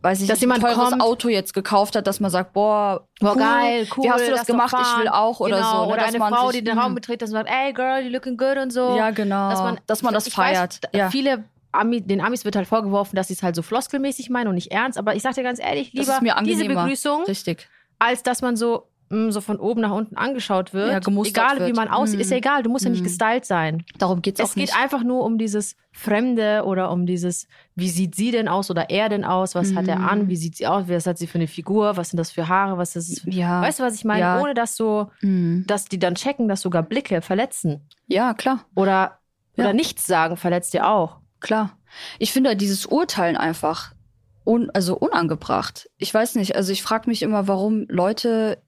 weiß 0.02 0.20
ich 0.20 0.28
Dass 0.28 0.36
nicht, 0.36 0.40
jemand 0.42 0.62
ein 0.64 0.74
teures 0.74 0.90
kommt- 0.90 1.02
Auto 1.02 1.28
jetzt 1.28 1.54
gekauft 1.54 1.96
hat, 1.96 2.06
dass 2.06 2.20
man 2.20 2.30
sagt, 2.30 2.52
boah, 2.52 3.06
Boah, 3.20 3.32
cool, 3.34 3.38
geil, 3.40 3.86
cool. 3.96 4.04
wie 4.04 4.10
hast 4.10 4.26
du 4.26 4.30
das 4.32 4.46
gemacht? 4.46 4.74
Ich 4.78 4.98
will 5.00 5.08
auch 5.08 5.40
oder 5.40 5.56
genau. 5.56 5.70
so. 5.72 5.80
Ne? 5.86 5.86
Oder 5.92 5.96
dass 6.02 6.08
eine 6.08 6.18
man 6.18 6.34
Frau, 6.34 6.50
sich, 6.50 6.58
die 6.58 6.64
den 6.64 6.78
Raum 6.78 6.94
betritt, 6.94 7.22
dass 7.22 7.30
man 7.30 7.46
sagt, 7.46 7.56
ey 7.64 7.72
Girl, 7.72 8.02
you 8.04 8.10
looking 8.10 8.36
good 8.36 8.58
und 8.58 8.72
so. 8.72 8.94
Ja, 8.96 9.10
genau. 9.10 9.48
Dass 9.86 10.02
man, 10.02 10.12
das 10.12 10.26
ich 10.26 10.34
feiert. 10.34 10.80
Weiß, 10.82 10.90
ja. 10.92 11.10
Viele 11.10 11.44
Ami, 11.72 12.00
den 12.02 12.20
Amis 12.20 12.44
wird 12.44 12.56
halt 12.56 12.66
vorgeworfen, 12.66 13.14
dass 13.16 13.28
sie 13.28 13.34
es 13.34 13.42
halt 13.42 13.54
so 13.54 13.62
floskelmäßig 13.62 14.28
meinen 14.28 14.48
und 14.48 14.56
nicht 14.56 14.72
ernst. 14.72 14.98
Aber 14.98 15.14
ich 15.14 15.22
sag 15.22 15.34
dir 15.34 15.44
ganz 15.44 15.60
ehrlich, 15.60 15.92
Das 15.94 16.06
lieber 16.20 16.42
diese. 16.42 16.64
Begrüßung, 16.64 17.24
Richtig. 17.24 17.68
als 18.00 18.22
dass 18.24 18.42
man 18.42 18.56
so, 18.56 18.88
mh, 19.10 19.32
so 19.32 19.40
von 19.40 19.58
oben 19.58 19.80
nach 19.82 19.90
unten 19.90 20.16
angeschaut 20.16 20.72
wird. 20.72 20.90
Ja, 20.92 20.98
gemustert 21.00 21.52
egal 21.54 21.68
wie 21.68 21.72
man 21.72 21.88
aussieht, 21.88 22.16
Mhm. 22.16 22.20
ist 22.22 22.30
ja 22.30 22.36
egal. 22.38 22.62
Du 22.62 22.70
musst 22.70 22.84
ja 22.84 22.90
nicht 22.90 23.00
Mhm. 23.00 23.04
gestylt 23.04 23.44
sein. 23.44 23.84
Darum 23.98 24.22
geht's 24.22 24.40
Es 24.40 24.50
auch 24.50 24.54
geht 24.54 24.62
nicht. 24.68 24.76
einfach 24.76 25.02
nur 25.02 25.24
um 25.24 25.36
dieses 25.36 25.76
Fremde 25.92 26.62
oder 26.64 26.90
um 26.90 27.04
dieses, 27.06 27.46
wie 27.74 27.88
sieht 27.90 28.14
sie 28.14 28.30
denn 28.30 28.48
aus 28.48 28.70
oder 28.70 28.88
er 28.90 29.08
denn 29.08 29.24
aus? 29.24 29.54
Was 29.54 29.74
hat 29.74 29.86
er 29.88 29.98
Mhm. 29.98 30.04
an? 30.08 30.28
Wie 30.28 30.36
sieht 30.36 30.56
sie 30.56 30.66
aus? 30.66 30.84
Was 30.88 31.06
hat 31.06 31.18
sie 31.18 31.26
für 31.26 31.38
eine 31.38 31.48
Figur? 31.48 31.96
Was 31.96 32.10
sind 32.10 32.16
das 32.18 32.30
für 32.30 32.48
Haare? 32.48 32.78
Was 32.78 32.96
ist 32.96 33.10
das 33.10 33.20
für 33.24 33.30
ja. 33.30 33.60
Weißt 33.60 33.80
du, 33.80 33.82
was 33.82 33.94
ich 33.94 34.04
meine? 34.04 34.20
Ja. 34.20 34.40
Ohne 34.40 34.54
dass 34.54 34.76
so, 34.76 35.10
Mhm. 35.20 35.64
dass 35.66 35.84
die 35.86 35.98
dann 35.98 36.14
checken, 36.14 36.48
dass 36.48 36.60
sogar 36.62 36.82
Blicke 36.82 37.20
verletzen. 37.22 37.86
ja, 38.06 38.34
klar. 38.34 38.64
Oder, 38.74 39.18
Ja. 39.56 39.64
oder 39.64 39.72
nichts 39.72 40.06
sagen 40.06 40.36
verletzt 40.36 40.72
ja 40.74 40.88
auch. 40.92 41.18
Klar. 41.40 41.76
Ich 42.18 42.32
finde 42.32 42.54
dieses 42.56 42.86
Urteilen 42.86 43.36
einfach 43.36 43.92
un, 44.46 44.70
also 44.70 44.96
unangebracht. 44.96 45.88
Ich 45.98 46.12
weiß 46.14 46.36
nicht, 46.36 46.54
also 46.56 46.72
ich 46.72 46.82
frage 46.82 47.08
mich 47.10 47.22
immer, 47.22 47.46
warum 47.48 47.86
Leute 47.88 48.58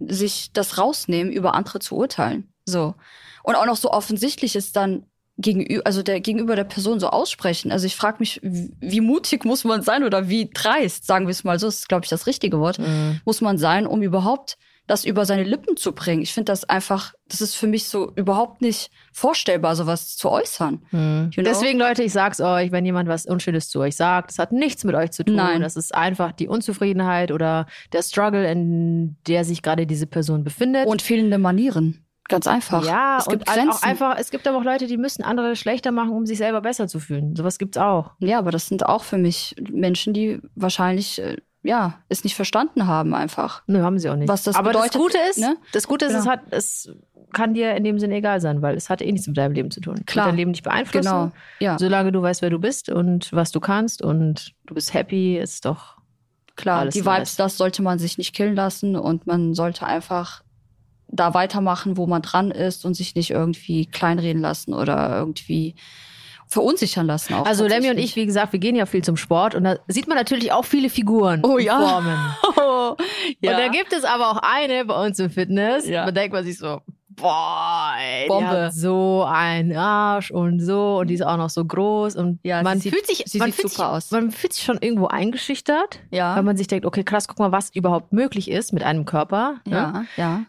sich 0.00 0.52
das 0.52 0.78
rausnehmen, 0.78 1.32
über 1.32 1.54
andere 1.54 1.78
zu 1.78 1.96
urteilen. 1.96 2.52
So. 2.64 2.94
Und 3.42 3.54
auch 3.54 3.66
noch 3.66 3.76
so 3.76 3.90
offensichtlich 3.90 4.56
ist 4.56 4.76
dann 4.76 5.06
gegenüber, 5.38 5.86
also 5.86 6.02
der 6.02 6.20
gegenüber 6.20 6.56
der 6.56 6.64
Person 6.64 6.98
so 7.00 7.08
aussprechen. 7.08 7.70
Also 7.70 7.86
ich 7.86 7.96
frage 7.96 8.16
mich, 8.20 8.40
wie, 8.42 8.72
wie 8.80 9.00
mutig 9.00 9.44
muss 9.44 9.64
man 9.64 9.82
sein 9.82 10.04
oder 10.04 10.28
wie 10.28 10.50
dreist, 10.52 11.06
sagen 11.06 11.26
wir 11.26 11.32
es 11.32 11.44
mal 11.44 11.58
so, 11.58 11.68
ist 11.68 11.88
glaube 11.88 12.04
ich 12.04 12.10
das 12.10 12.26
richtige 12.26 12.58
Wort, 12.58 12.78
muss 13.24 13.40
man 13.40 13.58
sein, 13.58 13.86
um 13.86 14.02
überhaupt 14.02 14.56
das 14.86 15.04
über 15.04 15.24
seine 15.24 15.42
Lippen 15.42 15.76
zu 15.76 15.92
bringen. 15.92 16.22
Ich 16.22 16.32
finde 16.32 16.52
das 16.52 16.64
einfach, 16.64 17.14
das 17.28 17.40
ist 17.40 17.54
für 17.54 17.66
mich 17.66 17.88
so 17.88 18.12
überhaupt 18.14 18.62
nicht 18.62 18.90
vorstellbar, 19.12 19.74
sowas 19.74 20.16
zu 20.16 20.30
äußern. 20.30 20.82
You 20.92 20.98
know? 20.98 21.30
Deswegen, 21.36 21.78
Leute, 21.78 22.02
ich 22.02 22.12
sag's 22.12 22.40
euch, 22.40 22.72
wenn 22.72 22.84
jemand 22.84 23.08
was 23.08 23.26
Unschönes 23.26 23.68
zu 23.68 23.80
euch 23.80 23.96
sagt, 23.96 24.30
das 24.30 24.38
hat 24.38 24.52
nichts 24.52 24.84
mit 24.84 24.94
euch 24.94 25.10
zu 25.10 25.24
tun. 25.24 25.36
Nein. 25.36 25.60
Das 25.60 25.76
ist 25.76 25.94
einfach 25.94 26.32
die 26.32 26.48
Unzufriedenheit 26.48 27.32
oder 27.32 27.66
der 27.92 28.02
Struggle, 28.02 28.50
in 28.50 29.16
der 29.26 29.44
sich 29.44 29.62
gerade 29.62 29.86
diese 29.86 30.06
Person 30.06 30.44
befindet. 30.44 30.86
Und 30.86 31.02
fehlende 31.02 31.38
Manieren. 31.38 32.06
Ganz 32.28 32.46
einfach. 32.46 32.84
ja, 32.84 33.18
es 33.18 33.26
gibt 33.26 33.48
und 33.48 33.70
auch 33.70 33.82
einfach, 33.82 34.18
es 34.18 34.30
gibt 34.30 34.48
aber 34.48 34.58
auch 34.58 34.64
Leute, 34.64 34.86
die 34.86 34.96
müssen 34.96 35.22
andere 35.22 35.54
schlechter 35.54 35.92
machen, 35.92 36.10
um 36.10 36.26
sich 36.26 36.38
selber 36.38 36.60
besser 36.60 36.88
zu 36.88 36.98
fühlen. 36.98 37.36
Sowas 37.36 37.58
gibt's 37.58 37.78
auch. 37.78 38.12
Ja, 38.18 38.38
aber 38.38 38.50
das 38.50 38.66
sind 38.66 38.84
auch 38.84 39.04
für 39.04 39.18
mich 39.18 39.54
Menschen, 39.70 40.12
die 40.12 40.40
wahrscheinlich, 40.54 41.20
äh, 41.20 41.36
ja, 41.66 42.00
es 42.08 42.24
nicht 42.24 42.34
verstanden 42.36 42.86
haben 42.86 43.14
einfach. 43.14 43.62
Nö, 43.66 43.82
haben 43.82 43.98
sie 43.98 44.08
auch 44.08 44.16
nicht. 44.16 44.28
Was 44.28 44.44
das 44.44 44.56
aber 44.56 44.70
bedeutet, 44.70 44.94
das 44.94 45.00
Gute 45.00 45.18
ist, 45.30 45.38
ne? 45.38 45.56
das 45.72 45.86
Gute 45.88 46.04
ist, 46.06 46.12
es 46.14 46.20
Genau. 46.24 46.32
hat, 46.32 46.40
es 46.50 46.90
kann 47.32 47.54
dir 47.54 47.74
in 47.74 47.84
dem 47.84 47.98
Sinne 47.98 48.14
egal 48.16 48.40
sein, 48.40 48.62
weil 48.62 48.76
es 48.76 48.88
hat 48.88 49.02
eh 49.02 49.10
nichts 49.10 49.26
mit 49.26 49.36
deinem 49.36 49.52
Leben 49.52 49.70
zu 49.70 49.80
tun. 49.80 49.96
Es 49.98 50.06
Klar. 50.06 50.26
Wird 50.26 50.32
dein 50.32 50.36
Leben 50.38 50.50
nicht 50.52 50.62
beeinflussen. 50.62 51.02
Genau. 51.10 51.32
Ja, 51.60 51.78
Solange 51.78 52.12
du 52.12 52.22
weißt, 52.22 52.40
wer 52.40 52.50
du 52.50 52.58
bist 52.58 52.88
und 52.88 53.32
was 53.32 53.50
du 53.50 53.60
kannst 53.60 54.00
und 54.02 54.52
du 54.66 54.74
bist 54.74 54.94
happy, 54.94 55.36
ist 55.36 55.64
doch 55.64 55.96
klar. 56.54 56.80
alles 56.80 56.94
Die 56.94 57.02
nice. 57.02 57.16
Vibes, 57.18 57.36
das 57.36 57.56
sollte 57.58 57.82
man 57.82 57.98
sich 57.98 58.16
nicht 58.16 58.34
killen 58.34 58.54
lassen 58.54 58.96
und 58.96 59.26
man 59.26 59.54
sollte 59.54 59.84
einfach 59.86 60.42
da 61.08 61.34
weitermachen, 61.34 61.96
wo 61.96 62.06
man 62.06 62.22
dran 62.22 62.50
ist 62.50 62.84
und 62.84 62.94
sich 62.94 63.14
nicht 63.14 63.30
irgendwie 63.30 63.86
kleinreden 63.86 64.40
lassen 64.42 64.72
oder 64.74 65.16
irgendwie 65.18 65.74
verunsichern 66.48 67.06
lassen. 67.06 67.34
Auch 67.34 67.46
Also 67.46 67.66
Lemmy 67.66 67.90
und 67.90 67.98
ich, 67.98 68.16
wie 68.16 68.26
gesagt, 68.26 68.52
wir 68.52 68.60
gehen 68.60 68.76
ja 68.76 68.86
viel 68.86 69.02
zum 69.02 69.16
Sport 69.16 69.54
und 69.54 69.64
da 69.64 69.76
sieht 69.88 70.06
man 70.08 70.16
natürlich 70.16 70.52
auch 70.52 70.64
viele 70.64 70.88
Figuren 70.90 71.40
Oh 71.44 71.54
und 71.56 71.62
ja. 71.62 71.78
Formen. 71.78 72.18
Oh, 72.56 72.96
ja. 73.40 73.52
Und 73.52 73.58
da 73.58 73.68
gibt 73.68 73.92
es 73.92 74.04
aber 74.04 74.30
auch 74.30 74.38
eine 74.42 74.84
bei 74.84 75.06
uns 75.06 75.18
im 75.18 75.30
Fitness, 75.30 75.86
Ja. 75.88 76.04
da 76.06 76.12
denkt 76.12 76.32
man 76.32 76.44
sich 76.44 76.58
so, 76.58 76.80
boah, 77.10 77.92
ey, 77.98 78.28
Bombe. 78.28 78.70
so 78.72 79.24
einen 79.26 79.74
Arsch 79.76 80.30
und 80.30 80.60
so 80.60 80.98
und 80.98 81.06
die 81.08 81.14
ist 81.14 81.22
auch 81.24 81.38
noch 81.38 81.50
so 81.50 81.64
groß 81.64 82.14
und 82.16 82.38
Ja, 82.42 82.62
man 82.62 82.78
sie 82.78 82.90
sieht- 82.90 82.92
fühlt 82.94 83.06
sich, 83.06 83.24
sie 83.26 83.38
man 83.38 83.50
sieht 83.52 83.60
fühlt 83.62 83.72
super 83.72 83.88
sich, 83.88 83.96
aus. 83.96 84.10
Man 84.10 84.30
fühlt 84.30 84.52
sich 84.52 84.64
schon 84.64 84.78
irgendwo 84.80 85.06
eingeschüchtert, 85.06 86.00
ja. 86.10 86.36
weil 86.36 86.42
man 86.42 86.56
sich 86.56 86.66
denkt, 86.68 86.84
okay, 86.86 87.04
krass, 87.04 87.26
guck 87.26 87.38
mal, 87.38 87.52
was 87.52 87.70
überhaupt 87.74 88.12
möglich 88.12 88.50
ist 88.50 88.72
mit 88.72 88.82
einem 88.82 89.04
Körper. 89.06 89.56
ne? 89.66 89.72
ja, 89.76 90.04
ja, 90.16 90.40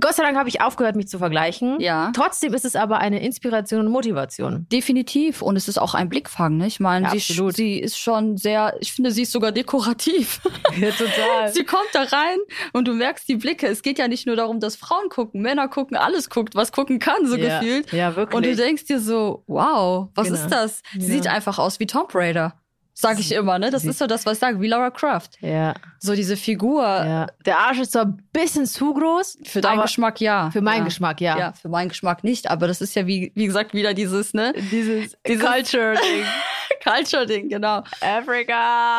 Gott 0.00 0.14
sei 0.14 0.22
Dank 0.22 0.36
habe 0.36 0.50
ich 0.50 0.60
aufgehört, 0.60 0.96
mich 0.96 1.08
zu 1.08 1.18
vergleichen. 1.18 1.80
ja. 1.80 2.12
Trotzdem 2.14 2.52
ist 2.52 2.66
es 2.66 2.76
aber 2.76 2.98
eine 2.98 3.22
Inspiration 3.22 3.80
und 3.86 3.90
Motivation. 3.92 4.66
Definitiv. 4.70 5.40
Und 5.40 5.56
es 5.56 5.66
ist 5.66 5.78
auch 5.78 5.94
ein 5.94 6.08
Blickfang, 6.10 6.58
ne? 6.58 6.66
Ich 6.66 6.78
meine, 6.78 7.06
Ja, 7.06 7.12
sie, 7.18 7.50
sie 7.52 7.78
ist 7.78 7.98
schon 7.98 8.36
sehr, 8.36 8.76
ich 8.80 8.92
finde, 8.92 9.10
sie 9.12 9.22
ist 9.22 9.32
sogar 9.32 9.50
dekorativ. 9.52 10.40
Ja, 10.78 10.90
total. 10.90 11.48
sie 11.52 11.64
kommt 11.64 11.88
da 11.94 12.02
rein 12.02 12.38
und 12.72 12.86
du 12.86 12.92
merkst 12.92 13.26
die 13.28 13.36
Blicke. 13.36 13.66
Es 13.66 13.82
geht 13.82 13.98
ja 13.98 14.06
nicht 14.06 14.26
nur 14.26 14.36
darum, 14.36 14.60
dass 14.60 14.76
Frauen 14.76 15.08
gucken, 15.08 15.40
Männer 15.40 15.68
gucken, 15.68 15.96
alles 15.96 16.28
guckt, 16.28 16.54
was 16.54 16.70
gucken 16.72 16.98
kann, 16.98 17.26
so 17.26 17.36
ja. 17.36 17.58
gefühlt. 17.58 17.90
Ja, 17.92 18.14
wirklich. 18.14 18.36
Und 18.36 18.44
du 18.46 18.54
denkst 18.54 18.84
dir 18.84 19.00
so, 19.00 19.42
wow, 19.46 20.08
was 20.14 20.28
Genau. 20.28 20.38
ist 20.40 20.48
das? 20.50 20.82
Sie 20.92 20.98
Genau. 20.98 21.12
sieht 21.14 21.26
einfach 21.28 21.58
aus 21.58 21.80
wie 21.80 21.86
Tomb 21.86 22.14
Raider. 22.14 22.54
Sag 23.00 23.20
ich 23.20 23.30
immer, 23.32 23.60
ne? 23.60 23.70
Das 23.70 23.84
ist 23.84 23.98
so 23.98 24.08
das, 24.08 24.26
was 24.26 24.34
ich 24.34 24.38
sage, 24.40 24.60
wie 24.60 24.66
Laura 24.66 24.90
Croft. 24.90 25.38
ja, 25.40 25.74
So 26.00 26.16
diese 26.16 26.36
Figur. 26.36 26.82
ja. 26.82 27.26
Der 27.46 27.58
Arsch 27.58 27.78
ist 27.78 27.92
zwar 27.92 28.06
ein 28.06 28.22
bisschen 28.32 28.66
zu 28.66 28.92
groß. 28.92 29.38
Für 29.44 29.60
deinen 29.60 29.82
Geschmack 29.82 30.20
ja. 30.20 30.50
Für 30.50 30.60
meinen 30.62 30.78
ja. 30.80 30.84
Geschmack, 30.84 31.20
ja. 31.20 31.38
Ja, 31.38 31.52
für 31.52 31.68
meinen 31.68 31.90
Geschmack 31.90 32.24
nicht. 32.24 32.50
Aber 32.50 32.66
das 32.66 32.80
ist 32.80 32.96
ja, 32.96 33.06
wie, 33.06 33.30
wie 33.36 33.46
gesagt, 33.46 33.72
wieder 33.72 33.94
dieses, 33.94 34.34
ne? 34.34 34.52
Dieses, 34.72 35.16
Dieses- 35.26 35.44
Culture-Ding. 35.44 36.24
Culture-Ding, 36.84 37.48
genau. 37.48 37.82
Afrika. 38.00 38.52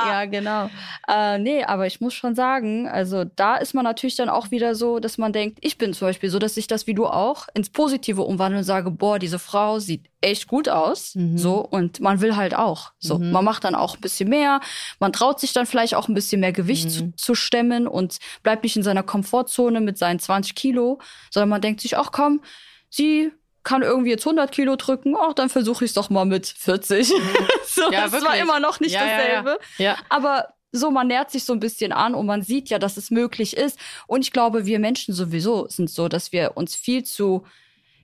Ja, 0.10 0.26
genau. 0.26 0.70
Äh, 1.08 1.38
nee, 1.40 1.64
aber 1.64 1.88
ich 1.88 2.02
muss 2.02 2.14
schon 2.14 2.36
sagen, 2.36 2.88
also 2.88 3.24
da 3.24 3.56
ist 3.56 3.74
man 3.74 3.84
natürlich 3.84 4.16
dann 4.16 4.30
auch 4.30 4.52
wieder 4.52 4.76
so, 4.76 5.00
dass 5.00 5.18
man 5.18 5.34
denkt, 5.34 5.60
ich 5.62 5.78
bin 5.78 5.94
zum 5.94 6.08
Beispiel 6.08 6.30
so, 6.30 6.40
dass 6.40 6.58
ich 6.58 6.68
das 6.68 6.88
wie 6.88 6.94
du 6.94 7.06
auch 7.08 7.48
ins 7.54 7.70
Positive 7.70 8.22
umwandle 8.22 8.60
und 8.60 8.64
sage, 8.66 8.92
boah, 8.92 9.20
diese 9.20 9.40
Frau 9.40 9.80
sieht 9.80 10.06
echt 10.22 10.48
gut 10.48 10.68
aus. 10.68 11.16
Mhm. 11.16 11.38
So, 11.38 11.60
und 11.66 12.00
man 12.02 12.22
will 12.22 12.36
halt 12.36 12.56
auch. 12.56 12.92
So, 13.00 13.18
Mhm. 13.18 13.32
man 13.32 13.46
macht 13.46 13.64
dann 13.64 13.76
auch 13.76 13.88
ein 13.95 14.02
bisschen 14.02 14.30
mehr, 14.30 14.62
man 14.99 15.13
traut 15.13 15.39
sich 15.39 15.54
dann 15.54 15.65
vielleicht 15.65 15.95
auch 15.95 16.08
ein 16.08 16.13
bisschen 16.13 16.39
mehr 16.41 16.52
Gewicht 16.54 16.86
Mhm. 16.86 16.89
zu, 16.89 17.13
zu 17.15 17.36
stemmen 17.36 17.88
und 17.88 18.17
bleibt 18.43 18.63
nicht 18.63 18.75
in 18.78 18.84
seiner 18.84 19.04
Komfortzone 19.04 19.82
mit 19.82 19.97
seinen 19.97 20.19
20 20.19 20.56
Kilo, 20.56 20.99
sondern 21.32 21.49
man 21.49 21.62
denkt 21.62 21.82
sich, 21.82 21.97
ach 21.97 22.12
komm, 22.12 22.41
sie 22.89 23.32
kann 23.63 23.82
irgendwie 23.82 24.12
jetzt 24.12 24.25
100 24.25 24.52
Kilo 24.52 24.75
drücken, 24.78 25.15
ach, 25.19 25.34
dann 25.34 25.49
versuche 25.49 25.84
ich 25.86 25.91
es 25.91 25.95
doch 25.95 26.10
mal 26.10 26.25
mit 26.25 26.47
40. 26.47 27.08
so, 27.65 27.91
Ja, 27.91 28.04
das 28.04 28.13
war 28.13 28.21
wirklich. 28.21 28.41
immer 28.41 28.60
noch 28.60 28.80
nicht 28.80 28.93
ja. 28.93 29.02
dasselbe. 29.06 29.60
Ja. 29.78 29.97
Aber 30.10 30.54
so, 30.71 30.91
man 30.91 31.08
nähert 31.08 31.32
sich 31.32 31.43
so 31.43 31.54
ein 31.54 31.60
bisschen 31.60 31.91
an 31.91 32.13
und 32.15 32.25
man 32.25 32.41
sieht 32.41 32.69
ja, 32.69 32.80
dass 32.80 32.95
es 32.97 33.12
möglich 33.12 33.58
ist. 33.58 33.78
Und 34.08 34.21
ich 34.21 34.32
glaube, 34.32 34.65
wir 34.65 34.80
Menschen 34.80 35.13
sowieso 35.13 35.67
sind 35.67 35.89
so, 35.89 36.08
dass 36.08 36.32
wir 36.32 36.56
uns 36.58 36.75
viel 36.75 37.04
zu 37.04 37.43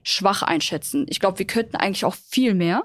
schwach 0.02 0.42
einschätzen. 0.42 1.06
Ich 1.08 1.20
glaube, 1.20 1.38
wir 1.38 1.46
könnten 1.46 1.76
eigentlich 1.76 2.04
auch 2.04 2.14
viel 2.14 2.54
mehr. 2.54 2.84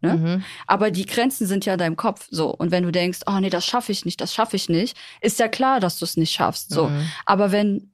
Ne? 0.00 0.14
Mhm. 0.14 0.44
Aber 0.66 0.90
die 0.90 1.06
Grenzen 1.06 1.46
sind 1.46 1.64
ja 1.64 1.72
in 1.74 1.78
deinem 1.78 1.96
Kopf 1.96 2.28
so. 2.30 2.54
Und 2.54 2.70
wenn 2.70 2.84
du 2.84 2.92
denkst, 2.92 3.20
oh 3.26 3.38
nee, 3.40 3.50
das 3.50 3.64
schaffe 3.64 3.92
ich 3.92 4.04
nicht, 4.04 4.20
das 4.20 4.32
schaffe 4.34 4.56
ich 4.56 4.68
nicht, 4.68 4.96
ist 5.20 5.38
ja 5.38 5.48
klar, 5.48 5.80
dass 5.80 5.98
du 5.98 6.04
es 6.04 6.16
nicht 6.16 6.32
schaffst. 6.32 6.70
So. 6.70 6.88
Mhm. 6.88 7.02
Aber 7.26 7.52
wenn 7.52 7.90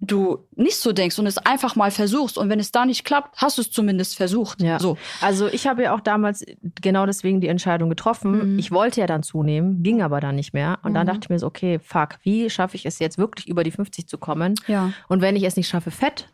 du 0.00 0.46
nicht 0.54 0.76
so 0.76 0.92
denkst 0.92 1.18
und 1.18 1.26
es 1.26 1.38
einfach 1.38 1.76
mal 1.76 1.90
versuchst 1.90 2.36
und 2.36 2.50
wenn 2.50 2.60
es 2.60 2.72
da 2.72 2.84
nicht 2.84 3.04
klappt, 3.04 3.40
hast 3.40 3.56
du 3.56 3.62
es 3.62 3.70
zumindest 3.70 4.16
versucht. 4.16 4.60
Ja. 4.60 4.78
So. 4.78 4.98
Also 5.22 5.46
ich 5.46 5.66
habe 5.66 5.82
ja 5.84 5.94
auch 5.94 6.00
damals 6.00 6.44
genau 6.82 7.06
deswegen 7.06 7.40
die 7.40 7.48
Entscheidung 7.48 7.88
getroffen. 7.88 8.52
Mhm. 8.54 8.58
Ich 8.58 8.70
wollte 8.70 9.00
ja 9.00 9.06
dann 9.06 9.22
zunehmen, 9.22 9.82
ging 9.82 10.02
aber 10.02 10.20
dann 10.20 10.34
nicht 10.36 10.52
mehr. 10.52 10.78
Und 10.82 10.92
dann 10.94 11.06
Mhm. 11.06 11.08
dachte 11.08 11.20
ich 11.24 11.30
mir 11.30 11.38
so, 11.38 11.46
okay, 11.46 11.78
fuck, 11.78 12.18
wie 12.22 12.50
schaffe 12.50 12.76
ich 12.76 12.84
es 12.84 12.98
jetzt 12.98 13.16
wirklich 13.16 13.48
über 13.48 13.64
die 13.64 13.70
50 13.70 14.06
zu 14.06 14.18
kommen? 14.18 14.54
Ja. 14.66 14.92
Und 15.08 15.22
wenn 15.22 15.36
ich 15.36 15.44
es 15.44 15.56
nicht 15.56 15.68
schaffe, 15.68 15.90
Fett 15.90 16.28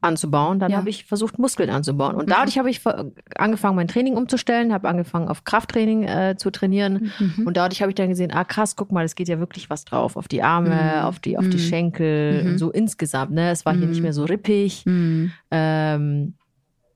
anzubauen, 0.00 0.60
dann 0.60 0.70
Ja. 0.70 0.78
habe 0.78 0.90
ich 0.90 1.04
versucht, 1.06 1.38
Muskeln 1.38 1.70
anzubauen. 1.70 2.14
Und 2.14 2.26
Mhm. 2.26 2.30
dadurch 2.30 2.56
habe 2.58 2.70
ich 2.70 2.80
angefangen, 3.36 3.74
mein 3.76 3.88
Training 3.88 4.16
umzustellen, 4.16 4.72
habe 4.72 4.88
angefangen, 4.88 5.28
auf 5.28 5.42
Krafttraining 5.44 6.04
äh, 6.04 6.34
zu 6.38 6.50
trainieren. 6.50 7.10
Mhm. 7.18 7.46
Und 7.46 7.56
dadurch 7.56 7.80
habe 7.82 7.90
ich 7.90 7.96
dann 7.96 8.08
gesehen, 8.08 8.30
ah 8.32 8.44
krass, 8.44 8.76
guck 8.76 8.92
mal, 8.92 9.04
es 9.04 9.16
geht 9.16 9.28
ja 9.28 9.40
wirklich 9.40 9.70
was 9.70 9.84
drauf. 9.84 10.16
Auf 10.16 10.28
die 10.28 10.42
Arme, 10.42 10.70
Mhm. 11.00 11.04
auf 11.04 11.18
die, 11.18 11.36
auf 11.36 11.48
die 11.48 11.56
Mhm. 11.56 11.60
Schenkel, 11.62 12.44
Mhm. 12.44 12.58
so 12.58 12.70
insgesamt. 12.70 13.32
Ne? 13.32 13.50
Es 13.50 13.66
war 13.66 13.72
hier 13.74 13.84
Mhm. 13.86 13.90
nicht 13.90 14.02
mehr 14.02 14.12
so 14.12 14.24
rippig. 14.24 14.86
Mhm. 14.86 15.32
Ähm, 15.50 16.34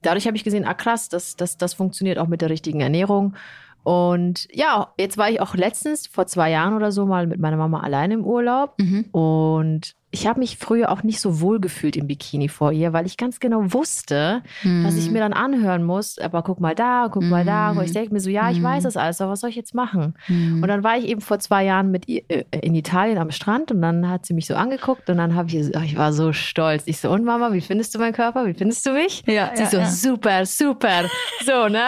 dadurch 0.02 0.26
habe 0.26 0.36
ich 0.36 0.44
gesehen, 0.44 0.64
ah 0.64 0.74
krass, 0.74 1.08
das, 1.08 1.34
das, 1.36 1.56
das 1.56 1.74
funktioniert 1.74 2.18
auch 2.18 2.28
mit 2.28 2.40
der 2.40 2.50
richtigen 2.50 2.80
Ernährung. 2.80 3.34
Und 3.82 4.46
ja, 4.52 4.92
jetzt 4.96 5.18
war 5.18 5.28
ich 5.28 5.40
auch 5.40 5.56
letztens, 5.56 6.06
vor 6.06 6.26
zwei 6.28 6.50
Jahren 6.52 6.74
oder 6.74 6.92
so, 6.92 7.04
mal 7.04 7.26
mit 7.26 7.40
meiner 7.40 7.56
Mama 7.56 7.80
allein 7.80 8.12
im 8.12 8.24
Urlaub. 8.24 8.74
Mhm. 8.78 9.06
Und 9.10 9.94
ich 10.14 10.26
habe 10.26 10.40
mich 10.40 10.58
früher 10.58 10.90
auch 10.92 11.02
nicht 11.02 11.20
so 11.20 11.40
wohl 11.40 11.58
gefühlt 11.58 11.96
im 11.96 12.06
Bikini 12.06 12.48
vor 12.48 12.70
ihr, 12.70 12.92
weil 12.92 13.06
ich 13.06 13.16
ganz 13.16 13.40
genau 13.40 13.72
wusste, 13.72 14.42
was 14.62 14.96
ich 14.96 15.10
mir 15.10 15.20
dann 15.20 15.32
anhören 15.32 15.82
muss. 15.84 16.18
Aber 16.18 16.42
guck 16.42 16.60
mal 16.60 16.74
da, 16.74 17.08
guck 17.10 17.22
mal 17.24 17.44
da. 17.46 17.70
Und 17.70 17.82
ich 17.82 17.92
denke 17.92 18.12
mir 18.12 18.20
so, 18.20 18.28
ja, 18.30 18.50
ich 18.50 18.60
Mhm. 18.60 18.64
weiß 18.64 18.82
das 18.84 18.96
alles, 18.98 19.20
aber 19.22 19.32
was 19.32 19.40
soll 19.40 19.48
ich 19.50 19.56
jetzt 19.56 19.74
machen? 19.74 20.14
Mhm. 20.28 20.62
Und 20.62 20.68
dann 20.68 20.84
war 20.84 20.98
ich 20.98 21.06
eben 21.08 21.22
vor 21.22 21.38
zwei 21.38 21.64
Jahren 21.64 21.90
mit 21.90 22.08
ihr 22.08 22.22
äh, 22.28 22.44
in 22.60 22.74
Italien 22.74 23.16
am 23.18 23.30
Strand 23.30 23.72
und 23.72 23.80
dann 23.80 24.08
hat 24.08 24.26
sie 24.26 24.34
mich 24.34 24.46
so 24.46 24.54
angeguckt 24.54 25.08
und 25.08 25.16
dann 25.16 25.34
habe 25.34 25.48
ich, 25.48 25.54
ich 25.54 25.96
war 25.96 26.12
so 26.12 26.32
stolz. 26.34 26.82
Ich 26.86 26.98
so, 26.98 27.10
und 27.10 27.24
Mama, 27.24 27.52
wie 27.54 27.62
findest 27.62 27.94
du 27.94 27.98
meinen 27.98 28.12
Körper? 28.12 28.44
Wie 28.46 28.54
findest 28.54 28.84
du 28.84 28.92
mich? 28.92 29.22
Ja, 29.26 29.50
Sie 29.54 29.62
ja, 29.62 29.68
so, 29.70 29.76
ja. 29.78 29.86
super, 29.86 30.44
super. 30.46 31.04
So, 31.46 31.68
ne? 31.68 31.86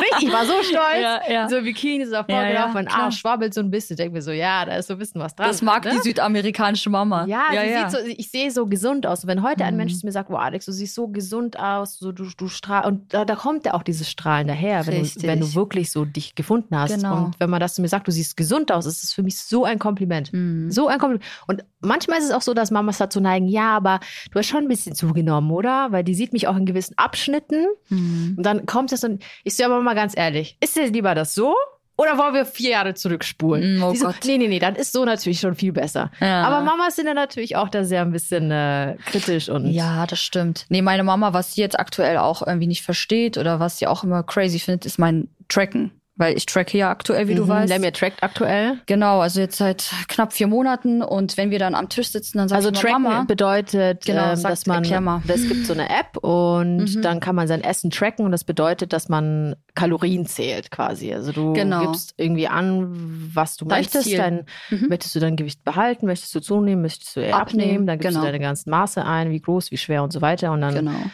Richtig, 0.00 0.28
ich 0.28 0.32
war 0.32 0.44
so 0.46 0.54
stolz. 0.62 1.02
Ja, 1.02 1.20
ja. 1.28 1.48
So 1.48 1.60
Bikini, 1.60 2.06
so 2.06 2.14
Ja, 2.14 2.24
vorgelaufen, 2.24 2.52
ja, 2.54 2.68
mein. 2.72 2.88
Arsch 2.88 3.18
schwabbelt 3.18 3.52
so 3.52 3.60
ein 3.60 3.70
bisschen. 3.70 3.94
Ich 3.94 3.98
denke 3.98 4.14
mir 4.14 4.22
so, 4.22 4.30
ja, 4.30 4.64
da 4.64 4.76
ist 4.76 4.86
so 4.86 4.94
ein 4.94 4.98
bisschen 4.98 5.20
was 5.20 5.34
dran. 5.34 5.48
Das 5.48 5.60
mag 5.60 5.84
ne? 5.84 5.90
die 5.96 5.98
südamerikanische 6.08 6.88
Mama. 6.90 7.24
Ja, 7.26 7.63
sie 7.68 7.90
Sieht 7.90 7.90
so, 7.90 7.98
ich 8.18 8.30
sehe 8.30 8.50
so 8.50 8.66
gesund 8.66 9.06
aus. 9.06 9.24
Und 9.24 9.28
wenn 9.28 9.42
heute 9.42 9.64
ein 9.64 9.74
Mhm. 9.74 9.78
Mensch 9.78 9.98
zu 9.98 10.06
mir 10.06 10.12
sagt, 10.12 10.30
wow, 10.30 10.38
Alex, 10.38 10.66
du 10.66 10.72
siehst 10.72 10.94
so 10.94 11.08
gesund 11.08 11.58
aus, 11.58 11.98
so 11.98 12.12
du, 12.12 12.26
du 12.36 12.48
strahlst, 12.48 12.88
und 12.88 13.12
da, 13.12 13.24
da 13.24 13.34
kommt 13.36 13.66
ja 13.66 13.74
auch 13.74 13.82
dieses 13.82 14.10
Strahlen 14.10 14.48
daher, 14.48 14.86
wenn 14.86 15.02
du, 15.02 15.22
wenn 15.22 15.40
du 15.40 15.54
wirklich 15.54 15.90
so 15.90 16.04
dich 16.04 16.34
gefunden 16.34 16.76
hast. 16.76 16.96
Genau. 16.96 17.26
Und 17.26 17.40
wenn 17.40 17.50
man 17.50 17.60
das 17.60 17.74
zu 17.74 17.82
mir 17.82 17.88
sagt, 17.88 18.06
du 18.08 18.12
siehst 18.12 18.36
gesund 18.36 18.72
aus, 18.72 18.86
ist 18.86 19.02
es 19.02 19.12
für 19.12 19.22
mich 19.22 19.38
so 19.38 19.64
ein 19.64 19.78
Kompliment. 19.78 20.32
Mhm. 20.32 20.70
So 20.70 20.88
ein 20.88 20.98
Kompliment. 20.98 21.24
Und 21.46 21.64
manchmal 21.80 22.18
ist 22.18 22.24
es 22.26 22.30
auch 22.30 22.42
so, 22.42 22.54
dass 22.54 22.70
Mamas 22.70 22.98
dazu 22.98 23.20
neigen, 23.20 23.48
ja, 23.48 23.76
aber 23.76 24.00
du 24.30 24.38
hast 24.38 24.46
schon 24.46 24.64
ein 24.64 24.68
bisschen 24.68 24.94
zugenommen, 24.94 25.50
oder? 25.50 25.92
Weil 25.92 26.04
die 26.04 26.14
sieht 26.14 26.32
mich 26.32 26.48
auch 26.48 26.56
in 26.56 26.66
gewissen 26.66 26.96
Abschnitten. 26.98 27.66
Mhm. 27.88 28.34
Und 28.36 28.42
dann 28.44 28.66
kommt 28.66 28.92
es 28.92 29.04
und 29.04 29.22
ich 29.44 29.56
sage 29.56 29.72
aber 29.72 29.82
mal 29.82 29.94
ganz 29.94 30.16
ehrlich, 30.16 30.56
ist 30.60 30.76
dir 30.76 30.86
lieber 30.90 31.14
das 31.14 31.34
so? 31.34 31.54
Oder 31.96 32.18
wollen 32.18 32.34
wir 32.34 32.44
vier 32.44 32.70
Jahre 32.70 32.94
zurückspulen? 32.94 33.78
Mm, 33.78 33.82
oh 33.82 33.94
so, 33.94 34.06
Gott. 34.06 34.16
nee, 34.24 34.36
nee, 34.36 34.48
nee, 34.48 34.58
dann 34.58 34.74
ist 34.74 34.92
so 34.92 35.04
natürlich 35.04 35.38
schon 35.38 35.54
viel 35.54 35.72
besser. 35.72 36.10
Ja. 36.20 36.42
Aber 36.42 36.64
Mamas 36.64 36.96
sind 36.96 37.06
ja 37.06 37.14
natürlich 37.14 37.54
auch 37.56 37.68
da 37.68 37.84
sehr 37.84 38.02
ein 38.02 38.10
bisschen 38.10 38.50
äh, 38.50 38.96
kritisch 39.06 39.48
und 39.48 39.66
Ja, 39.66 40.04
das 40.06 40.20
stimmt. 40.20 40.66
Nee, 40.68 40.82
meine 40.82 41.04
Mama, 41.04 41.32
was 41.32 41.54
sie 41.54 41.60
jetzt 41.60 41.78
aktuell 41.78 42.18
auch 42.18 42.44
irgendwie 42.44 42.66
nicht 42.66 42.82
versteht 42.82 43.38
oder 43.38 43.60
was 43.60 43.78
sie 43.78 43.86
auch 43.86 44.02
immer 44.02 44.24
crazy 44.24 44.58
findet, 44.58 44.86
ist 44.86 44.98
mein 44.98 45.28
Tracken. 45.48 45.92
Weil 46.16 46.36
ich 46.36 46.46
tracke 46.46 46.78
ja 46.78 46.90
aktuell, 46.90 47.26
wie 47.26 47.34
du 47.34 47.42
Mhm, 47.42 47.48
weißt. 47.48 47.68
Lemmy 47.72 47.90
trackt 47.90 48.22
aktuell. 48.22 48.78
Genau, 48.86 49.18
also 49.20 49.40
jetzt 49.40 49.56
seit 49.56 49.90
knapp 50.06 50.32
vier 50.32 50.46
Monaten 50.46 51.02
und 51.02 51.36
wenn 51.36 51.50
wir 51.50 51.58
dann 51.58 51.74
am 51.74 51.88
Tisch 51.88 52.10
sitzen, 52.12 52.38
dann 52.38 52.48
sagt 52.48 52.56
Also 52.56 52.70
ich 52.70 52.78
tracken 52.78 53.02
Mama, 53.02 53.24
bedeutet, 53.24 54.04
Genau, 54.06 54.30
ähm, 54.30 54.36
sag- 54.36 54.50
dass 54.52 54.66
man, 54.66 54.84
es 55.26 55.48
gibt 55.48 55.66
so 55.66 55.72
eine 55.72 55.88
App 55.90 56.16
und 56.18 56.76
Mhm. 56.96 57.02
dann 57.02 57.18
kann 57.18 57.34
man 57.34 57.48
sein 57.48 57.62
Essen 57.64 57.90
tracken 57.90 58.24
und 58.24 58.30
das 58.30 58.44
bedeutet, 58.44 58.92
dass 58.92 59.08
man 59.08 59.56
Kalorien 59.74 60.24
zählt 60.26 60.70
quasi. 60.70 61.12
Also 61.12 61.32
du 61.32 61.52
Genau. 61.52 61.80
gibst 61.80 62.14
irgendwie 62.16 62.46
an, 62.46 62.86
was 63.34 63.56
du 63.56 63.64
Dein 63.64 63.80
möchtest. 63.80 64.04
Ziel. 64.04 64.18
Dein, 64.18 64.46
Mhm. 64.70 64.86
Möchtest 64.90 65.16
du 65.16 65.18
dein 65.20 65.34
Gewicht 65.34 65.64
behalten? 65.64 66.06
Möchtest 66.06 66.32
du 66.34 66.38
zunehmen? 66.38 66.82
Möchtest 66.82 67.16
du 67.16 67.22
abnehmen? 67.22 67.40
Abnehmen, 67.40 67.86
Dann 67.88 67.98
gibst 67.98 68.14
genau. 68.14 68.20
du 68.24 68.26
deine 68.32 68.38
ganzen 68.38 68.70
Maße 68.70 69.04
ein, 69.04 69.30
wie 69.32 69.40
groß, 69.40 69.72
wie 69.72 69.78
schwer 69.78 70.04
und 70.04 70.12
so 70.12 70.22
weiter. 70.22 70.52
Und 70.52 70.60
dann 70.60 70.74
genau. 70.76 71.10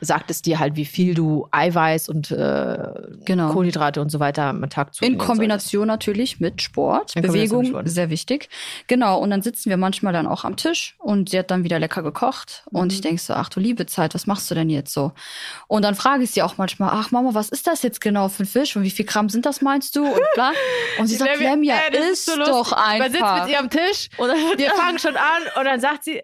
Sagt 0.00 0.30
es 0.30 0.42
dir 0.42 0.58
halt, 0.58 0.76
wie 0.76 0.84
viel 0.84 1.14
du 1.14 1.46
Eiweiß 1.50 2.08
und 2.08 2.30
äh, 2.30 2.78
Genau. 3.24 3.52
Kohlenhydrate 3.52 4.00
und 4.00 4.10
so 4.10 4.20
weiter 4.20 4.44
am 4.44 4.68
Tag 4.70 4.94
zu 4.94 5.04
In 5.04 5.18
Kombination 5.18 5.86
natürlich 5.86 6.40
mit 6.40 6.62
Sport, 6.62 7.14
In 7.16 7.22
Bewegung, 7.22 7.60
mit 7.62 7.68
Sport. 7.68 7.88
sehr 7.88 8.10
wichtig. 8.10 8.48
Genau, 8.86 9.18
und 9.18 9.30
dann 9.30 9.42
sitzen 9.42 9.70
wir 9.70 9.76
manchmal 9.76 10.12
dann 10.12 10.26
auch 10.26 10.44
am 10.44 10.56
Tisch 10.56 10.94
und 10.98 11.30
sie 11.30 11.38
hat 11.38 11.50
dann 11.50 11.64
wieder 11.64 11.78
lecker 11.78 12.02
gekocht 12.02 12.64
und 12.70 12.84
Mhm. 12.88 12.90
ich 12.90 13.00
denke 13.00 13.20
so, 13.20 13.34
ach 13.34 13.48
du 13.48 13.60
liebe 13.60 13.86
Zeit, 13.86 14.14
was 14.14 14.26
machst 14.26 14.50
du 14.50 14.54
denn 14.54 14.70
jetzt 14.70 14.92
so? 14.92 15.12
Und 15.68 15.82
dann 15.84 15.94
frage 15.94 16.22
ich 16.24 16.30
sie 16.30 16.42
auch 16.42 16.56
manchmal, 16.56 16.90
ach 16.92 17.10
Mama, 17.10 17.30
was 17.34 17.48
ist 17.50 17.66
das 17.66 17.82
jetzt 17.82 18.00
genau 18.00 18.28
für 18.28 18.44
ein 18.44 18.46
Fisch 18.46 18.76
und 18.76 18.82
wie 18.82 18.90
viel 18.90 19.04
Gramm 19.06 19.28
sind 19.28 19.44
das 19.46 19.60
meinst 19.60 19.96
du? 19.96 20.04
Und 20.06 20.20
bla. 20.34 20.52
Und 20.98 21.06
sie 21.06 21.16
sagt, 21.16 21.38
Lemja, 21.38 21.76
ist 22.12 22.28
doch 22.28 22.70
Man 22.76 23.10
sitzt 23.10 23.22
einfach. 23.22 23.42
mit 23.44 23.52
ihr 23.52 23.58
am 23.60 23.70
Tisch 23.70 24.08
Und 24.16 24.28
wir 24.58 24.70
fangen 24.76 24.98
schon 24.98 25.16
an 25.16 25.42
und 25.58 25.64
dann 25.64 25.80
sagt 25.80 26.04
sie, 26.04 26.22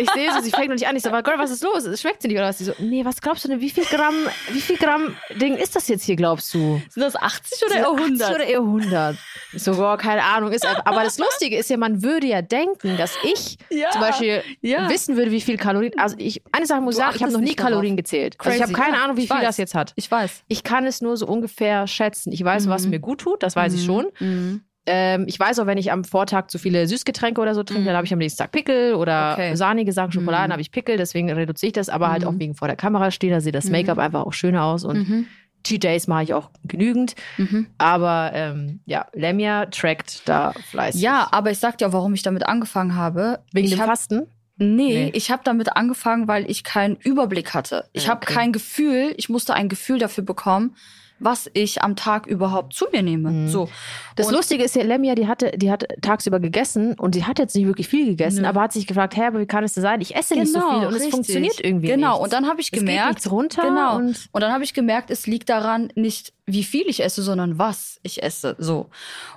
Ich 0.00 0.10
sehe 0.12 0.32
so, 0.32 0.40
sie 0.40 0.50
fängt 0.50 0.68
noch 0.68 0.74
nicht 0.76 0.86
an. 0.88 0.96
Ich 0.96 1.02
so, 1.02 1.10
aber 1.10 1.22
Girl, 1.22 1.38
was 1.38 1.50
ist 1.50 1.62
los? 1.62 1.84
Schmeckt 2.00 2.22
sie 2.22 2.28
nicht 2.28 2.38
oder 2.38 2.48
was? 2.48 2.58
Sie 2.58 2.64
so, 2.64 2.72
nee, 2.78 3.04
was 3.04 3.20
glaubst 3.20 3.44
du 3.44 3.48
denn? 3.48 3.60
Wie 3.60 3.68
viel 3.68 3.84
Gramm, 3.84 4.14
wie 4.50 4.60
viel 4.60 4.76
Gramm 4.76 5.14
Ding 5.36 5.56
ist 5.56 5.76
das 5.76 5.88
jetzt 5.88 6.04
hier, 6.04 6.16
glaubst 6.16 6.52
du? 6.54 6.80
Sind 6.88 7.02
das 7.02 7.16
80 7.16 7.62
oder 7.66 7.74
eher 7.76 7.88
80 7.88 8.04
100? 8.04 8.34
oder 8.34 8.44
eher 8.44 8.58
100? 8.60 9.16
Ich 9.52 9.62
so, 9.62 9.74
boah, 9.76 9.98
keine 9.98 10.22
Ahnung. 10.24 10.52
Ist, 10.52 10.64
einfach- 10.64 10.86
aber 10.86 11.02
das 11.04 11.18
Lustige 11.18 11.56
ist 11.58 11.68
ja, 11.68 11.76
man 11.76 12.02
würde 12.02 12.26
ja 12.28 12.40
denken, 12.42 12.96
dass 12.96 13.12
ich 13.22 13.58
Ja. 13.70 13.90
zum 13.90 14.00
Beispiel 14.00 14.42
Ja. 14.62 14.88
wissen 14.88 15.16
würde, 15.16 15.30
wie 15.32 15.40
viel 15.40 15.58
Kalorien. 15.58 15.92
Also 15.98 16.16
ich, 16.18 16.42
eine 16.52 16.64
Sache 16.66 16.80
muss 16.80 16.94
ich 16.94 17.00
sagen, 17.00 17.16
ich 17.16 17.22
habe 17.22 17.32
noch 17.32 17.40
nie. 17.40 17.54
Kalorien 17.54 17.96
gezählt. 17.96 18.36
Also 18.38 18.50
ich 18.56 18.62
habe 18.62 18.72
Crazy. 18.72 18.84
keine 18.84 18.96
Ja, 18.98 19.04
Ahnung, 19.04 19.16
wie 19.16 19.22
ich 19.22 19.28
viel 19.28 19.36
weiß. 19.36 19.44
das 19.44 19.56
jetzt 19.58 19.74
hat. 19.74 19.92
Ich 19.96 20.10
weiß. 20.10 20.44
Ich 20.48 20.62
kann 20.64 20.86
es 20.86 21.02
nur 21.02 21.16
so 21.16 21.26
ungefähr 21.26 21.86
schätzen. 21.86 22.32
Ich 22.32 22.42
weiß, 22.42 22.68
was 22.68 22.84
Mhm. 22.84 22.90
mir 22.90 23.00
gut 23.00 23.20
tut, 23.20 23.42
das 23.42 23.54
weiß 23.56 23.74
ich 23.74 23.82
Mhm. 23.82 23.86
schon. 23.86 24.06
Mhm. 24.20 24.62
Ähm, 24.90 25.24
ich 25.28 25.38
weiß 25.38 25.58
auch, 25.58 25.66
wenn 25.66 25.78
ich 25.78 25.92
am 25.92 26.02
Vortag 26.04 26.48
zu 26.48 26.58
viele 26.58 26.86
Süßgetränke 26.88 27.40
oder 27.40 27.54
so 27.54 27.62
trinke, 27.62 27.82
Mhm. 27.82 27.86
dann 27.86 27.96
habe 27.96 28.06
ich 28.06 28.12
am 28.12 28.18
nächsten 28.18 28.38
Tag 28.42 28.52
Pickel 28.52 28.94
oder 28.94 29.32
Okay. 29.34 29.54
sahnige 29.54 29.92
Sachen, 29.92 30.12
Schokoladen 30.12 30.48
Mhm. 30.48 30.52
habe 30.52 30.62
ich 30.62 30.70
Pickel, 30.70 30.96
deswegen 30.96 31.30
reduziere 31.30 31.68
ich 31.68 31.72
das, 31.74 31.88
aber 31.88 32.10
halt 32.10 32.22
Mhm. 32.22 32.28
auch 32.28 32.38
wegen 32.38 32.54
vor 32.54 32.66
der 32.68 32.76
Kamera 32.76 33.10
stehen, 33.10 33.30
da 33.30 33.40
sieht 33.40 33.54
das 33.54 33.66
Mhm. 33.66 33.72
Make-up 33.72 33.98
einfach 33.98 34.24
auch 34.26 34.32
schöner 34.32 34.64
aus 34.64 34.84
und 34.84 35.08
Mhm. 35.08 35.26
TJs 35.64 36.06
mache 36.06 36.22
ich 36.22 36.34
auch 36.34 36.50
genügend, 36.64 37.14
Mhm. 37.36 37.66
aber 37.78 38.30
ähm, 38.32 38.80
ja, 38.86 39.06
Lemia 39.12 39.66
trackt 39.66 40.28
da 40.28 40.52
fleißig. 40.70 41.02
Ja, 41.02 41.28
aber 41.32 41.50
ich 41.50 41.58
sag 41.58 41.76
dir, 41.78 41.92
warum 41.92 42.14
ich 42.14 42.22
damit 42.22 42.46
angefangen 42.46 42.94
habe. 42.94 43.40
wegen 43.52 43.66
ich 43.66 43.72
dem 43.74 43.80
hab, 43.80 43.88
Fasten. 43.88 44.28
Nee, 44.56 45.04
Nee. 45.04 45.10
ich 45.14 45.30
habe 45.30 45.42
damit 45.44 45.76
angefangen, 45.76 46.26
weil 46.26 46.50
ich 46.50 46.64
keinen 46.64 46.96
Überblick 46.96 47.54
hatte. 47.54 47.84
Ich 47.92 48.08
habe 48.08 48.22
okay. 48.22 48.34
kein 48.34 48.52
Gefühl, 48.52 49.14
ich 49.16 49.28
musste 49.28 49.54
ein 49.54 49.68
Gefühl 49.68 49.98
dafür 49.98 50.24
bekommen, 50.24 50.74
was 51.20 51.50
ich 51.54 51.82
am 51.82 51.96
Tag 51.96 52.26
überhaupt 52.26 52.74
zu 52.74 52.86
mir 52.92 53.02
nehme. 53.02 53.30
Mhm. 53.30 53.48
So. 53.48 53.68
Das 54.16 54.28
Und- 54.28 54.34
Lustige 54.34 54.62
ist 54.64 54.74
ja, 54.76 54.82
Lemia, 54.82 55.14
die 55.14 55.26
hatte, 55.26 55.52
die 55.56 55.70
hat 55.70 55.84
tagsüber 56.00 56.40
gegessen 56.40 56.94
und 56.94 57.14
sie 57.14 57.24
hat 57.24 57.38
jetzt 57.38 57.54
nicht 57.56 57.66
wirklich 57.66 57.88
viel 57.88 58.06
gegessen, 58.06 58.42
Nö. 58.42 58.48
aber 58.48 58.62
hat 58.62 58.72
sich 58.72 58.86
gefragt, 58.86 59.16
hä, 59.16 59.30
wie 59.34 59.46
kann 59.46 59.64
es 59.64 59.74
denn 59.74 59.82
sein? 59.82 60.00
Ich 60.00 60.14
esse 60.14 60.34
nicht 60.34 60.52
so 60.52 60.60
viel 60.60 60.78
und 60.80 60.88
es 60.88 60.94
richtig. 60.96 61.10
funktioniert 61.10 61.60
irgendwie 61.64 61.88
Genau, 61.88 62.12
nicht. 62.14 62.22
und 62.22 62.32
dann 62.32 62.46
habe 62.48 62.60
ich 62.60 62.68
es 62.72 62.78
gemerkt, 62.78 63.08
nichts 63.10 63.30
runter 63.30 63.62
Genau. 63.62 63.96
und 63.96 64.28
Und 64.32 64.40
dann 64.42 64.52
habe 64.52 64.64
ich 64.64 64.74
gemerkt, 64.74 65.10
es 65.10 65.26
liegt 65.26 65.48
daran 65.48 65.90
nicht, 65.94 66.32
wie 66.46 66.64
viel 66.64 66.86
ich 66.88 67.02
esse, 67.02 67.22
sondern 67.22 67.58
was 67.58 67.98
ich 68.02 68.22
esse. 68.22 68.56
So. 68.58 68.86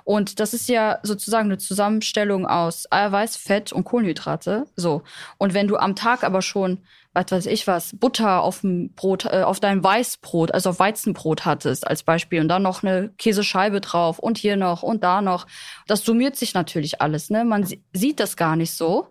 Und 0.04 0.40
das 0.40 0.54
ist 0.54 0.68
ja 0.68 0.98
sozusagen 1.02 1.48
eine 1.48 1.58
Zusammenstellung 1.58 2.46
aus 2.46 2.86
Eiweiß, 2.90 3.36
Fett 3.36 3.72
und 3.72 3.84
Kohlenhydrate. 3.84 4.66
So. 4.76 5.02
Und 5.38 5.52
wenn 5.54 5.68
du 5.68 5.76
am 5.76 5.94
Tag 5.96 6.24
aber 6.24 6.42
schon, 6.42 6.78
was 7.14 7.26
weiß 7.30 7.46
ich 7.46 7.66
was, 7.66 7.90
Butter 7.98 8.42
auf 8.42 8.62
dem 8.62 8.92
Brot, 8.94 9.26
äh, 9.26 9.42
auf 9.42 9.60
dein 9.60 9.84
Weißbrot, 9.84 10.52
also 10.54 10.70
auf 10.70 10.78
Weizenbrot 10.78 11.44
hattest 11.44 11.86
als 11.86 12.02
Beispiel 12.02 12.40
und 12.40 12.48
dann 12.48 12.62
noch 12.62 12.82
eine 12.82 13.10
Käsescheibe 13.18 13.80
drauf 13.80 14.18
und 14.18 14.38
hier 14.38 14.56
noch 14.56 14.82
und 14.82 15.04
da 15.04 15.20
noch, 15.20 15.46
das 15.86 16.04
summiert 16.04 16.36
sich 16.36 16.54
natürlich 16.54 17.00
alles. 17.02 17.28
Ne? 17.30 17.44
Man 17.44 17.64
si- 17.64 17.82
sieht 17.92 18.18
das 18.20 18.36
gar 18.36 18.56
nicht 18.56 18.72
so. 18.72 19.08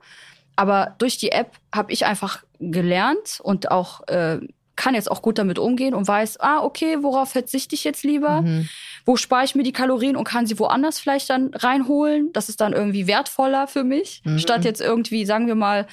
Aber 0.56 0.96
durch 0.98 1.18
die 1.18 1.32
App 1.32 1.54
habe 1.74 1.92
ich 1.94 2.06
einfach 2.06 2.44
gelernt 2.60 3.40
und 3.42 3.72
auch 3.72 4.06
äh, 4.08 4.40
kann 4.76 4.96
jetzt 4.96 5.10
auch 5.12 5.22
gut 5.22 5.38
damit 5.38 5.60
umgehen 5.60 5.94
und 5.94 6.08
weiß, 6.08 6.40
ah, 6.40 6.64
okay, 6.64 6.98
worauf 7.02 7.30
verzichte 7.30 7.76
ich 7.76 7.84
jetzt 7.84 8.04
lieber? 8.04 8.42
Mhm. 8.42 8.68
Wo 9.06 9.16
spare 9.16 9.46
ich 9.46 9.54
mir 9.56 9.64
die 9.64 9.72
Kalorien 9.74 10.16
und 10.16 10.24
kann 10.24 10.46
sie 10.48 10.58
woanders 10.60 11.00
vielleicht 11.00 11.30
dann 11.30 11.54
reinholen? 11.54 12.32
Das 12.34 12.50
ist 12.50 12.62
dann 12.62 12.74
irgendwie 12.74 13.06
wertvoller 13.08 13.68
für 13.68 13.84
mich, 13.84 14.22
Mhm. 14.26 14.40
statt 14.40 14.66
jetzt 14.66 14.82
irgendwie, 14.82 15.26
sagen 15.26 15.48
wir 15.48 15.56
mal, 15.56 15.88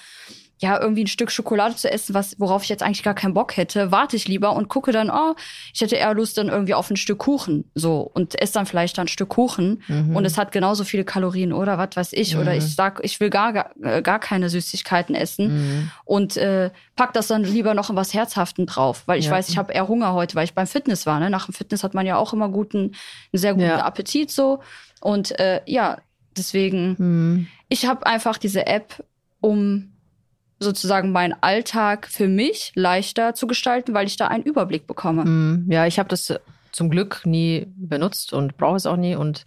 ja, 0.61 0.81
irgendwie 0.81 1.05
ein 1.05 1.07
Stück 1.09 1.31
Schokolade 1.31 1.77
zu 1.77 1.89
essen, 1.91 2.15
was, 2.15 2.35
worauf 2.41 2.65
ich 2.65 2.69
jetzt 2.69 2.83
eigentlich 2.83 3.05
gar 3.05 3.15
keinen 3.15 3.33
Bock 3.35 3.57
hätte, 3.57 3.93
warte 3.93 4.17
ich 4.17 4.27
lieber 4.27 4.57
und 4.57 4.69
gucke 4.69 4.91
dann, 4.91 5.09
oh, 5.09 5.35
ich 5.73 5.81
hätte 5.81 5.95
eher 5.95 6.13
Lust 6.15 6.37
dann 6.37 6.49
irgendwie 6.49 6.75
auf 6.75 6.91
ein 6.91 6.97
Stück 6.97 7.19
Kuchen, 7.19 7.71
so, 7.77 8.01
und 8.13 8.41
esse 8.43 8.55
dann 8.55 8.67
vielleicht 8.67 8.99
dann 8.99 9.05
ein 9.05 9.09
Stück 9.09 9.29
Kuchen 9.29 9.83
Mhm. 9.87 10.17
und 10.17 10.25
es 10.25 10.37
hat 10.37 10.51
genauso 10.51 10.83
viele 10.85 11.05
Kalorien 11.05 11.53
oder 11.53 11.79
was 11.79 11.91
weiß 11.95 12.13
ich, 12.13 12.37
oder 12.37 12.57
ich 12.57 12.75
sag, 12.75 13.01
ich 13.05 13.21
will 13.21 13.31
gar, 13.31 13.53
gar, 13.53 13.71
äh, 13.83 14.03
gar 14.03 14.19
keine 14.19 14.51
Süßigkeiten 14.51 15.15
essen 15.15 15.47
Mhm. 15.47 15.91
und 16.05 16.37
äh, 16.37 16.71
pack 16.97 17.13
das 17.13 17.29
dann 17.29 17.45
lieber 17.45 17.75
noch 17.75 17.91
in 17.91 17.97
was 17.97 18.13
Herzhaften 18.13 18.67
drauf, 18.67 19.05
weil 19.07 19.21
ich 19.21 19.27
Ja. 19.27 19.31
weiß, 19.33 19.49
ich 19.49 19.59
habe 19.59 19.73
eher 19.73 19.87
Hunger 19.87 20.13
heute, 20.15 20.35
weil 20.35 20.45
ich 20.45 20.55
beim 20.55 20.67
Fitness 20.67 21.07
war. 21.07 21.21
Ne? 21.21 21.31
Nach 21.31 21.47
dem 21.47 21.55
Fitness 21.55 21.85
hat 21.85 21.95
man 21.95 22.05
ja 22.07 22.17
auch 22.17 22.33
immer 22.33 22.49
guten, 22.49 22.79
einen 22.79 22.95
sehr 23.33 23.53
guten 23.55 23.65
Ja. 23.67 23.85
Appetit 23.85 24.31
so 24.33 24.61
und 25.01 25.39
äh, 25.39 25.61
ja, 25.67 25.99
deswegen 26.37 26.97
Mhm. 26.99 27.47
ich 27.69 27.87
habe 27.87 28.07
einfach 28.07 28.39
diese 28.39 28.67
App, 28.67 29.05
um 29.41 29.93
sozusagen 30.61 31.13
meinen 31.13 31.35
Alltag 31.41 32.09
für 32.09 32.27
mich 32.29 32.73
leichter 32.75 33.35
zu 33.35 33.47
gestalten, 33.47 33.95
weil 33.95 34.07
ich 34.07 34.17
da 34.17 34.29
einen 34.29 34.43
Überblick 34.45 34.87
bekomme. 34.87 35.25
Mhm. 35.25 35.71
Ja, 35.71 35.87
ich 35.87 35.99
habe 35.99 36.09
das 36.09 36.31
äh, 36.31 36.39
zum 36.73 36.91
Glück 36.91 37.23
nie 37.25 37.67
benutzt 37.77 38.33
und 38.33 38.57
brauche 38.57 38.77
es 38.77 38.87
auch 38.87 38.97
nie 38.97 39.15
und 39.17 39.45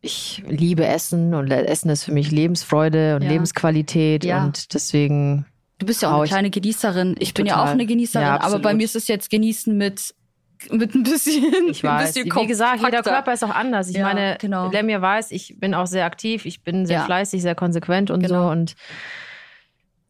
ich 0.00 0.42
liebe 0.46 0.86
Essen 0.86 1.34
und 1.34 1.50
Essen 1.50 1.88
ist 1.90 2.04
für 2.04 2.12
mich 2.12 2.30
Lebensfreude 2.30 3.16
und 3.16 3.22
Ja. 3.22 3.30
Lebensqualität 3.30 4.24
Ja. 4.24 4.44
und 4.44 4.74
deswegen 4.74 5.46
Du 5.78 5.86
bist 5.86 6.02
ja 6.02 6.12
auch 6.12 6.20
eine 6.20 6.28
kleine 6.28 6.50
Genießerin. 6.50 7.16
Ich 7.18 7.34
bin 7.34 7.46
ja 7.46 7.54
auch 7.54 7.60
Total. 7.60 7.72
eine 7.72 7.86
Genießerin, 7.86 8.26
Ja, 8.26 8.40
aber 8.40 8.58
bei 8.60 8.74
mir 8.74 8.84
ist 8.84 8.94
es 8.96 9.08
jetzt 9.08 9.30
Genießen 9.30 9.76
mit 9.76 10.14
mit 10.70 10.94
ein 10.94 11.02
bisschen, 11.02 11.44
Ich 11.68 11.82
weiß. 11.82 12.16
ein 12.16 12.24
bisschen 12.24 12.42
Wie 12.42 12.46
gesagt, 12.46 12.80
jeder. 12.82 13.02
Körper 13.02 13.32
ist 13.34 13.44
auch 13.44 13.54
anders. 13.54 13.88
Ich 13.90 13.96
Ja, 13.96 14.04
meine, 14.04 14.38
genau. 14.40 14.70
mir 14.70 15.02
weiß, 15.02 15.30
ich 15.32 15.58
bin 15.58 15.74
auch 15.74 15.86
sehr 15.86 16.06
aktiv, 16.06 16.46
ich 16.46 16.62
bin 16.62 16.86
sehr 16.86 16.98
Ja. 17.00 17.04
fleißig, 17.04 17.42
sehr 17.42 17.54
konsequent 17.54 18.10
und 18.10 18.20
Genau. 18.22 18.46
so. 18.46 18.50
Und 18.52 18.74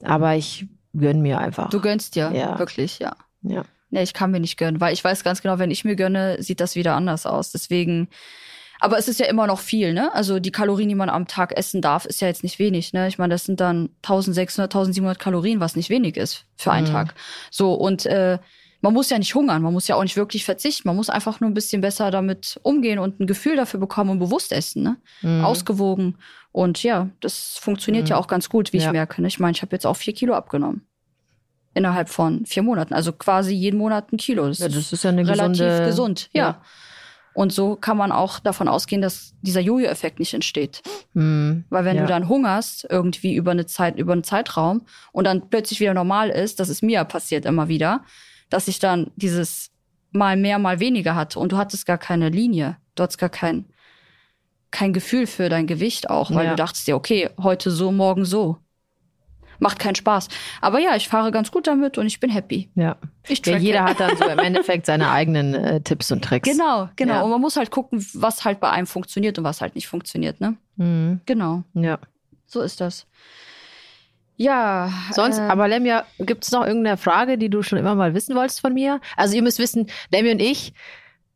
aber 0.02 0.34
ich 0.36 0.66
gönn 0.96 1.20
mir 1.22 1.38
einfach. 1.38 1.70
Du 1.70 1.80
gönnst 1.80 2.14
dir, 2.14 2.30
Ja. 2.34 2.58
wirklich, 2.58 2.98
ja. 2.98 3.16
ja. 3.42 3.64
Nee, 3.90 4.02
ich 4.02 4.12
kann 4.14 4.30
mir 4.32 4.40
nicht 4.40 4.56
gönnen, 4.56 4.80
weil 4.80 4.92
ich 4.92 5.04
weiß 5.04 5.22
ganz 5.24 5.40
genau, 5.42 5.58
wenn 5.58 5.70
ich 5.70 5.84
mir 5.84 5.94
gönne, 5.96 6.42
sieht 6.42 6.60
das 6.60 6.74
wieder 6.74 6.94
anders 6.96 7.26
aus. 7.26 7.52
Deswegen, 7.52 8.08
aber 8.80 8.98
es 8.98 9.06
ist 9.08 9.20
ja 9.20 9.26
immer 9.26 9.46
noch 9.46 9.60
viel, 9.60 9.92
ne? 9.92 10.12
Also 10.14 10.40
die 10.40 10.50
Kalorien, 10.50 10.88
die 10.88 10.94
man 10.96 11.08
am 11.08 11.28
Tag 11.28 11.56
essen 11.56 11.80
darf, 11.80 12.04
ist 12.04 12.20
ja 12.20 12.26
jetzt 12.28 12.42
nicht 12.42 12.58
wenig, 12.58 12.92
ne? 12.92 13.06
Ich 13.06 13.18
meine, 13.18 13.34
das 13.34 13.44
sind 13.44 13.60
dann 13.60 13.90
1600, 14.02 14.72
1700 14.74 15.18
Kalorien, 15.18 15.60
was 15.60 15.76
nicht 15.76 15.90
wenig 15.90 16.16
ist 16.16 16.44
für 16.56 16.72
einen 16.72 16.88
Mhm. 16.88 16.92
Tag. 16.92 17.14
So, 17.50 17.74
und 17.74 18.04
äh, 18.06 18.38
man 18.84 18.92
muss 18.92 19.08
ja 19.08 19.18
nicht 19.18 19.34
hungern, 19.34 19.62
man 19.62 19.72
muss 19.72 19.88
ja 19.88 19.96
auch 19.96 20.02
nicht 20.02 20.16
wirklich 20.16 20.44
verzichten, 20.44 20.86
man 20.86 20.94
muss 20.94 21.08
einfach 21.08 21.40
nur 21.40 21.48
ein 21.50 21.54
bisschen 21.54 21.80
besser 21.80 22.10
damit 22.10 22.60
umgehen 22.62 22.98
und 22.98 23.18
ein 23.18 23.26
Gefühl 23.26 23.56
dafür 23.56 23.80
bekommen 23.80 24.10
und 24.10 24.18
bewusst 24.18 24.52
essen, 24.52 24.82
ne? 24.82 24.96
Mhm. 25.22 25.42
Ausgewogen. 25.42 26.18
Und 26.52 26.82
ja, 26.82 27.08
das 27.20 27.56
funktioniert 27.58 28.04
Mhm. 28.04 28.10
ja 28.10 28.16
auch 28.18 28.26
ganz 28.26 28.50
gut, 28.50 28.72
wie 28.74 28.76
ich 28.76 28.84
Ja. 28.84 28.92
merke. 28.92 29.22
Ne? 29.22 29.28
Ich 29.28 29.40
meine, 29.40 29.52
ich 29.56 29.62
habe 29.62 29.74
jetzt 29.74 29.86
auch 29.86 29.96
vier 29.96 30.12
Kilo 30.12 30.34
abgenommen. 30.34 30.86
Innerhalb 31.72 32.08
von 32.10 32.44
vier 32.46 32.62
Monaten. 32.62 32.92
Also 32.94 33.12
quasi 33.12 33.54
jeden 33.54 33.78
Monat 33.78 34.12
ein 34.12 34.18
Kilo. 34.18 34.46
Das, 34.46 34.58
ja, 34.58 34.68
das 34.68 34.92
ist 34.92 35.02
ja 35.02 35.10
eine 35.10 35.26
relativ 35.26 35.58
gesunde, 35.58 35.84
gesund. 35.86 36.28
Ja. 36.32 36.60
Und 37.32 37.52
so 37.52 37.74
kann 37.76 37.96
man 37.96 38.12
auch 38.12 38.38
davon 38.38 38.68
ausgehen, 38.68 39.00
dass 39.02 39.34
dieser 39.40 39.60
Jojo-Effekt 39.60 40.18
nicht 40.20 40.34
entsteht. 40.34 40.82
Mhm. 41.14 41.64
Weil 41.70 41.84
wenn 41.86 41.96
Ja. 41.96 42.02
du 42.02 42.08
dann 42.08 42.28
hungerst, 42.28 42.86
irgendwie 42.88 43.34
über 43.34 43.50
eine 43.52 43.64
Zeit, 43.66 43.98
über 43.98 44.12
einen 44.12 44.22
Zeitraum 44.22 44.82
und 45.10 45.24
dann 45.24 45.48
plötzlich 45.48 45.80
wieder 45.80 45.94
normal 45.94 46.28
ist, 46.28 46.60
das 46.60 46.68
ist 46.68 46.82
mir 46.82 46.92
ja 46.92 47.04
passiert 47.04 47.44
immer 47.46 47.66
wieder, 47.68 48.04
dass 48.54 48.68
ich 48.68 48.78
dann 48.78 49.10
dieses 49.16 49.70
mal 50.12 50.36
mehr, 50.36 50.60
mal 50.60 50.78
weniger 50.78 51.16
hatte 51.16 51.40
und 51.40 51.50
du 51.50 51.56
hattest 51.56 51.86
gar 51.86 51.98
keine 51.98 52.28
Linie. 52.28 52.76
Du 52.94 53.02
hattest 53.02 53.18
gar 53.18 53.28
kein, 53.28 53.64
kein 54.70 54.92
Gefühl 54.92 55.26
für 55.26 55.48
dein 55.48 55.66
Gewicht 55.66 56.08
auch, 56.08 56.30
weil 56.32 56.44
Ja. 56.44 56.50
du 56.50 56.56
dachtest 56.56 56.86
dir, 56.86 56.94
okay, 56.94 57.30
heute 57.42 57.72
so, 57.72 57.90
morgen 57.90 58.24
so. 58.24 58.58
Macht 59.58 59.78
keinen 59.80 59.96
Spaß. 59.96 60.28
Aber 60.60 60.78
ja, 60.78 60.94
ich 60.94 61.08
fahre 61.08 61.32
ganz 61.32 61.50
gut 61.50 61.66
damit 61.66 61.98
und 61.98 62.06
ich 62.06 62.20
bin 62.20 62.30
happy. 62.30 62.70
Ja. 62.76 62.96
Ich 63.26 63.44
ja, 63.44 63.56
jeder 63.56 63.84
hat 63.84 63.98
dann 63.98 64.16
so 64.16 64.24
im 64.24 64.38
Endeffekt 64.38 64.86
seine 64.86 65.10
eigenen 65.10 65.54
äh, 65.54 65.80
Tipps 65.80 66.12
und 66.12 66.22
Tricks. 66.24 66.48
Genau, 66.48 66.88
genau. 66.96 67.14
Ja. 67.14 67.22
Und 67.22 67.30
man 67.30 67.40
muss 67.40 67.56
halt 67.56 67.70
gucken, 67.72 68.04
was 68.14 68.44
halt 68.44 68.60
bei 68.60 68.70
einem 68.70 68.86
funktioniert 68.86 69.36
und 69.38 69.44
was 69.44 69.60
halt 69.60 69.74
nicht 69.74 69.88
funktioniert, 69.88 70.40
ne? 70.40 70.56
Mhm. 70.76 71.20
Genau, 71.26 71.64
Ja. 71.74 71.98
so 72.46 72.60
ist 72.60 72.80
das. 72.80 73.06
Ja. 74.36 74.90
Sonst, 75.12 75.38
äh, 75.38 75.42
aber 75.42 75.68
Lemja, 75.68 76.04
gibt 76.18 76.44
es 76.44 76.50
noch 76.52 76.66
irgendeine 76.66 76.96
Frage, 76.96 77.38
die 77.38 77.48
du 77.50 77.62
schon 77.62 77.78
immer 77.78 77.94
mal 77.94 78.14
wissen 78.14 78.34
wolltest 78.34 78.60
von 78.60 78.74
mir? 78.74 79.00
Also 79.16 79.36
ihr 79.36 79.42
müsst 79.42 79.58
wissen, 79.58 79.86
Lemja 80.12 80.32
und 80.32 80.40
ich, 80.40 80.72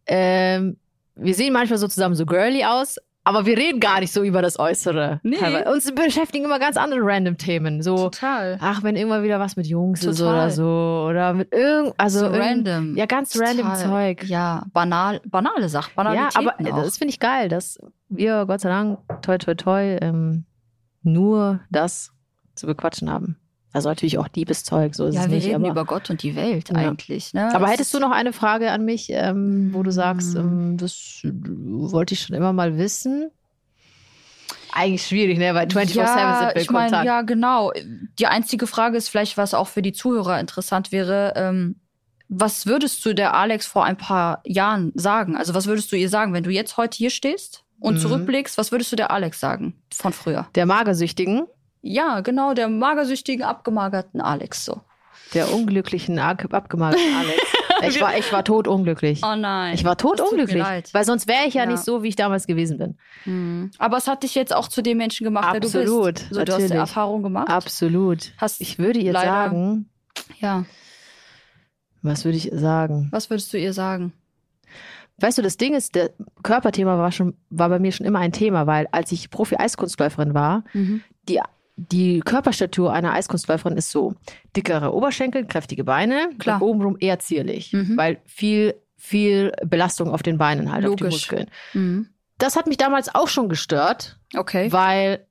ähm, 0.06 0.76
wir 1.14 1.34
sehen 1.34 1.52
manchmal 1.52 1.78
so 1.78 1.88
zusammen 1.88 2.14
so 2.14 2.26
girly 2.26 2.64
aus, 2.64 2.96
aber 3.24 3.44
wir 3.44 3.58
reden 3.58 3.78
gar 3.78 4.00
nicht 4.00 4.12
so 4.12 4.22
über 4.22 4.40
das 4.40 4.58
Äußere. 4.58 5.20
Nee. 5.22 5.36
Teilweise. 5.36 5.70
Uns 5.70 5.92
beschäftigen 5.94 6.46
immer 6.46 6.58
ganz 6.58 6.76
andere 6.78 7.00
random 7.02 7.36
Themen. 7.36 7.82
So, 7.82 8.08
total. 8.08 8.56
ach, 8.60 8.82
wenn 8.82 8.96
irgendwann 8.96 9.22
wieder 9.22 9.38
was 9.38 9.54
mit 9.56 9.66
Jungs 9.66 10.02
ist 10.02 10.18
Total. 10.18 10.34
oder 10.34 10.50
so. 10.50 11.06
Oder 11.10 11.34
mit 11.34 11.52
irgend, 11.52 11.92
also 11.98 12.20
So 12.20 12.26
random. 12.28 12.96
Ja, 12.96 13.04
ganz 13.04 13.38
random 13.38 13.66
Total. 13.66 13.76
Zeug. 14.16 14.24
Ja, 14.24 14.64
banal, 14.72 15.20
banale 15.26 15.68
Sachen, 15.68 15.92
Ja, 15.96 16.30
aber 16.34 16.54
auch. 16.58 16.82
das 16.84 16.96
finde 16.96 17.10
ich 17.10 17.20
geil, 17.20 17.48
dass 17.50 17.78
wir, 18.08 18.46
Gott 18.46 18.60
sei 18.62 18.70
Dank, 18.70 18.98
toi, 19.20 19.36
toi, 19.36 19.54
toi, 19.54 19.98
ähm, 20.00 20.46
nur 21.02 21.60
das 21.70 22.12
zu 22.58 22.66
bequatschen 22.66 23.10
haben. 23.10 23.36
Also 23.72 23.88
natürlich 23.90 24.16
auch 24.18 24.28
Liebeszeug, 24.34 24.94
so 24.94 25.06
ist 25.06 25.14
ja, 25.14 25.22
es 25.22 25.28
wir 25.28 25.36
nicht. 25.36 25.46
reden 25.46 25.56
aber, 25.64 25.70
über 25.70 25.84
Gott 25.84 26.08
und 26.10 26.22
die 26.22 26.34
Welt 26.36 26.70
Ja. 26.70 26.76
eigentlich. 26.76 27.34
Ne? 27.34 27.54
aber 27.54 27.68
hättest 27.68 27.92
du 27.92 27.98
noch 28.00 28.10
eine 28.10 28.32
Frage 28.32 28.70
an 28.70 28.84
mich, 28.84 29.08
ähm, 29.10 29.70
wo 29.74 29.82
du 29.82 29.90
sagst, 29.92 30.34
Mm. 30.34 30.38
ähm, 30.38 30.76
das 30.78 31.20
wollte 31.24 32.14
ich 32.14 32.20
schon 32.22 32.34
immer 32.34 32.52
mal 32.54 32.78
wissen? 32.78 33.30
Eigentlich 34.72 35.06
schwierig, 35.06 35.38
ne? 35.38 35.54
Weil 35.54 35.66
24-7 35.66 35.96
ja, 35.96 36.38
sind 36.38 36.54
wir 36.54 36.62
ich 36.62 36.70
meine, 36.70 36.86
Kontakt. 36.90 37.06
ja, 37.06 37.22
genau. 37.22 37.72
Die 38.18 38.26
einzige 38.26 38.66
Frage 38.66 38.96
ist 38.96 39.08
vielleicht, 39.08 39.36
was 39.36 39.54
auch 39.54 39.66
für 39.68 39.82
die 39.82 39.92
Zuhörer 39.92 40.38
interessant 40.40 40.92
wäre. 40.92 41.32
Ähm, 41.36 41.76
was 42.28 42.66
würdest 42.66 43.04
du 43.06 43.14
der 43.14 43.34
Alex 43.34 43.66
vor 43.66 43.84
ein 43.84 43.96
paar 43.96 44.42
Jahren 44.44 44.92
sagen? 44.94 45.36
Also 45.36 45.54
was 45.54 45.66
würdest 45.66 45.90
du 45.90 45.96
ihr 45.96 46.08
sagen, 46.10 46.32
wenn 46.34 46.44
du 46.44 46.50
jetzt 46.50 46.76
heute 46.76 46.96
hier 46.96 47.10
stehst 47.10 47.64
und 47.80 47.94
Mhm. 47.94 47.98
zurückblickst? 47.98 48.58
Was 48.58 48.70
würdest 48.70 48.92
du 48.92 48.96
der 48.96 49.10
Alex 49.10 49.40
sagen 49.40 49.74
von 49.92 50.12
früher? 50.12 50.46
Der 50.54 50.66
Magersüchtigen, 50.66 51.46
Ja, 51.82 52.20
genau, 52.20 52.54
der 52.54 52.68
magersüchtigen, 52.68 53.44
abgemagerten 53.44 54.20
Alex 54.20 54.64
so. 54.64 54.80
Der 55.34 55.52
unglücklichen, 55.52 56.18
ab- 56.18 56.52
abgemagerten 56.52 57.14
Alex. 57.16 57.42
Ich 57.80 58.00
war, 58.00 58.18
ich 58.18 58.32
war 58.32 58.42
totunglücklich. 58.44 59.20
Oh 59.24 59.36
nein. 59.36 59.72
Ich 59.72 59.84
war 59.84 59.94
Das 59.94 60.02
totunglücklich. 60.02 60.64
Weil 60.92 61.04
sonst 61.04 61.28
wäre 61.28 61.46
ich 61.46 61.54
ja, 61.54 61.62
Ja. 61.62 61.70
nicht 61.70 61.84
so, 61.84 62.02
wie 62.02 62.08
ich 62.08 62.16
damals 62.16 62.48
gewesen 62.48 62.76
bin. 62.76 62.98
Mhm. 63.24 63.70
Aber 63.78 63.98
es 63.98 64.08
hat 64.08 64.24
dich 64.24 64.34
jetzt 64.34 64.52
auch 64.52 64.66
zu 64.66 64.82
dem 64.82 64.98
Menschen 64.98 65.22
gemacht, 65.22 65.52
der 65.52 65.60
du 65.60 65.68
Absolut, 65.68 66.14
bist. 66.14 66.26
So, 66.34 66.44
du 66.44 66.52
hast 66.54 66.70
die 66.70 66.74
Erfahrung 66.74 67.22
gemacht. 67.22 67.48
Absolut. 67.48 68.32
Hast 68.36 68.60
Ich 68.60 68.80
würde 68.80 68.98
ihr 68.98 69.12
sagen, 69.12 69.88
Ja. 70.40 70.64
was 72.02 72.24
würde 72.24 72.36
ich 72.38 72.50
sagen? 72.52 73.08
Was 73.12 73.30
würdest 73.30 73.52
du 73.52 73.58
ihr 73.58 73.72
sagen? 73.72 74.12
Weißt 75.18 75.38
du, 75.38 75.42
das 75.42 75.56
Ding 75.56 75.74
ist, 75.74 75.94
der 75.94 76.10
Körperthema 76.42 76.98
war 76.98 77.12
schon, 77.12 77.36
war 77.50 77.68
bei 77.68 77.78
mir 77.78 77.92
schon 77.92 78.06
immer 78.06 78.18
ein 78.18 78.32
Thema, 78.32 78.66
weil 78.66 78.88
als 78.90 79.12
ich 79.12 79.30
Profi-Eiskunstläuferin 79.30 80.34
war, 80.34 80.64
Mhm. 80.72 81.02
die, 81.28 81.40
die 81.80 82.20
Körperstatur 82.20 82.92
einer 82.92 83.12
Eiskunstläuferin 83.12 83.76
ist 83.76 83.90
so 83.90 84.14
dickere 84.56 84.92
Oberschenkel, 84.92 85.46
kräftige 85.46 85.84
Beine, 85.84 86.30
Klar. 86.38 86.60
obenrum 86.60 86.96
eher 86.98 87.20
zierlich, 87.20 87.72
Mhm. 87.72 87.96
weil 87.96 88.20
viel, 88.26 88.74
viel 88.96 89.52
Belastung 89.64 90.10
auf 90.10 90.22
den 90.24 90.38
Beinen 90.38 90.72
halt, 90.72 90.84
auf 90.86 90.96
die 90.96 91.04
Logisch. 91.04 91.14
Muskeln. 91.30 91.46
Mhm. 91.74 92.08
Das 92.38 92.56
hat 92.56 92.66
mich 92.66 92.78
damals 92.78 93.14
auch 93.14 93.28
schon 93.28 93.48
gestört, 93.48 94.18
Okay. 94.36 94.72
weil 94.72 95.24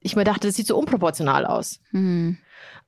ich 0.00 0.16
mir 0.16 0.24
dachte, 0.24 0.48
das 0.48 0.56
sieht 0.56 0.66
so 0.66 0.78
unproportional 0.78 1.44
aus. 1.44 1.80
Mhm. 1.92 2.38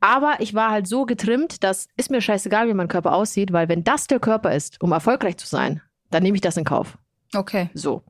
Aber 0.00 0.36
ich 0.40 0.54
war 0.54 0.70
halt 0.70 0.88
so 0.88 1.04
getrimmt, 1.04 1.62
dass 1.62 1.88
ist 1.96 2.10
mir 2.10 2.22
scheißegal, 2.22 2.66
wie 2.66 2.74
mein 2.74 2.88
Körper 2.88 3.12
aussieht, 3.14 3.52
weil 3.52 3.68
wenn 3.68 3.84
das 3.84 4.06
der 4.06 4.20
Körper 4.20 4.54
ist, 4.54 4.80
um 4.80 4.90
erfolgreich 4.92 5.36
zu 5.36 5.46
sein, 5.46 5.82
dann 6.10 6.22
nehme 6.22 6.34
ich 6.36 6.40
das 6.40 6.56
in 6.56 6.64
Kauf. 6.64 6.96
Okay. 7.34 7.68
So. 7.74 8.02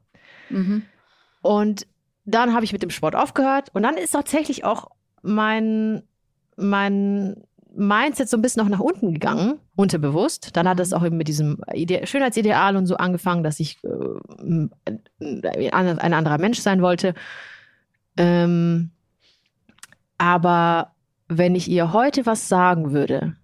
Mhm. 0.48 0.82
Und 1.42 1.86
dann 2.24 2.54
habe 2.54 2.64
ich 2.64 2.72
mit 2.72 2.82
dem 2.82 2.90
Sport 2.90 3.16
aufgehört 3.16 3.70
und 3.72 3.82
dann 3.82 3.96
ist 3.96 4.12
tatsächlich 4.12 4.64
auch 4.64 4.90
mein, 5.22 6.02
mein 6.56 7.42
Mindset 7.74 8.28
so 8.28 8.36
ein 8.36 8.42
bisschen 8.42 8.62
noch 8.62 8.70
nach 8.70 8.84
unten 8.84 9.14
gegangen, 9.14 9.58
unterbewusst. 9.76 10.56
Dann 10.56 10.68
hat 10.68 10.80
es 10.80 10.92
auch 10.92 11.04
eben 11.04 11.16
mit 11.16 11.28
diesem 11.28 11.58
Ide 11.72 12.06
Schönheitsideal 12.06 12.76
und 12.76 12.86
so 12.86 12.96
angefangen, 12.96 13.42
dass 13.42 13.60
ich 13.60 13.82
äh, 13.84 14.68
ein, 15.18 15.98
ein 15.98 16.14
anderer 16.14 16.38
Mensch 16.38 16.60
sein 16.60 16.82
wollte. 16.82 17.14
Ähm, 18.16 18.90
aber 20.18 20.92
wenn 21.28 21.54
ich 21.54 21.68
ihr 21.68 21.92
heute 21.92 22.26
was 22.26 22.48
sagen 22.48 22.92
würde, 22.92 23.36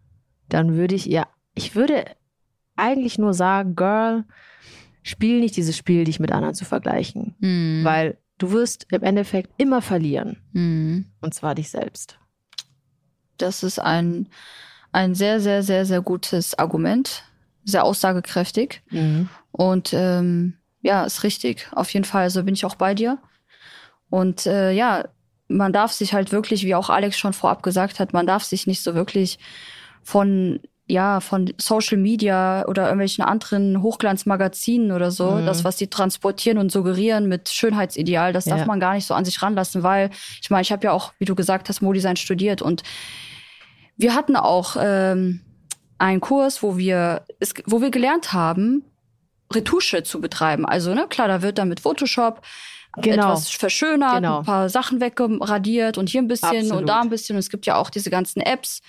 dann 0.48 0.76
würde 0.76 0.94
ich 0.94 1.10
ihr, 1.10 1.26
ich 1.54 1.74
würde 1.74 2.04
eigentlich 2.76 3.18
nur 3.18 3.34
sagen, 3.34 3.74
Girl, 3.76 4.24
spiel 5.02 5.40
nicht 5.40 5.56
dieses 5.56 5.76
Spiel, 5.76 6.04
dich 6.04 6.20
mit 6.20 6.32
anderen 6.32 6.54
zu 6.54 6.64
vergleichen. 6.64 7.34
Mhm. 7.40 7.80
Weil 7.82 8.18
du 8.39 8.53
wirst 8.53 8.86
im 8.91 9.03
Endeffekt 9.03 9.51
immer 9.57 9.82
verlieren. 9.82 10.43
Mhm. 10.53 11.07
Und 11.20 11.34
zwar 11.34 11.55
dich 11.55 11.70
selbst. 11.70 12.18
Das 13.36 13.62
ist 13.62 13.78
ein, 13.78 14.28
ein 14.93 15.14
sehr, 15.14 15.41
sehr, 15.41 15.62
sehr, 15.62 15.84
sehr 15.84 16.01
gutes 16.01 16.59
Argument. 16.59 17.24
Sehr 17.64 17.84
aussagekräftig. 17.84 18.82
Und 19.53 19.93
ähm, 19.93 20.55
ja, 20.80 21.05
ist 21.05 21.22
richtig. 21.22 21.68
Auf 21.72 21.93
jeden 21.93 22.05
Fall. 22.05 22.30
So 22.30 22.45
bin 22.45 22.55
ich 22.55 22.64
auch 22.64 22.76
bei 22.76 22.95
dir. 22.95 23.18
Und 24.11 24.47
äh, 24.47 24.72
ja, 24.72 25.05
man 25.49 25.72
darf 25.72 25.93
sich 25.93 26.14
halt 26.14 26.32
wirklich, 26.32 26.64
wie 26.64 26.74
auch 26.74 26.91
Alex 26.91 27.18
schon 27.18 27.32
vorab 27.32 27.62
gesagt 27.62 28.01
hat, 28.01 28.12
man 28.12 28.26
darf 28.26 28.45
sich 28.45 28.66
nicht 28.66 28.82
so 28.82 28.95
wirklich 28.95 29.39
von 30.03 30.61
ja, 30.91 31.20
von 31.20 31.53
Social 31.59 31.99
Media 31.99 32.64
oder 32.66 32.84
irgendwelchen 32.84 33.22
anderen 33.22 33.82
Hochglanzmagazinen 33.82 34.91
oder 34.93 35.11
so, 35.11 35.32
Mhm. 35.32 35.47
das, 35.47 35.62
was 35.62 35.76
die 35.76 35.89
transportieren 35.89 36.57
und 36.59 36.72
suggerieren 36.72 37.28
mit 37.28 37.51
Schönheitsideal, 37.51 38.32
das 38.32 38.47
darf 38.47 38.61
Ja. 38.61 38.64
man 38.66 38.80
gar 38.80 38.95
nicht 38.95 39.05
so 39.07 39.12
an 39.14 39.24
sich 39.26 39.43
ranlassen, 39.43 39.82
weil 39.82 40.11
ich 40.41 40.49
meine, 40.51 40.62
ich 40.62 40.72
habe 40.72 40.84
ja 40.84 40.93
auch, 40.93 41.12
wie 41.18 41.26
du 41.26 41.34
gesagt 41.34 41.68
hast, 41.68 41.82
Modesign 41.82 42.16
studiert 42.16 42.62
und 42.62 42.82
wir 43.97 44.14
hatten 44.14 44.34
auch 44.36 44.76
ähm, 44.80 45.41
einen 45.99 46.20
Kurs, 46.20 46.62
wo 46.62 46.76
wir, 46.78 47.22
wo 47.66 47.80
wir 47.82 47.91
gelernt 47.91 48.32
haben, 48.32 48.84
Retusche 49.53 50.03
zu 50.05 50.20
betreiben. 50.20 50.64
Also, 50.66 50.95
ne, 50.95 51.07
klar, 51.09 51.28
da 51.28 51.43
wird 51.43 51.59
dann 51.59 51.68
mit 51.68 51.80
Photoshop 51.80 52.41
Genau. 52.97 53.26
etwas 53.28 53.51
verschönert, 53.51 54.14
Genau. 54.16 54.39
ein 54.41 54.45
paar 54.45 54.68
Sachen 54.70 55.01
weggeradiert 55.01 55.99
und 55.99 56.09
hier 56.09 56.22
ein 56.22 56.26
bisschen 56.28 56.49
Absolut. 56.61 56.78
und 56.80 56.86
da 56.89 57.01
ein 57.03 57.11
bisschen. 57.11 57.36
Und 57.36 57.41
es 57.41 57.51
gibt 57.51 57.66
ja 57.66 57.76
auch 57.76 57.91
diese 57.91 58.09
ganzen 58.11 58.41
Apps, 58.41 58.80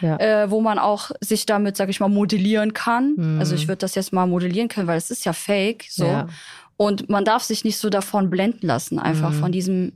Ja. 0.00 0.16
äh, 0.18 0.50
wo 0.50 0.60
man 0.60 0.78
auch 0.78 1.10
sich 1.20 1.46
damit, 1.46 1.76
sag 1.76 1.88
ich 1.88 2.00
mal, 2.00 2.08
modellieren 2.08 2.72
kann. 2.74 3.14
Mhm. 3.16 3.38
Also 3.40 3.54
ich 3.54 3.68
würde 3.68 3.78
das 3.78 3.94
jetzt 3.94 4.12
mal 4.12 4.26
modellieren 4.26 4.68
können, 4.68 4.86
weil 4.86 4.98
es 4.98 5.10
ist 5.10 5.24
ja 5.24 5.32
fake. 5.32 5.84
So. 5.90 6.06
Ja. 6.06 6.28
Und 6.76 7.08
man 7.08 7.24
darf 7.24 7.42
sich 7.44 7.64
nicht 7.64 7.78
so 7.78 7.88
davon 7.90 8.30
blenden 8.30 8.66
lassen, 8.66 8.98
einfach 8.98 9.30
Mhm. 9.30 9.40
von 9.40 9.52
diesem, 9.52 9.92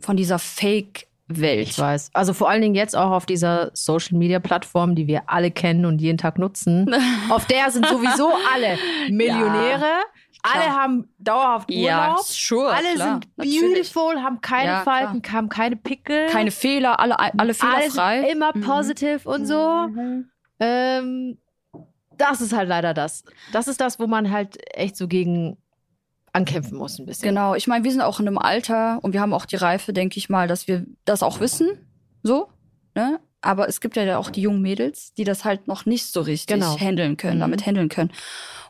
von 0.00 0.16
dieser 0.16 0.38
Fake-Welt. 0.38 1.68
Ich 1.68 1.78
weiß. 1.78 2.10
Also 2.14 2.32
vor 2.32 2.48
allen 2.48 2.62
Dingen 2.62 2.74
jetzt 2.74 2.96
auch 2.96 3.10
auf 3.10 3.26
dieser 3.26 3.70
Social 3.74 4.16
Media 4.18 4.38
Plattform, 4.40 4.94
die 4.94 5.06
wir 5.06 5.22
alle 5.26 5.50
kennen 5.50 5.84
und 5.84 6.00
jeden 6.00 6.18
Tag 6.18 6.38
nutzen. 6.38 6.94
auf 7.30 7.46
der 7.46 7.70
sind 7.70 7.86
sowieso 7.86 8.30
alle 8.54 8.78
Millionäre. 9.10 9.84
Alle 10.42 10.74
haben 10.74 11.08
dauerhaft 11.18 11.70
Ja, 11.70 12.08
Urlaub. 12.10 12.24
sure, 12.24 12.72
alle 12.72 12.94
klar, 12.94 13.12
sind 13.20 13.28
natürlich. 13.36 13.60
beautiful, 13.92 14.22
haben 14.22 14.40
keine 14.40 14.68
Ja, 14.70 14.82
Falten, 14.82 15.22
haben 15.32 15.48
keine 15.48 15.76
Pickel. 15.76 16.26
Keine 16.30 16.50
Fehler, 16.50 16.98
alle, 16.98 17.18
alle 17.18 17.32
Alles 17.38 17.60
fehlerfrei. 17.60 18.28
immer 18.30 18.50
Mhm. 18.54 18.60
positive 18.62 19.28
und 19.28 19.46
so. 19.46 19.88
Ähm, 20.58 21.38
das 22.16 22.40
ist 22.40 22.52
halt 22.52 22.68
leider 22.68 22.92
das. 22.94 23.24
Das 23.52 23.68
ist 23.68 23.80
das, 23.80 23.98
wo 23.98 24.06
man 24.06 24.30
halt 24.30 24.58
echt 24.76 24.96
so 24.96 25.08
gegen 25.08 25.58
ankämpfen 26.32 26.78
muss 26.78 26.98
ein 26.98 27.06
bisschen. 27.06 27.28
Genau, 27.28 27.54
ich 27.54 27.66
meine, 27.66 27.84
wir 27.84 27.90
sind 27.92 28.00
auch 28.00 28.18
in 28.20 28.26
einem 28.26 28.38
Alter 28.38 28.98
und 29.02 29.12
wir 29.12 29.20
haben 29.20 29.34
auch 29.34 29.44
die 29.46 29.56
Reife, 29.56 29.92
denke 29.92 30.18
ich 30.18 30.28
mal, 30.28 30.48
dass 30.48 30.66
wir 30.66 30.86
das 31.04 31.22
auch 31.22 31.40
wissen. 31.40 31.68
So, 32.22 32.48
ne? 32.94 33.20
Aber 33.42 33.68
es 33.68 33.80
gibt 33.80 33.96
ja 33.96 34.16
auch 34.18 34.30
die 34.30 34.40
jungen 34.40 34.62
Mädels, 34.62 35.12
die 35.14 35.24
das 35.24 35.44
halt 35.44 35.66
noch 35.66 35.84
nicht 35.84 36.06
so 36.06 36.20
richtig 36.20 36.46
Genau. 36.46 36.78
handeln 36.78 37.16
können, 37.16 37.36
Mhm. 37.36 37.40
damit 37.40 37.66
handeln 37.66 37.88
können. 37.88 38.12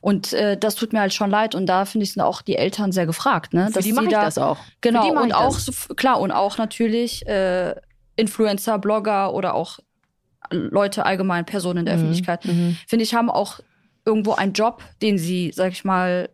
Und 0.01 0.33
äh, 0.33 0.57
das 0.57 0.75
tut 0.75 0.93
mir 0.93 1.01
halt 1.01 1.13
schon 1.15 1.31
leid 1.31 1.55
und 1.55 1.67
da 1.67 1.85
finde 1.85 2.05
ich 2.05 2.13
sind 2.15 2.23
auch 2.23 2.43
die 2.43 2.57
Eltern 2.57 2.91
sehr 2.91 3.07
gefragt, 3.07 3.53
ne? 3.55 3.67
Für 3.69 3.73
Dass 3.75 3.85
die 3.85 3.91
sie 3.91 3.95
mache 3.97 4.07
ich 4.07 4.13
da, 4.13 4.23
das 4.23 4.39
auch. 4.39 4.57
Genau, 4.81 5.23
und 5.23 5.33
auch 5.33 5.53
so, 5.59 5.73
klar, 5.95 6.19
und 6.21 6.33
auch 6.33 6.59
natürlich 6.59 7.25
äh, 7.27 7.75
Influencer, 8.17 8.79
Blogger 8.79 9.33
oder 9.33 9.55
auch 9.55 9.79
Leute 10.51 11.07
allgemein, 11.07 11.45
Personen 11.47 11.81
in 11.81 11.85
der 11.87 11.95
Mhm, 11.95 12.01
Öffentlichkeit, 12.01 12.45
mhm. 12.45 12.77
finde 12.89 13.05
ich, 13.05 13.15
haben 13.15 13.31
auch 13.31 13.61
irgendwo 14.05 14.33
einen 14.33 14.53
Job, 14.55 14.83
den 15.03 15.19
sie, 15.19 15.53
sag 15.55 15.73
ich 15.73 15.85
mal, 15.85 16.29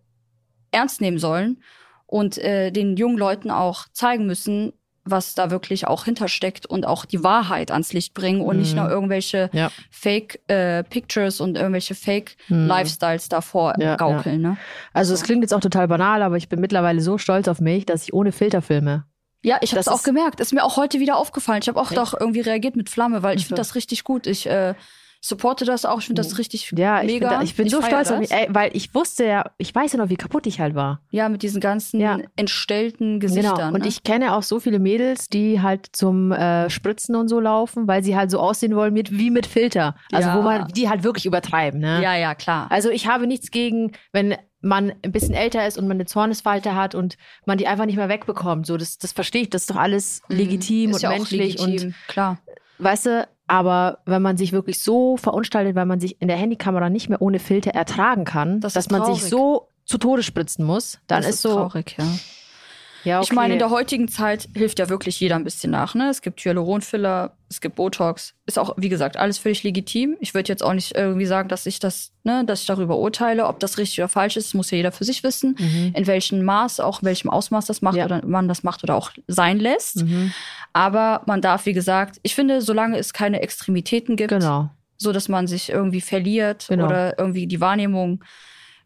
ernst 0.71 1.01
nehmen 1.01 1.19
sollen 1.19 1.63
und 2.07 2.39
äh, 2.39 2.71
den 2.71 2.97
jungen 2.97 3.19
Leuten 3.19 3.51
auch 3.51 3.87
zeigen 3.93 4.27
müssen, 4.27 4.73
was 5.11 5.35
da 5.35 5.51
wirklich 5.51 5.87
auch 5.87 6.05
hintersteckt 6.05 6.67
und 6.67 6.87
auch 6.87 7.05
die 7.05 7.23
Wahrheit 7.25 7.71
ans 7.71 7.93
Licht 7.93 8.15
bringen 8.15 8.41
und 8.41 8.59
nicht 8.59 8.75
Mhm. 8.75 8.81
nur 8.83 8.91
irgendwelche 8.91 9.51
Ja. 9.53 9.71
Fake 9.91 10.41
äh, 10.49 10.83
Pictures 10.85 11.41
und 11.41 11.57
irgendwelche 11.57 11.95
Fake 11.95 12.37
Mhm. 12.49 12.67
Lifestyles 12.67 13.29
davor 13.29 13.75
Ja, 13.79 13.97
gaukeln. 13.97 14.41
Ne? 14.41 14.57
Also 14.93 15.15
es 15.15 15.23
klingt 15.23 15.43
jetzt 15.43 15.53
auch 15.55 15.61
total 15.61 15.89
banal, 15.89 16.23
aber 16.23 16.37
ich 16.37 16.49
bin 16.49 16.61
mittlerweile 16.61 17.01
so 17.01 17.19
stolz 17.19 17.49
auf 17.49 17.61
mich, 17.61 17.87
dass 17.87 18.03
ich 18.05 18.13
ohne 18.15 18.33
Filter 18.33 18.63
filme. 18.63 19.05
Ja, 19.43 19.59
ich 19.61 19.71
habe 19.71 19.79
es 19.81 19.87
Das 19.87 19.95
auch 19.95 20.03
gemerkt. 20.03 20.41
Ist 20.41 20.53
mir 20.53 20.65
auch 20.65 20.77
heute 20.77 20.99
wieder 20.99 21.17
aufgefallen. 21.17 21.61
Ich 21.63 21.69
habe 21.69 21.81
auch 21.81 21.91
Echt? 21.93 21.99
doch 21.99 22.13
irgendwie 22.19 22.41
reagiert 22.41 22.75
mit 22.75 22.91
Flamme, 22.91 23.23
weil 23.23 23.37
ich 23.37 23.47
finde 23.47 23.61
das 23.61 23.75
richtig 23.77 24.03
gut. 24.03 24.27
Ich 24.27 24.49
äh, 24.49 24.75
supporte 25.21 25.65
das 25.65 25.85
auch. 25.85 25.99
Ich 25.99 26.07
finde 26.07 26.23
das 26.23 26.39
richtig 26.39 26.73
Ja, 26.77 27.01
ich 27.03 27.07
mega. 27.13 27.29
bin, 27.29 27.39
da, 27.39 27.43
ich 27.45 27.55
bin 27.57 27.69
so 27.69 27.81
feier 27.81 27.89
stolz 28.05 28.09
auf 28.11 28.21
das. 28.21 28.31
mich, 28.31 28.33
ey, 28.33 28.47
weil 28.51 28.71
ich 28.75 28.95
wusste 28.95 29.25
ja, 29.27 29.51
ich 29.59 29.75
weiß 29.75 29.93
ja 29.93 29.99
noch, 29.99 30.09
wie 30.09 30.17
kaputt 30.17 30.47
ich 30.47 30.61
halt 30.61 30.75
war. 30.75 31.01
Ja, 31.11 31.29
mit 31.29 31.43
diesen 31.43 31.61
ganzen 31.61 32.01
Ja. 32.01 32.19
entstellten 32.37 33.21
Gesichtern. 33.21 33.57
Genau. 33.57 33.75
Und 33.75 33.83
ne? 33.83 33.89
ich 33.89 34.03
kenne 34.03 34.35
auch 34.35 34.43
so 34.43 34.61
viele 34.61 34.79
Mädels, 34.79 35.29
die 35.29 35.61
halt 35.61 35.89
zum 35.93 36.33
äh, 36.33 36.71
Spritzen 36.71 37.15
und 37.17 37.29
so 37.29 37.41
laufen, 37.41 37.87
weil 37.89 38.03
sie 38.05 38.17
halt 38.17 38.31
so 38.31 38.39
aussehen 38.41 38.75
wollen 38.77 38.95
mit, 38.95 39.11
wie 39.11 39.31
mit 39.31 39.47
Filter. 39.47 39.97
Also 40.13 40.29
Ja. 40.29 40.37
wo 40.39 40.43
man 40.43 40.69
die 40.69 40.89
halt 40.89 41.03
wirklich 41.05 41.27
übertreiben. 41.27 41.81
Ne? 41.81 42.03
Ja, 42.03 42.15
ja, 42.17 42.35
klar. 42.35 42.67
Also 42.71 42.91
ich 42.91 43.07
habe 43.07 43.27
nichts 43.27 43.51
gegen, 43.51 43.93
wenn 44.13 44.37
man 44.61 44.93
ein 45.05 45.13
bisschen 45.13 45.35
älter 45.35 45.67
ist 45.67 45.79
und 45.79 45.87
man 45.87 45.99
eine 45.99 46.07
Zornesfalte 46.07 46.75
hat 46.75 46.95
und 46.97 47.17
man 47.47 47.59
die 47.59 47.67
einfach 47.69 47.87
nicht 47.87 47.97
mehr 47.97 48.09
wegbekommt. 48.09 48.67
So, 48.67 48.77
das, 48.77 48.99
das 48.99 49.13
verstehe 49.13 49.43
ich, 49.43 49.51
das 49.51 49.63
ist 49.63 49.71
doch 49.71 49.77
alles 49.77 50.23
legitim 50.29 50.89
Mhm. 50.91 50.95
Und 50.95 51.03
ja 51.03 51.11
menschlich 51.11 51.59
und 51.61 51.67
legitim, 51.71 51.95
klar. 52.09 52.39
weißt 52.79 53.07
du, 53.07 53.29
aber 53.49 53.99
wenn 54.05 54.23
man 54.23 54.37
sich 54.37 54.53
wirklich 54.53 54.81
so 54.81 55.17
verunstaltet, 55.17 55.75
weil 55.75 55.87
man 55.87 56.01
sich 56.01 56.21
in 56.21 56.29
der 56.29 56.37
Handykamera 56.37 56.91
nicht 56.91 57.09
mehr 57.09 57.21
ohne 57.21 57.39
Filter 57.39 57.71
ertragen 57.73 58.25
kann, 58.25 58.61
Das 58.61 58.75
dass 58.75 58.87
ist 58.87 58.93
man 58.93 59.05
sich 59.07 59.25
so 59.25 59.69
zu 59.85 59.99
Tode 59.99 60.23
spritzen 60.23 60.65
muss, 60.65 60.99
dann 61.07 61.23
das 61.23 61.31
ist 61.31 61.43
so, 61.43 61.55
traurig, 61.55 61.97
ja. 61.99 62.05
Ja, 63.09 63.19
okay. 63.19 63.29
Ich 63.31 63.33
meine, 63.35 63.55
in 63.55 63.59
der 63.59 63.71
heutigen 63.71 64.07
Zeit 64.09 64.49
hilft 64.55 64.79
ja 64.79 64.89
wirklich 64.89 65.19
jeder 65.19 65.37
ein 65.37 65.45
bisschen 65.45 65.71
nach. 65.71 65.95
Ne? 65.95 66.09
Es 66.11 66.23
gibt 66.23 66.41
Hyaluronfiller, 66.45 67.37
es 67.49 67.61
gibt 67.61 67.77
Botox. 67.77 68.35
Ist 68.47 68.59
auch, 68.59 68.75
wie 68.77 68.89
gesagt, 68.89 69.17
alles 69.17 69.39
völlig 69.39 69.63
legitim. 69.63 70.17
Ich 70.21 70.35
würde 70.35 70.49
jetzt 70.53 70.63
auch 70.63 70.75
nicht 70.75 70.95
irgendwie 70.95 71.27
sagen, 71.27 71.49
dass 71.49 71.67
ich 71.67 71.79
das, 71.81 72.13
ne, 72.25 72.45
dass 72.45 72.61
ich 72.61 72.67
darüber 72.67 72.99
urteile, 72.99 73.47
ob 73.47 73.59
das 73.61 73.79
richtig 73.79 73.99
oder 74.01 74.09
falsch 74.09 74.37
ist. 74.37 74.49
Das 74.49 74.55
muss 74.55 74.71
ja 74.71 74.77
jeder 74.77 74.93
für 74.93 75.05
sich 75.05 75.23
wissen. 75.23 75.57
Mhm. 75.59 75.93
In 75.97 76.07
welchem 76.07 76.45
Maß, 76.45 76.81
auch 76.81 77.01
in 77.03 77.07
welchem 77.07 77.31
Ausmaß 77.31 77.67
das 77.67 77.81
macht 77.83 77.97
Ja. 77.97 78.05
oder 78.05 78.25
man 78.27 78.47
das 78.49 78.63
macht 78.63 78.83
oder 78.85 78.95
auch 78.95 79.11
sein 79.27 79.59
lässt. 79.59 80.05
Mhm. 80.05 80.33
Aber 80.73 81.23
man 81.27 81.41
darf, 81.41 81.65
wie 81.67 81.73
gesagt, 81.73 82.19
ich 82.23 82.35
finde, 82.35 82.61
solange 82.61 82.99
es 82.99 83.13
keine 83.13 83.41
Extremitäten 83.41 84.17
gibt, 84.17 84.31
Genau. 84.31 84.71
so 84.99 85.13
dass 85.13 85.29
man 85.29 85.47
sich 85.47 85.71
irgendwie 85.71 86.01
verliert 86.03 86.67
Genau. 86.69 86.87
oder 86.87 87.19
irgendwie 87.19 87.47
die 87.47 87.61
Wahrnehmung 87.61 88.23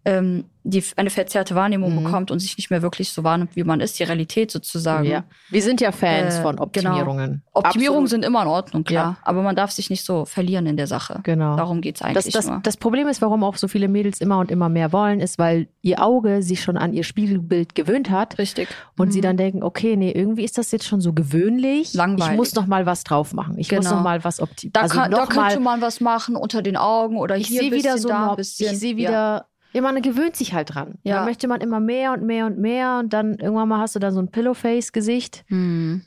ähm, 0.04 0.44
die 0.64 0.82
eine 0.96 1.10
verzerrte 1.10 1.56
Wahrnehmung 1.56 1.92
Mhm. 1.96 2.04
bekommt 2.04 2.30
und 2.30 2.38
sich 2.38 2.56
nicht 2.56 2.70
mehr 2.70 2.82
wirklich 2.82 3.10
so 3.12 3.24
wahrnimmt, 3.24 3.56
wie 3.56 3.64
man 3.64 3.80
ist, 3.80 3.98
die 3.98 4.04
Realität 4.04 4.50
sozusagen. 4.52 5.04
Ja. 5.08 5.24
Wir 5.50 5.60
sind 5.62 5.80
ja 5.80 5.90
Fans 5.90 6.36
Äh, 6.36 6.42
von 6.42 6.52
genau. 6.54 6.62
Optimierungen. 6.64 7.42
Optimierungen 7.52 8.04
Absolut. 8.04 8.10
sind 8.10 8.24
immer 8.24 8.42
in 8.42 8.48
Ordnung, 8.48 8.84
klar. 8.84 9.04
Ja. 9.04 9.16
Aber 9.22 9.42
man 9.42 9.56
darf 9.56 9.72
sich 9.72 9.90
nicht 9.90 10.04
so 10.04 10.24
verlieren 10.24 10.66
in 10.66 10.76
der 10.76 10.86
Sache. 10.86 11.18
Genau. 11.24 11.56
Darum 11.56 11.80
geht's 11.80 11.98
Das, 12.00 12.08
eigentlich 12.08 12.32
das, 12.32 12.46
nur. 12.46 12.60
das 12.62 12.76
Problem 12.76 13.08
ist, 13.08 13.20
warum 13.22 13.42
auch 13.42 13.56
so 13.56 13.66
viele 13.66 13.88
Mädels 13.88 14.20
immer 14.20 14.38
und 14.38 14.52
immer 14.52 14.68
mehr 14.68 14.92
wollen, 14.92 15.18
ist, 15.18 15.38
weil 15.38 15.66
ihr 15.82 16.00
Auge 16.04 16.42
sich 16.44 16.62
schon 16.62 16.76
an 16.76 16.92
ihr 16.92 17.02
Spiegelbild 17.02 17.74
gewöhnt 17.74 18.10
hat 18.10 18.38
Richtig. 18.38 18.68
und 18.96 19.12
sie 19.12 19.18
Mhm. 19.18 19.22
dann 19.22 19.36
denken, 19.38 19.62
okay, 19.64 19.96
nee, 19.96 20.12
irgendwie 20.12 20.44
ist 20.44 20.58
das 20.58 20.70
jetzt 20.70 20.84
schon 20.86 21.00
so 21.00 21.12
gewöhnlich. 21.12 21.92
Langweilig. 21.94 22.32
Ich 22.32 22.36
muss 22.36 22.54
noch 22.54 22.66
mal 22.68 22.86
was 22.86 23.02
drauf 23.02 23.32
machen. 23.34 23.58
Ich 23.58 23.70
muss 23.72 23.84
Genau. 23.84 23.96
noch 23.96 24.02
mal 24.04 24.22
was 24.22 24.40
optimieren. 24.40 24.72
Da, 24.74 24.80
also 24.82 24.94
kann, 24.98 25.10
da 25.10 25.26
könnte 25.26 25.58
man 25.60 25.80
was 25.80 26.00
machen 26.00 26.36
unter 26.36 26.62
den 26.62 26.76
Augen 26.76 27.16
oder 27.16 27.36
ich 27.36 27.48
hier 27.48 27.62
sehe 27.62 27.70
ein 27.72 27.76
wieder 27.76 27.98
so, 27.98 28.08
da 28.08 28.30
ein 28.30 28.36
bisschen. 28.36 28.72
ich 28.72 28.78
sehe 28.78 28.96
wieder, 28.96 29.10
ja. 29.10 29.44
Man 29.80 30.02
gewöhnt 30.02 30.36
sich 30.36 30.52
halt 30.52 30.74
dran. 30.74 30.96
Ja. 31.02 31.16
Dann 31.16 31.24
möchte 31.24 31.48
man 31.48 31.60
immer 31.62 31.80
mehr 31.80 32.12
und 32.12 32.24
mehr 32.24 32.46
und 32.46 32.58
mehr 32.58 32.98
und 32.98 33.12
dann 33.12 33.34
irgendwann 33.38 33.68
mal 33.68 33.78
hast 33.78 33.94
du 33.94 33.98
da 34.00 34.10
so 34.12 34.20
ein 34.20 34.30
Pillowface-Gesicht 34.30 35.44
Hm. 35.48 36.02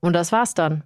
und 0.00 0.12
das 0.14 0.32
war's 0.32 0.54
dann. 0.54 0.84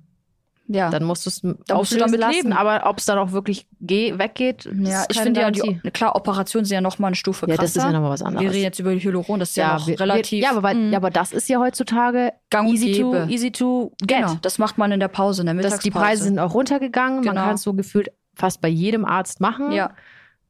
Ja. 0.66 0.88
Dann 0.88 1.04
musst 1.04 1.26
du 1.26 1.28
es 1.28 1.42
damit 1.42 2.18
lassen, 2.18 2.32
leben. 2.32 2.52
aber 2.54 2.88
ob 2.88 2.96
es 2.96 3.04
dann 3.04 3.18
auch 3.18 3.32
wirklich 3.32 3.68
geh, 3.82 4.18
weggeht, 4.18 4.64
das 4.64 4.88
ja, 4.88 5.04
ich 5.10 5.20
finde 5.20 5.42
ja, 5.42 5.50
die, 5.50 5.78
klar, 5.92 6.16
Operationen 6.16 6.64
sind 6.64 6.74
ja 6.74 6.80
noch 6.80 6.98
mal 6.98 7.08
eine 7.08 7.16
Stufe 7.16 7.44
Ja, 7.46 7.56
krasser. 7.56 7.62
das 7.62 7.76
ist 7.76 7.82
ja 7.82 7.92
nochmal 7.92 8.10
was 8.12 8.22
anderes. 8.22 8.44
Wir 8.44 8.50
reden 8.50 8.62
jetzt 8.62 8.78
über 8.78 8.90
Hyaluron, 8.92 9.40
das 9.40 9.50
ist 9.50 9.56
ja, 9.56 9.74
noch 9.74 9.86
wir- 9.86 10.00
relativ. 10.00 10.42
Ja, 10.42 10.52
aber, 10.52 10.62
weil, 10.62 10.74
mm, 10.76 10.90
ja, 10.92 10.96
aber 10.96 11.10
das 11.10 11.32
ist 11.32 11.50
ja 11.50 11.58
heutzutage 11.60 12.32
gang 12.48 12.66
easy 12.70 12.98
to, 12.98 13.14
easy 13.28 13.52
to 13.52 13.92
get. 14.00 14.20
Genau, 14.20 14.36
das 14.40 14.58
macht 14.58 14.78
man 14.78 14.90
in 14.90 15.00
der 15.00 15.08
Pause, 15.08 15.42
in 15.42 15.46
der 15.48 15.54
Das, 15.56 15.64
Mittagspause. 15.64 15.82
die 15.82 15.90
Preise 15.90 16.24
sind 16.24 16.38
auch 16.38 16.54
runtergegangen. 16.54 17.16
Man 17.16 17.24
Genau. 17.34 17.42
kann 17.44 17.54
es 17.56 17.62
so 17.62 17.74
gefühlt 17.74 18.08
fast 18.34 18.62
bei 18.62 18.68
jedem 18.68 19.04
Arzt 19.04 19.42
machen. 19.42 19.70
ja, 19.70 19.90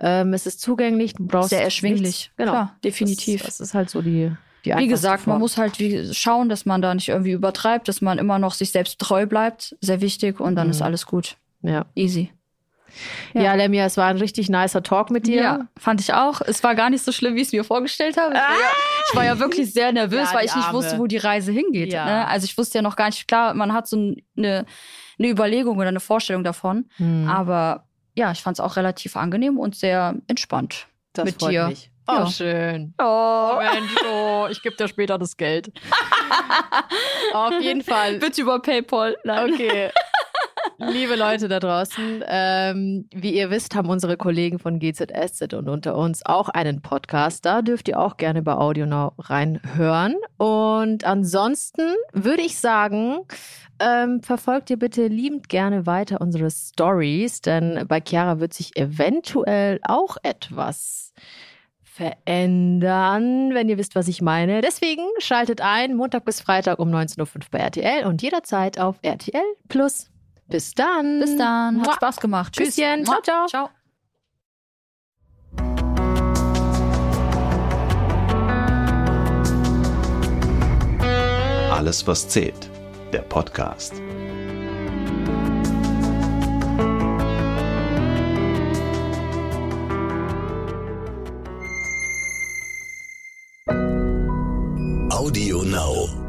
Ähm, 0.00 0.32
es 0.34 0.46
ist 0.46 0.60
zugänglich. 0.60 1.14
Du 1.14 1.26
brauchst 1.26 1.50
sehr 1.50 1.62
erschwinglich. 1.62 2.02
nichts. 2.02 2.30
Genau. 2.36 2.50
Klar, 2.52 2.76
definitiv. 2.84 3.42
Das, 3.42 3.58
das 3.58 3.68
ist 3.68 3.74
halt 3.74 3.90
so 3.90 4.02
die, 4.02 4.32
die 4.64 4.74
Wie 4.76 4.88
gesagt, 4.88 5.26
man 5.26 5.38
muss 5.38 5.56
halt 5.56 5.78
wie, 5.78 6.12
schauen, 6.12 6.48
dass 6.48 6.66
man 6.66 6.82
da 6.82 6.94
nicht 6.94 7.08
irgendwie 7.08 7.32
übertreibt, 7.32 7.86
dass 7.88 8.00
man 8.00 8.18
immer 8.18 8.38
noch 8.38 8.54
sich 8.54 8.70
selbst 8.70 8.98
treu 8.98 9.26
bleibt. 9.26 9.76
Sehr 9.80 10.00
wichtig 10.00 10.40
und 10.40 10.56
dann 10.56 10.66
Mhm. 10.66 10.70
ist 10.72 10.82
alles 10.82 11.06
gut. 11.06 11.36
Ja. 11.62 11.86
Easy. 11.94 12.32
Ja. 13.32 13.42
Ja. 13.42 13.54
Lemia, 13.54 13.86
es 13.86 13.96
war 13.96 14.06
ein 14.06 14.18
richtig 14.18 14.48
nicer 14.48 14.82
Talk 14.82 15.10
mit 15.10 15.26
dir. 15.26 15.42
Ja, 15.42 15.66
fand 15.76 16.00
ich 16.00 16.14
auch. 16.14 16.40
Es 16.40 16.62
war 16.62 16.74
gar 16.76 16.90
nicht 16.90 17.04
so 17.04 17.10
schlimm, 17.10 17.34
wie 17.34 17.40
ich 17.40 17.48
es 17.48 17.52
mir 17.52 17.64
vorgestellt 17.64 18.16
habe. 18.16 18.34
Ich 18.34 18.40
war 18.40 18.50
ja, 18.50 18.66
ich 19.10 19.16
war 19.16 19.24
ja 19.24 19.38
wirklich 19.40 19.72
sehr 19.72 19.90
nervös, 19.92 20.28
Ja, 20.32 20.34
weil 20.38 20.44
ich 20.46 20.54
nicht 20.54 20.66
Arme. 20.66 20.78
wusste, 20.78 20.98
wo 20.98 21.06
die 21.08 21.16
Reise 21.16 21.50
hingeht. 21.50 21.92
Ja. 21.92 22.04
Ne? 22.04 22.28
Also 22.28 22.44
ich 22.44 22.56
wusste 22.56 22.78
ja 22.78 22.82
noch 22.82 22.94
gar 22.94 23.06
nicht, 23.06 23.26
klar, 23.26 23.52
man 23.54 23.72
hat 23.72 23.88
so 23.88 23.96
eine, 24.36 24.64
eine 25.18 25.28
Überlegung 25.28 25.76
oder 25.78 25.88
eine 25.88 25.98
Vorstellung 26.00 26.44
davon. 26.44 26.88
Hm, 26.98 27.28
Aber 27.28 27.84
ja, 28.14 28.32
ich 28.32 28.42
fand 28.42 28.56
es 28.56 28.60
auch 28.60 28.76
relativ 28.76 29.16
angenehm 29.16 29.58
und 29.58 29.74
sehr 29.74 30.14
entspannt. 30.26 30.86
das 31.12 31.24
mit 31.24 31.40
freut 31.40 31.52
dir. 31.52 31.68
Mich. 31.68 31.90
Ja. 32.08 32.24
Oh, 32.24 32.30
schön. 32.30 32.92
Oh, 32.98 33.58
Mensch, 33.58 33.94
oh, 34.06 34.46
ich 34.50 34.60
gebe 34.60 34.76
dir 34.76 34.88
später 34.88 35.16
das 35.18 35.38
Geld. 35.38 35.72
Auf 37.32 37.58
jeden 37.60 37.82
Fall. 37.82 38.18
Bitte 38.18 38.42
über 38.42 38.60
PayPal. 38.60 39.16
Nein. 39.24 39.54
Okay. 39.54 39.90
Liebe 40.78 41.14
Leute 41.14 41.48
da 41.48 41.60
draußen, 41.60 42.24
ähm, 42.26 43.08
wie 43.14 43.34
ihr 43.34 43.50
wisst, 43.50 43.76
haben 43.76 43.88
unsere 43.88 44.16
Kollegen 44.16 44.58
von 44.58 44.80
GZSZ 44.80 45.54
und 45.54 45.68
unter 45.68 45.96
uns 45.96 46.26
auch 46.26 46.48
einen 46.48 46.82
Podcast. 46.82 47.44
Da 47.44 47.62
dürft 47.62 47.88
ihr 47.88 48.00
auch 48.00 48.16
gerne 48.16 48.42
bei 48.42 48.54
AudioNow 48.54 49.12
reinhören. 49.18 50.16
Und 50.36 51.04
ansonsten 51.04 51.94
würde 52.12 52.42
ich 52.42 52.58
sagen, 52.58 53.18
ähm, 53.78 54.22
verfolgt 54.22 54.70
ihr 54.70 54.78
bitte 54.78 55.06
liebend 55.06 55.48
gerne 55.48 55.86
weiter 55.86 56.20
unsere 56.20 56.50
Stories, 56.50 57.40
denn 57.40 57.84
bei 57.86 58.00
Chiara 58.00 58.40
wird 58.40 58.52
sich 58.52 58.76
eventuell 58.76 59.78
auch 59.84 60.16
etwas 60.22 61.12
verändern, 61.84 63.54
wenn 63.54 63.68
ihr 63.68 63.78
wisst, 63.78 63.94
was 63.94 64.08
ich 64.08 64.20
meine. 64.20 64.60
Deswegen 64.60 65.02
schaltet 65.18 65.60
ein, 65.60 65.94
Montag 65.94 66.24
bis 66.24 66.40
Freitag 66.40 66.80
um 66.80 66.90
19.05 66.92 67.20
Uhr 67.20 67.40
bei 67.52 67.58
RTL 67.58 68.06
und 68.06 68.22
jederzeit 68.22 68.80
auf 68.80 68.96
RTL 69.02 69.44
Plus. 69.68 70.10
Bis 70.48 70.74
dann. 70.74 71.20
Bis 71.20 71.36
dann. 71.36 71.80
Hat 71.80 71.86
Mua. 71.86 71.94
Spaß 71.94 72.16
gemacht. 72.18 72.52
Tschüss. 72.52 72.68
Bisschen. 72.68 73.04
Ciao, 73.04 73.20
ciao. 73.22 73.46
Ciao. 73.46 73.70
Alles, 81.72 82.06
was 82.06 82.28
zählt. 82.28 82.70
Der 83.12 83.22
Podcast. 83.22 83.94
Audio 95.10 95.62
Now. 95.62 96.23